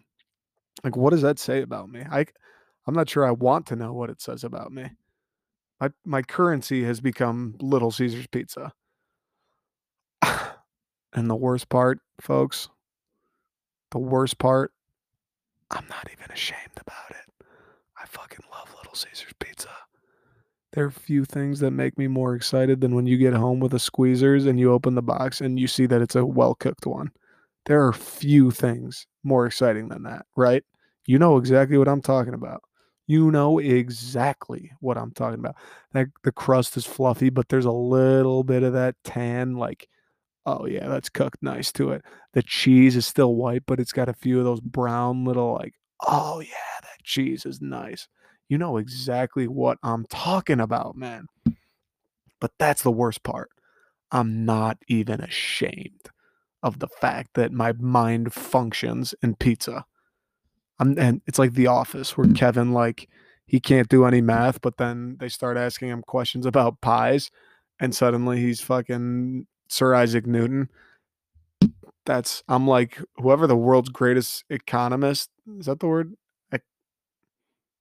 like, 0.83 0.95
what 0.95 1.11
does 1.11 1.21
that 1.21 1.39
say 1.39 1.61
about 1.61 1.89
me? 1.89 2.03
I, 2.09 2.25
I'm 2.87 2.93
not 2.93 3.09
sure 3.09 3.25
I 3.25 3.31
want 3.31 3.65
to 3.67 3.75
know 3.75 3.93
what 3.93 4.09
it 4.09 4.21
says 4.21 4.43
about 4.43 4.71
me. 4.71 4.91
My 5.79 5.89
my 6.05 6.21
currency 6.21 6.83
has 6.83 7.01
become 7.01 7.55
Little 7.59 7.91
Caesars 7.91 8.27
pizza. 8.27 8.73
and 10.21 11.29
the 11.29 11.35
worst 11.35 11.69
part, 11.69 11.99
folks, 12.21 12.69
the 13.91 13.99
worst 13.99 14.37
part, 14.37 14.71
I'm 15.71 15.85
not 15.89 16.09
even 16.11 16.31
ashamed 16.31 16.79
about 16.79 17.11
it. 17.11 17.45
I 18.01 18.05
fucking 18.05 18.45
love 18.51 18.73
Little 18.77 18.95
Caesars 18.95 19.33
pizza. 19.39 19.69
There 20.73 20.85
are 20.85 20.91
few 20.91 21.25
things 21.25 21.59
that 21.61 21.71
make 21.71 21.97
me 21.97 22.07
more 22.07 22.35
excited 22.35 22.81
than 22.81 22.95
when 22.95 23.07
you 23.07 23.17
get 23.17 23.33
home 23.33 23.59
with 23.59 23.73
a 23.73 23.77
squeezers 23.77 24.47
and 24.47 24.59
you 24.59 24.71
open 24.71 24.95
the 24.95 25.01
box 25.01 25.39
and 25.39 25.59
you 25.59 25.67
see 25.67 25.85
that 25.85 26.01
it's 26.01 26.15
a 26.15 26.25
well 26.25 26.53
cooked 26.53 26.85
one. 26.85 27.11
There 27.65 27.85
are 27.85 27.93
few 27.93 28.51
things 28.51 29.07
more 29.23 29.45
exciting 29.45 29.89
than 29.89 30.03
that, 30.03 30.25
right? 30.35 30.63
You 31.07 31.19
know 31.19 31.37
exactly 31.37 31.77
what 31.77 31.87
I'm 31.87 32.01
talking 32.01 32.33
about. 32.33 32.61
You 33.07 33.31
know 33.31 33.59
exactly 33.59 34.71
what 34.81 34.97
I'm 34.97 35.11
talking 35.11 35.39
about. 35.39 35.55
That 35.93 36.07
the 36.23 36.31
crust 36.31 36.77
is 36.77 36.85
fluffy, 36.85 37.29
but 37.29 37.49
there's 37.49 37.65
a 37.65 37.71
little 37.71 38.43
bit 38.43 38.63
of 38.63 38.73
that 38.73 38.95
tan, 39.03 39.55
like, 39.55 39.87
oh 40.45 40.65
yeah, 40.65 40.87
that's 40.87 41.09
cooked 41.09 41.41
nice 41.41 41.71
to 41.73 41.91
it. 41.91 42.03
The 42.33 42.43
cheese 42.43 42.95
is 42.95 43.05
still 43.05 43.35
white, 43.35 43.63
but 43.65 43.79
it's 43.79 43.93
got 43.93 44.09
a 44.09 44.13
few 44.13 44.39
of 44.39 44.45
those 44.45 44.61
brown 44.61 45.25
little, 45.25 45.53
like, 45.53 45.73
oh 46.07 46.39
yeah, 46.39 46.79
that 46.81 47.03
cheese 47.03 47.45
is 47.45 47.61
nice. 47.61 48.07
You 48.47 48.57
know 48.59 48.77
exactly 48.77 49.47
what 49.47 49.79
I'm 49.81 50.05
talking 50.05 50.59
about, 50.59 50.95
man. 50.95 51.27
But 52.39 52.51
that's 52.59 52.83
the 52.83 52.91
worst 52.91 53.23
part. 53.23 53.49
I'm 54.11 54.45
not 54.45 54.77
even 54.87 55.19
ashamed 55.21 56.11
of 56.65 56.79
the 56.79 56.87
fact 56.87 57.35
that 57.35 57.51
my 57.51 57.71
mind 57.73 58.33
functions 58.33 59.13
in 59.21 59.35
pizza. 59.35 59.85
I'm, 60.79 60.97
and 60.97 61.21
it's 61.27 61.39
like 61.39 61.53
The 61.53 61.67
Office 61.67 62.17
where 62.17 62.27
Kevin 62.33 62.73
like 62.73 63.07
he 63.45 63.59
can't 63.59 63.87
do 63.87 64.03
any 64.03 64.19
math, 64.19 64.59
but 64.61 64.77
then 64.77 65.17
they 65.19 65.29
start 65.29 65.57
asking 65.57 65.89
him 65.89 66.01
questions 66.01 66.45
about 66.47 66.81
pies, 66.81 67.29
and 67.79 67.93
suddenly 67.95 68.41
he's 68.41 68.61
fucking 68.61 69.45
Sir 69.69 69.93
Isaac 69.93 70.25
Newton. 70.25 70.69
That's 72.05 72.43
I'm 72.47 72.67
like 72.67 72.99
whoever 73.17 73.45
the 73.45 73.55
world's 73.55 73.89
greatest 73.89 74.43
economist 74.49 75.29
is 75.59 75.67
that 75.67 75.79
the 75.79 75.87
word? 75.87 76.13
E- 76.53 76.57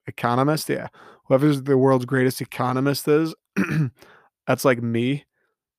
economist, 0.07 0.69
yeah. 0.69 0.89
Whoever's 1.27 1.63
the 1.63 1.79
world's 1.79 2.05
greatest 2.05 2.43
economist 2.43 3.09
is, 3.09 3.35
that's 4.47 4.67
like 4.67 4.83
me. 4.83 5.25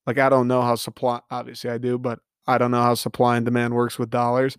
Like 0.07 0.17
I 0.17 0.29
don't 0.29 0.47
know 0.47 0.63
how 0.63 0.73
supply 0.73 1.21
obviously 1.29 1.69
I 1.69 1.77
do, 1.77 1.99
but 1.99 2.19
I 2.47 2.57
don't 2.57 2.71
know 2.71 2.81
how 2.81 2.93
supply 2.93 3.37
and 3.37 3.45
demand 3.45 3.73
works 3.73 3.97
with 3.97 4.09
dollars, 4.09 4.57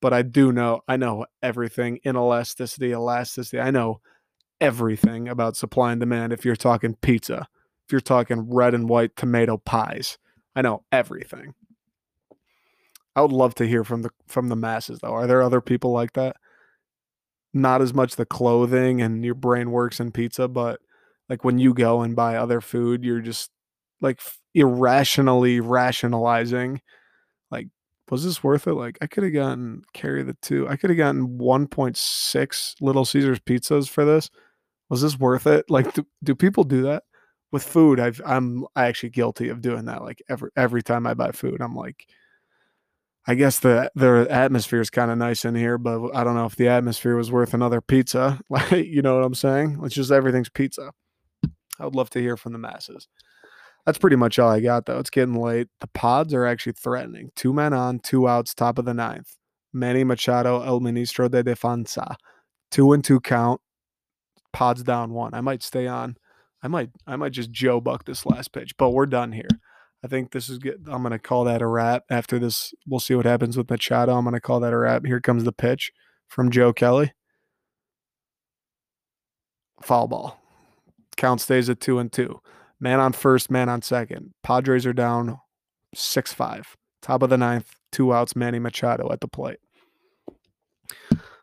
but 0.00 0.12
I 0.12 0.22
do 0.22 0.52
know 0.52 0.80
I 0.88 0.96
know 0.96 1.26
everything 1.42 2.00
inelasticity, 2.04 2.90
elasticity. 2.90 3.60
I 3.60 3.70
know 3.70 4.00
everything 4.60 5.28
about 5.28 5.56
supply 5.56 5.92
and 5.92 6.00
demand 6.00 6.32
if 6.32 6.44
you're 6.44 6.56
talking 6.56 6.94
pizza, 6.94 7.46
if 7.86 7.92
you're 7.92 8.00
talking 8.00 8.52
red 8.52 8.74
and 8.74 8.88
white 8.88 9.16
tomato 9.16 9.56
pies. 9.58 10.18
I 10.56 10.62
know 10.62 10.82
everything. 10.90 11.54
I 13.14 13.20
would 13.20 13.32
love 13.32 13.54
to 13.56 13.66
hear 13.66 13.84
from 13.84 14.02
the 14.02 14.10
from 14.26 14.48
the 14.48 14.56
masses 14.56 15.00
though. 15.00 15.14
Are 15.14 15.26
there 15.26 15.42
other 15.42 15.60
people 15.60 15.92
like 15.92 16.12
that? 16.14 16.36
Not 17.54 17.82
as 17.82 17.94
much 17.94 18.16
the 18.16 18.26
clothing 18.26 19.00
and 19.00 19.24
your 19.24 19.34
brain 19.34 19.70
works 19.70 20.00
in 20.00 20.12
pizza, 20.12 20.48
but 20.48 20.80
like 21.28 21.44
when 21.44 21.58
you 21.58 21.74
go 21.74 22.02
and 22.02 22.14
buy 22.14 22.36
other 22.36 22.60
food, 22.60 23.04
you're 23.04 23.20
just 23.20 23.50
like 24.00 24.20
irrationally 24.54 25.60
rationalizing 25.60 26.80
was 28.10 28.24
this 28.24 28.42
worth 28.42 28.66
it? 28.66 28.74
Like 28.74 28.98
I 29.00 29.06
could 29.06 29.24
have 29.24 29.32
gotten 29.32 29.82
carry 29.92 30.22
the 30.22 30.36
two. 30.42 30.68
I 30.68 30.76
could 30.76 30.90
have 30.90 30.96
gotten 30.96 31.38
1.6 31.38 32.74
Little 32.80 33.04
Caesars 33.04 33.40
pizzas 33.40 33.88
for 33.88 34.04
this. 34.04 34.30
Was 34.88 35.02
this 35.02 35.18
worth 35.18 35.46
it? 35.46 35.66
Like 35.68 35.92
do, 35.94 36.06
do 36.24 36.34
people 36.34 36.64
do 36.64 36.82
that 36.82 37.04
with 37.52 37.62
food? 37.62 38.00
I've 38.00 38.20
I'm 38.24 38.66
actually 38.76 39.10
guilty 39.10 39.48
of 39.48 39.60
doing 39.60 39.86
that. 39.86 40.02
Like 40.02 40.22
every 40.28 40.50
every 40.56 40.82
time 40.82 41.06
I 41.06 41.14
buy 41.14 41.32
food, 41.32 41.60
I'm 41.60 41.74
like 41.74 42.06
I 43.26 43.34
guess 43.34 43.58
the 43.58 43.90
the 43.94 44.26
atmosphere 44.30 44.80
is 44.80 44.88
kind 44.88 45.10
of 45.10 45.18
nice 45.18 45.44
in 45.44 45.54
here, 45.54 45.76
but 45.76 46.16
I 46.16 46.24
don't 46.24 46.34
know 46.34 46.46
if 46.46 46.56
the 46.56 46.68
atmosphere 46.68 47.14
was 47.14 47.30
worth 47.30 47.52
another 47.52 47.80
pizza. 47.82 48.40
Like, 48.50 48.86
you 48.86 49.02
know 49.02 49.16
what 49.16 49.24
I'm 49.24 49.34
saying? 49.34 49.80
It's 49.84 49.94
just 49.94 50.10
everything's 50.10 50.48
pizza. 50.48 50.92
I 51.78 51.84
would 51.84 51.94
love 51.94 52.08
to 52.10 52.20
hear 52.20 52.36
from 52.38 52.52
the 52.52 52.58
masses. 52.58 53.06
That's 53.88 53.96
pretty 53.96 54.16
much 54.16 54.38
all 54.38 54.50
I 54.50 54.60
got, 54.60 54.84
though. 54.84 54.98
It's 54.98 55.08
getting 55.08 55.40
late. 55.40 55.68
The 55.80 55.86
pods 55.86 56.34
are 56.34 56.44
actually 56.44 56.74
threatening. 56.74 57.30
Two 57.34 57.54
men 57.54 57.72
on, 57.72 58.00
two 58.00 58.28
outs, 58.28 58.52
top 58.52 58.76
of 58.78 58.84
the 58.84 58.92
ninth. 58.92 59.34
Manny 59.72 60.04
Machado, 60.04 60.60
El 60.62 60.80
Ministro 60.80 61.26
de 61.26 61.42
Defensa. 61.42 62.16
Two 62.70 62.92
and 62.92 63.02
two 63.02 63.18
count. 63.18 63.62
Pods 64.52 64.82
down 64.82 65.12
one. 65.12 65.32
I 65.32 65.40
might 65.40 65.62
stay 65.62 65.86
on. 65.86 66.18
I 66.62 66.68
might 66.68 66.90
I 67.06 67.16
might 67.16 67.32
just 67.32 67.50
Joe 67.50 67.80
Buck 67.80 68.04
this 68.04 68.26
last 68.26 68.52
pitch, 68.52 68.76
but 68.76 68.90
we're 68.90 69.06
done 69.06 69.32
here. 69.32 69.48
I 70.04 70.08
think 70.08 70.32
this 70.32 70.50
is 70.50 70.58
good. 70.58 70.84
I'm 70.86 71.02
gonna 71.02 71.18
call 71.18 71.44
that 71.44 71.62
a 71.62 71.66
wrap. 71.66 72.02
After 72.10 72.38
this, 72.38 72.74
we'll 72.86 73.00
see 73.00 73.14
what 73.14 73.24
happens 73.24 73.56
with 73.56 73.70
Machado. 73.70 74.14
I'm 74.14 74.24
gonna 74.24 74.38
call 74.38 74.60
that 74.60 74.74
a 74.74 74.76
wrap. 74.76 75.06
Here 75.06 75.22
comes 75.22 75.44
the 75.44 75.52
pitch 75.52 75.92
from 76.26 76.50
Joe 76.50 76.74
Kelly. 76.74 77.14
Foul 79.80 80.08
ball. 80.08 80.42
Count 81.16 81.40
stays 81.40 81.70
at 81.70 81.80
two 81.80 81.98
and 81.98 82.12
two. 82.12 82.42
Man 82.80 83.00
on 83.00 83.12
first, 83.12 83.50
man 83.50 83.68
on 83.68 83.82
second. 83.82 84.34
Padres 84.42 84.86
are 84.86 84.92
down 84.92 85.38
6 85.94 86.32
5. 86.32 86.76
Top 87.02 87.22
of 87.22 87.30
the 87.30 87.38
ninth, 87.38 87.74
two 87.92 88.12
outs, 88.12 88.36
Manny 88.36 88.58
Machado 88.58 89.10
at 89.12 89.20
the 89.20 89.28
plate. 89.28 89.58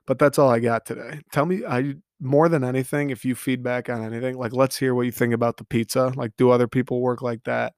But 0.06 0.20
that's 0.20 0.38
all 0.38 0.50
I 0.50 0.60
got 0.60 0.86
today. 0.86 1.22
Tell 1.32 1.46
me, 1.46 1.66
I 1.66 1.96
more 2.20 2.48
than 2.48 2.64
anything, 2.64 3.10
if 3.10 3.26
you 3.26 3.36
feedback 3.36 3.90
on 3.90 4.04
anything, 4.04 4.38
like 4.38 4.54
let's 4.54 4.78
hear 4.78 4.96
what 4.96 5.06
you 5.06 5.12
think 5.12 5.34
about 5.34 5.58
the 5.58 5.66
pizza. 5.66 6.14
Like, 6.16 6.32
do 6.38 6.50
other 6.50 6.68
people 6.68 7.02
work 7.02 7.22
like 7.22 7.44
that? 7.44 7.74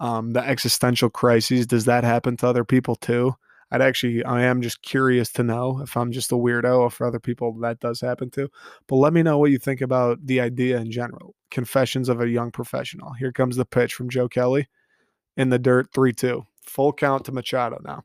Um, 0.00 0.32
the 0.32 0.40
existential 0.40 1.10
crises, 1.10 1.66
does 1.66 1.84
that 1.84 2.04
happen 2.04 2.36
to 2.38 2.46
other 2.46 2.64
people 2.64 2.96
too? 2.96 3.34
I'd 3.70 3.80
actually, 3.80 4.22
I 4.24 4.42
am 4.42 4.60
just 4.60 4.82
curious 4.82 5.32
to 5.32 5.42
know 5.42 5.80
if 5.82 5.96
I'm 5.96 6.12
just 6.12 6.32
a 6.32 6.34
weirdo, 6.34 6.80
or 6.80 6.86
if 6.88 7.00
other 7.00 7.20
people 7.20 7.58
that 7.60 7.80
does 7.80 8.00
happen 8.00 8.30
to. 8.32 8.50
But 8.86 8.96
let 8.96 9.14
me 9.14 9.22
know 9.22 9.38
what 9.38 9.50
you 9.50 9.58
think 9.58 9.80
about 9.80 10.18
the 10.26 10.40
idea 10.40 10.78
in 10.78 10.90
general. 10.90 11.34
Confessions 11.52 12.08
of 12.08 12.20
a 12.20 12.28
Young 12.28 12.50
Professional. 12.50 13.12
Here 13.12 13.30
comes 13.30 13.56
the 13.56 13.66
pitch 13.66 13.94
from 13.94 14.08
Joe 14.08 14.26
Kelly 14.26 14.68
in 15.36 15.50
the 15.50 15.58
dirt 15.58 15.92
3 15.94 16.12
2. 16.12 16.44
Full 16.64 16.92
count 16.94 17.26
to 17.26 17.32
Machado 17.32 17.78
now. 17.84 18.04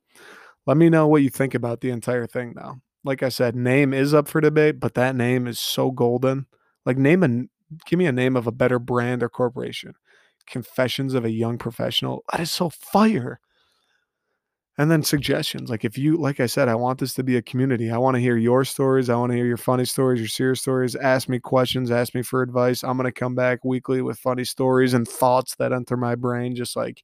Let 0.65 0.77
me 0.77 0.89
know 0.89 1.07
what 1.07 1.23
you 1.23 1.29
think 1.29 1.55
about 1.55 1.79
the 1.79 1.89
entire 1.89 2.27
thing 2.27 2.53
now. 2.55 2.81
Like 3.05 3.23
I 3.23 3.29
said, 3.29 3.55
name 3.55 3.93
is 3.93 4.13
up 4.13 4.27
for 4.27 4.41
debate, 4.41 4.81
but 4.81 4.95
that 4.95 5.15
name 5.15 5.47
is 5.47 5.59
so 5.59 5.91
golden. 5.91 6.45
Like, 6.85 6.97
name 6.97 7.23
a, 7.23 7.45
give 7.85 7.97
me 7.97 8.05
a 8.05 8.11
name 8.11 8.35
of 8.35 8.47
a 8.47 8.51
better 8.51 8.79
brand 8.79 9.23
or 9.23 9.29
corporation. 9.29 9.93
Confessions 10.45 11.13
of 11.13 11.23
a 11.23 11.31
Young 11.31 11.57
Professional. 11.57 12.25
That 12.31 12.41
is 12.41 12.51
so 12.51 12.69
fire 12.69 13.39
and 14.77 14.91
then 14.91 15.01
suggestions 15.01 15.69
like 15.69 15.83
if 15.83 15.97
you 15.97 16.17
like 16.17 16.39
i 16.39 16.45
said 16.45 16.69
i 16.69 16.75
want 16.75 16.99
this 16.99 17.13
to 17.13 17.23
be 17.23 17.37
a 17.37 17.41
community. 17.41 17.89
I 17.89 17.97
want 17.97 18.15
to 18.15 18.21
hear 18.21 18.37
your 18.37 18.63
stories. 18.65 19.09
I 19.09 19.15
want 19.15 19.31
to 19.31 19.35
hear 19.35 19.45
your 19.45 19.57
funny 19.57 19.85
stories 19.85 20.19
your 20.19 20.27
serious 20.27 20.61
stories. 20.61 20.95
Ask 20.95 21.29
me 21.29 21.39
questions. 21.39 21.91
Ask 21.91 22.13
me 22.13 22.21
for 22.21 22.41
advice. 22.41 22.83
I'm 22.83 22.97
going 22.97 23.05
to 23.05 23.11
come 23.11 23.35
back 23.35 23.63
weekly 23.65 24.01
with 24.01 24.19
funny 24.19 24.43
stories 24.43 24.93
and 24.93 25.07
thoughts 25.07 25.55
that 25.55 25.73
enter 25.73 25.97
my 25.97 26.15
brain 26.15 26.55
just 26.55 26.75
like 26.75 27.03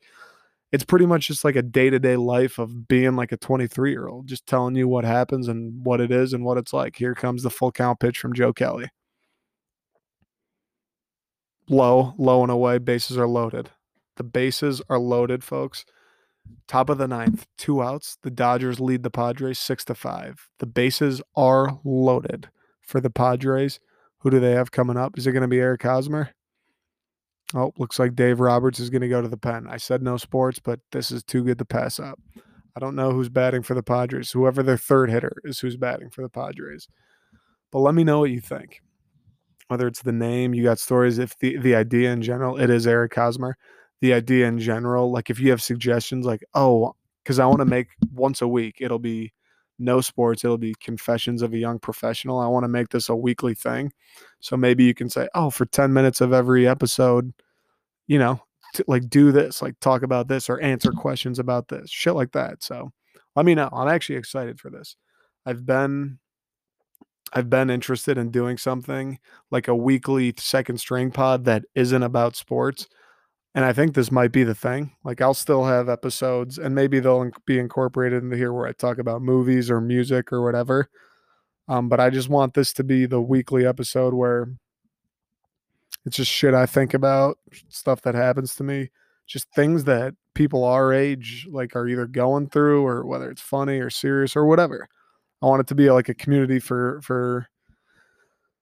it's 0.72 0.84
pretty 0.84 1.06
much 1.06 1.28
just 1.28 1.44
like 1.44 1.56
a 1.56 1.62
day-to-day 1.62 2.16
life 2.16 2.58
of 2.58 2.88
being 2.88 3.16
like 3.16 3.32
a 3.32 3.38
23 3.38 3.92
year 3.92 4.08
old 4.08 4.28
just 4.28 4.48
telling 4.48 4.76
you 4.76 4.88
what 4.88 5.06
happens 5.06 5.48
and 5.48 5.86
what 5.86 6.02
it 6.02 6.12
is 6.12 6.34
and 6.34 6.44
what 6.44 6.58
it's 6.58 6.74
like. 6.74 6.96
Here 6.96 7.16
comes 7.16 7.44
the 7.44 7.50
full 7.50 7.72
count 7.72 8.00
pitch 8.00 8.20
from 8.20 8.34
joe 8.34 8.54
kelly. 8.54 8.90
Low 11.70 12.14
low 12.18 12.44
and 12.44 12.52
away. 12.52 12.78
Bases 12.78 13.18
are 13.18 13.28
loaded. 13.28 13.70
The 14.18 14.24
bases 14.24 14.82
are 14.90 15.00
loaded 15.00 15.44
folks 15.44 15.86
Top 16.68 16.90
of 16.90 16.98
the 16.98 17.08
ninth, 17.08 17.46
two 17.58 17.84
outs. 17.84 18.18
The 18.24 18.32
Dodgers 18.32 18.80
lead 18.80 19.04
the 19.04 19.10
Padres 19.10 19.60
six 19.60 19.84
to 19.86 19.96
five. 19.96 20.48
The 20.60 20.66
bases 20.66 21.22
are 21.36 21.80
loaded 21.84 22.50
for 22.82 23.00
the 23.00 23.10
Padres. 23.10 23.80
Who 24.20 24.30
do 24.30 24.40
they 24.40 24.52
have 24.52 24.72
coming 24.72 24.98
up? 24.98 25.18
Is 25.18 25.28
it 25.28 25.34
going 25.34 25.42
to 25.42 25.48
be 25.48 25.60
Eric 25.60 25.84
Hosmer? 25.84 26.30
Oh, 27.54 27.72
looks 27.78 28.00
like 28.00 28.16
Dave 28.16 28.40
Roberts 28.40 28.80
is 28.80 28.90
going 28.90 29.02
to 29.02 29.08
go 29.10 29.22
to 29.22 29.28
the 29.28 29.38
pen. 29.38 29.68
I 29.70 29.78
said 29.78 30.02
no 30.02 30.18
sports, 30.18 30.60
but 30.60 30.80
this 30.92 31.12
is 31.12 31.24
too 31.24 31.44
good 31.44 31.60
to 31.60 31.66
pass 31.66 32.00
up. 32.00 32.20
I 32.76 32.80
don't 32.80 32.96
know 32.96 33.12
who's 33.12 33.30
batting 33.30 33.62
for 33.62 33.76
the 33.76 33.84
Padres. 33.84 34.32
Whoever 34.32 34.64
their 34.64 34.78
third 34.78 35.12
hitter 35.12 35.34
is 35.44 35.60
who's 35.60 35.78
batting 35.78 36.10
for 36.10 36.24
the 36.24 36.30
Padres. 36.30 36.88
But 37.72 37.80
let 37.80 37.94
me 37.94 38.04
know 38.04 38.20
what 38.20 38.32
you 38.32 38.42
think. 38.42 38.82
Whether 39.68 39.88
it's 39.88 40.02
the 40.02 40.12
name, 40.12 40.54
you 40.54 40.64
got 40.64 40.80
stories, 40.80 41.20
if 41.20 41.38
the, 41.40 41.58
the 41.58 41.76
idea 41.76 42.12
in 42.12 42.22
general, 42.22 42.58
it 42.58 42.70
is 42.70 42.88
Eric 42.88 43.14
Hosmer 43.14 43.58
the 44.04 44.14
idea 44.14 44.46
in 44.46 44.60
general. 44.60 45.10
Like 45.14 45.30
if 45.30 45.40
you 45.40 45.50
have 45.52 45.62
suggestions, 45.62 46.26
like 46.26 46.44
oh, 46.54 46.94
because 47.24 47.40
I 47.40 47.46
want 47.46 47.60
to 47.60 47.66
make 47.66 47.88
once 48.14 48.42
a 48.42 48.48
week, 48.48 48.80
it'll 48.82 49.00
be 49.00 49.32
no 49.80 50.02
sports. 50.02 50.44
It'll 50.44 50.58
be 50.58 50.76
confessions 50.82 51.42
of 51.42 51.54
a 51.54 51.58
young 51.58 51.80
professional. 51.80 52.38
I 52.38 52.48
want 52.48 52.66
to 52.66 52.68
make 52.68 52.90
this 52.90 53.08
a 53.08 53.16
weekly 53.16 53.56
thing. 53.56 53.94
So 54.42 54.58
maybe 54.58 54.84
you 54.84 54.94
can 54.94 55.10
say, 55.10 55.30
oh, 55.36 55.50
for 55.50 55.66
10 55.66 55.94
minutes 55.94 56.20
of 56.20 56.34
every 56.34 56.68
episode, 56.68 57.32
you 58.06 58.20
know, 58.20 58.42
to, 58.74 58.84
like 58.90 59.10
do 59.10 59.32
this, 59.32 59.62
like 59.62 59.80
talk 59.80 60.04
about 60.04 60.28
this 60.28 60.50
or 60.50 60.60
answer 60.60 60.92
questions 60.92 61.40
about 61.40 61.70
this, 61.70 61.90
shit 61.90 62.14
like 62.14 62.34
that. 62.34 62.62
So 62.62 62.92
let 63.38 63.46
me 63.46 63.56
know. 63.56 63.70
I'm 63.72 63.88
actually 63.88 64.18
excited 64.18 64.60
for 64.60 64.70
this. 64.70 64.98
I've 65.46 65.66
been 65.66 66.20
I've 67.32 67.50
been 67.50 67.70
interested 67.70 68.18
in 68.18 68.32
doing 68.32 68.58
something 68.58 69.18
like 69.50 69.70
a 69.70 69.76
weekly 69.76 70.34
second 70.38 70.80
string 70.80 71.10
pod 71.10 71.46
that 71.46 71.64
isn't 71.74 72.04
about 72.04 72.36
sports 72.36 72.86
and 73.56 73.64
I 73.64 73.74
think 73.74 73.94
this 73.94 74.12
might 74.12 74.32
be 74.32 74.44
the 74.44 74.56
thing. 74.56 74.96
Like 75.04 75.22
I'll 75.22 75.34
still 75.34 75.66
have 75.66 75.90
episodes, 75.90 76.58
and 76.58 76.74
maybe 76.74 77.00
they'll 77.00 77.30
be 77.46 77.60
incorporated 77.60 78.24
into 78.24 78.38
here 78.38 78.54
where 78.54 78.68
I 78.68 78.72
talk 78.72 78.98
about 78.98 79.22
movies 79.22 79.70
or 79.70 79.80
music 79.82 80.34
or 80.34 80.44
whatever. 80.44 80.90
Um, 81.68 81.88
but 81.88 82.00
I 82.00 82.10
just 82.10 82.30
want 82.30 82.54
this 82.54 82.74
to 82.74 82.84
be 82.84 83.06
the 83.06 83.22
weekly 83.22 83.66
episode 83.66 84.14
where 84.14 84.50
it's 86.06 86.18
just 86.18 86.32
shit 86.32 86.54
I 86.54 86.66
think 86.66 86.94
about, 86.94 87.38
stuff 87.70 88.02
that 88.02 88.16
happens 88.16 88.56
to 88.56 88.64
me, 88.64 88.90
just 89.28 89.48
things 89.56 89.86
that 89.86 90.16
people 90.34 90.64
our 90.64 90.92
age 90.92 91.48
like 91.52 91.76
are 91.76 91.88
either 91.88 92.08
going 92.08 92.50
through 92.50 92.86
or 92.86 93.06
whether 93.06 93.30
it's 93.30 93.42
funny 93.42 93.80
or 93.80 93.90
serious 93.90 94.36
or 94.36 94.46
whatever. 94.46 94.90
I 95.42 95.46
want 95.46 95.62
it 95.62 95.68
to 95.68 95.76
be 95.76 95.90
like 95.92 96.10
a 96.10 96.14
community 96.14 96.60
for 96.60 97.02
for 97.02 97.48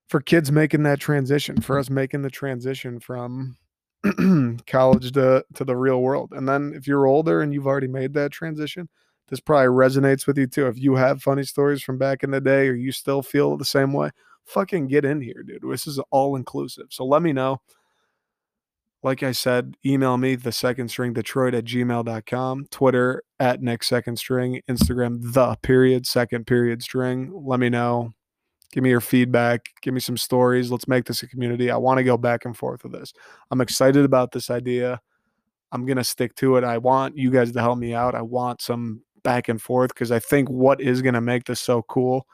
for 0.08 0.20
kids 0.20 0.52
making 0.52 0.84
that 0.84 1.00
transition, 1.00 1.62
for 1.62 1.80
us 1.80 1.90
making 1.90 2.22
the 2.22 2.30
transition 2.30 3.00
from 3.00 3.58
college 4.68 5.12
to 5.12 5.46
to 5.54 5.66
the 5.66 5.76
real 5.76 6.02
world. 6.02 6.32
And 6.34 6.48
then 6.48 6.74
if 6.76 6.88
you're 6.88 7.06
older 7.06 7.42
and 7.42 7.54
you've 7.54 7.68
already 7.68 7.88
made 7.88 8.14
that 8.14 8.32
transition, 8.32 8.90
this 9.30 9.40
probably 9.40 9.68
resonates 9.68 10.28
with 10.28 10.38
you 10.38 10.48
too. 10.48 10.68
If 10.68 10.80
you 10.80 10.96
have 10.96 11.22
funny 11.22 11.44
stories 11.44 11.82
from 11.82 11.98
back 11.98 12.24
in 12.24 12.32
the 12.32 12.42
day 12.42 12.68
or 12.68 12.74
you 12.74 12.92
still 12.92 13.22
feel 13.22 13.58
the 13.58 13.66
same 13.66 13.94
way, 13.94 14.10
fucking 14.44 14.88
get 14.88 15.06
in 15.06 15.22
here, 15.22 15.44
dude. 15.44 15.64
This 15.64 15.88
is 15.88 16.00
all 16.10 16.36
inclusive. 16.36 16.88
So 16.90 17.06
let 17.06 17.22
me 17.22 17.32
know. 17.32 17.62
Like 19.04 19.24
I 19.24 19.32
said, 19.32 19.76
email 19.84 20.18
me 20.18 20.36
the 20.36 20.52
second 20.52 20.90
string 20.90 21.14
Detroit 21.14 21.56
at 21.56 21.66
gmail.com, 21.66 22.68
Twitter 22.70 23.24
at 23.40 23.62
next 23.62 23.88
second 23.88 24.18
string, 24.18 24.62
Instagram 24.70 25.34
the 25.34 25.56
period 25.64 26.06
second 26.06 26.46
period 26.46 26.84
string. 26.84 27.32
Let 27.34 27.60
me 27.60 27.70
know 27.70 28.12
Give 28.72 28.84
me 28.84 28.90
your 28.90 29.02
feedback. 29.02 29.70
Give 29.82 29.94
me 29.94 30.00
some 30.00 30.18
stories. 30.18 30.72
Let's 30.72 30.88
make 30.88 31.06
this 31.06 31.24
a 31.24 31.28
community. 31.28 31.70
I 31.70 31.78
want 31.78 31.98
to 31.98 32.04
go 32.04 32.18
back 32.18 32.46
and 32.46 32.56
forth 32.56 32.84
with 32.84 32.94
this. 32.94 33.14
I'm 33.52 33.62
excited 33.62 34.06
about 34.06 34.32
this 34.32 34.50
idea. 34.50 35.02
I'm 35.72 35.86
going 35.86 35.98
to 35.98 36.04
stick 36.04 36.36
to 36.36 36.58
it. 36.58 36.64
I 36.64 36.78
want 36.78 37.18
you 37.18 37.32
guys 37.32 37.52
to 37.52 37.60
help 37.60 37.78
me 37.78 37.94
out. 37.94 38.16
I 38.16 38.22
want 38.22 38.62
some 38.62 39.02
back 39.24 39.50
and 39.50 39.62
forth 39.62 39.94
because 39.94 40.12
I 40.12 40.20
think 40.20 40.50
what 40.50 40.82
is 40.82 41.02
going 41.02 41.14
to 41.14 41.22
make 41.22 41.46
this 41.46 41.60
so 41.60 41.82
cool 41.84 42.28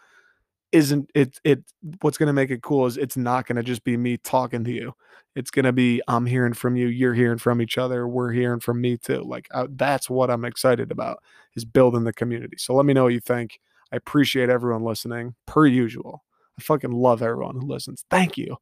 isn't 0.72 1.10
it 1.16 1.40
it 1.44 1.64
what's 2.02 2.18
going 2.18 2.28
to 2.28 2.34
make 2.34 2.52
it 2.52 2.62
cool 2.62 2.86
is 2.86 2.98
it's 2.98 3.16
not 3.16 3.48
going 3.48 3.56
to 3.56 3.64
just 3.64 3.84
be 3.84 3.96
me 3.96 4.18
talking 4.18 4.64
to 4.64 4.72
you 4.72 4.94
it's 5.36 5.50
going 5.50 5.66
to 5.66 5.72
be 5.72 6.02
i'm 6.08 6.26
hearing 6.26 6.54
from 6.54 6.76
you 6.76 6.88
you're 6.88 7.14
hearing 7.14 7.38
from 7.38 7.62
each 7.62 7.78
other 7.78 8.08
we're 8.08 8.32
hearing 8.32 8.60
from 8.60 8.82
me 8.82 8.98
too 8.98 9.24
like 9.24 9.48
I, 9.54 9.68
that's 9.70 10.10
what 10.10 10.30
i'm 10.30 10.44
excited 10.44 10.92
about 10.92 11.24
is 11.56 11.64
building 11.64 12.04
the 12.04 12.14
community 12.14 12.58
so 12.58 12.74
let 12.76 12.86
me 12.86 12.94
know 12.94 13.04
what 13.04 13.14
you 13.14 13.22
think 13.22 13.60
i 13.94 13.96
appreciate 13.96 14.50
everyone 14.50 14.84
listening 14.84 15.36
per 15.46 15.66
usual 15.66 16.24
I 16.60 16.64
fucking 16.64 16.92
love 16.92 17.22
everyone 17.22 17.56
who 17.56 17.68
listens. 17.68 18.06
Thank 18.10 18.38
you. 18.38 18.58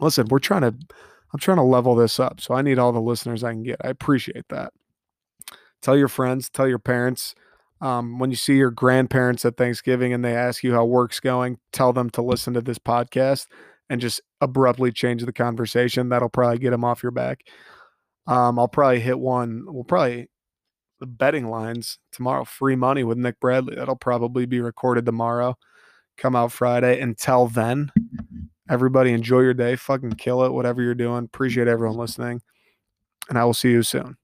Listen, 0.00 0.26
we're 0.28 0.38
trying 0.38 0.62
to, 0.62 0.74
I'm 1.32 1.40
trying 1.40 1.56
to 1.56 1.62
level 1.62 1.94
this 1.94 2.20
up. 2.20 2.40
So 2.40 2.54
I 2.54 2.62
need 2.62 2.78
all 2.78 2.92
the 2.92 3.00
listeners 3.00 3.42
I 3.42 3.52
can 3.52 3.62
get. 3.62 3.76
I 3.82 3.88
appreciate 3.88 4.44
that. 4.50 4.72
Tell 5.82 5.96
your 5.96 6.08
friends, 6.08 6.50
tell 6.50 6.68
your 6.68 6.78
parents. 6.78 7.34
Um, 7.80 8.18
when 8.18 8.30
you 8.30 8.36
see 8.36 8.56
your 8.56 8.70
grandparents 8.70 9.44
at 9.44 9.56
Thanksgiving 9.56 10.12
and 10.12 10.24
they 10.24 10.34
ask 10.34 10.62
you 10.62 10.72
how 10.72 10.84
work's 10.84 11.20
going, 11.20 11.58
tell 11.72 11.92
them 11.92 12.08
to 12.10 12.22
listen 12.22 12.54
to 12.54 12.62
this 12.62 12.78
podcast 12.78 13.46
and 13.90 14.00
just 14.00 14.20
abruptly 14.40 14.90
change 14.92 15.24
the 15.24 15.32
conversation. 15.32 16.08
That'll 16.08 16.28
probably 16.28 16.58
get 16.58 16.70
them 16.70 16.84
off 16.84 17.02
your 17.02 17.12
back. 17.12 17.44
Um, 18.26 18.58
I'll 18.58 18.68
probably 18.68 19.00
hit 19.00 19.18
one. 19.18 19.64
We'll 19.66 19.84
probably 19.84 20.28
the 20.98 21.06
betting 21.06 21.48
lines 21.48 21.98
tomorrow. 22.12 22.44
Free 22.44 22.76
money 22.76 23.04
with 23.04 23.18
Nick 23.18 23.38
Bradley. 23.40 23.76
That'll 23.76 23.96
probably 23.96 24.46
be 24.46 24.60
recorded 24.60 25.04
tomorrow 25.04 25.56
come 26.16 26.36
out 26.36 26.52
Friday. 26.52 27.00
Until 27.00 27.46
then, 27.46 27.92
everybody 28.68 29.12
enjoy 29.12 29.40
your 29.40 29.54
day. 29.54 29.76
Fucking 29.76 30.12
kill 30.12 30.44
it, 30.44 30.52
whatever 30.52 30.82
you're 30.82 30.94
doing. 30.94 31.24
Appreciate 31.24 31.68
everyone 31.68 31.96
listening. 31.96 32.42
And 33.28 33.38
I 33.38 33.44
will 33.44 33.54
see 33.54 33.70
you 33.70 33.82
soon. 33.82 34.16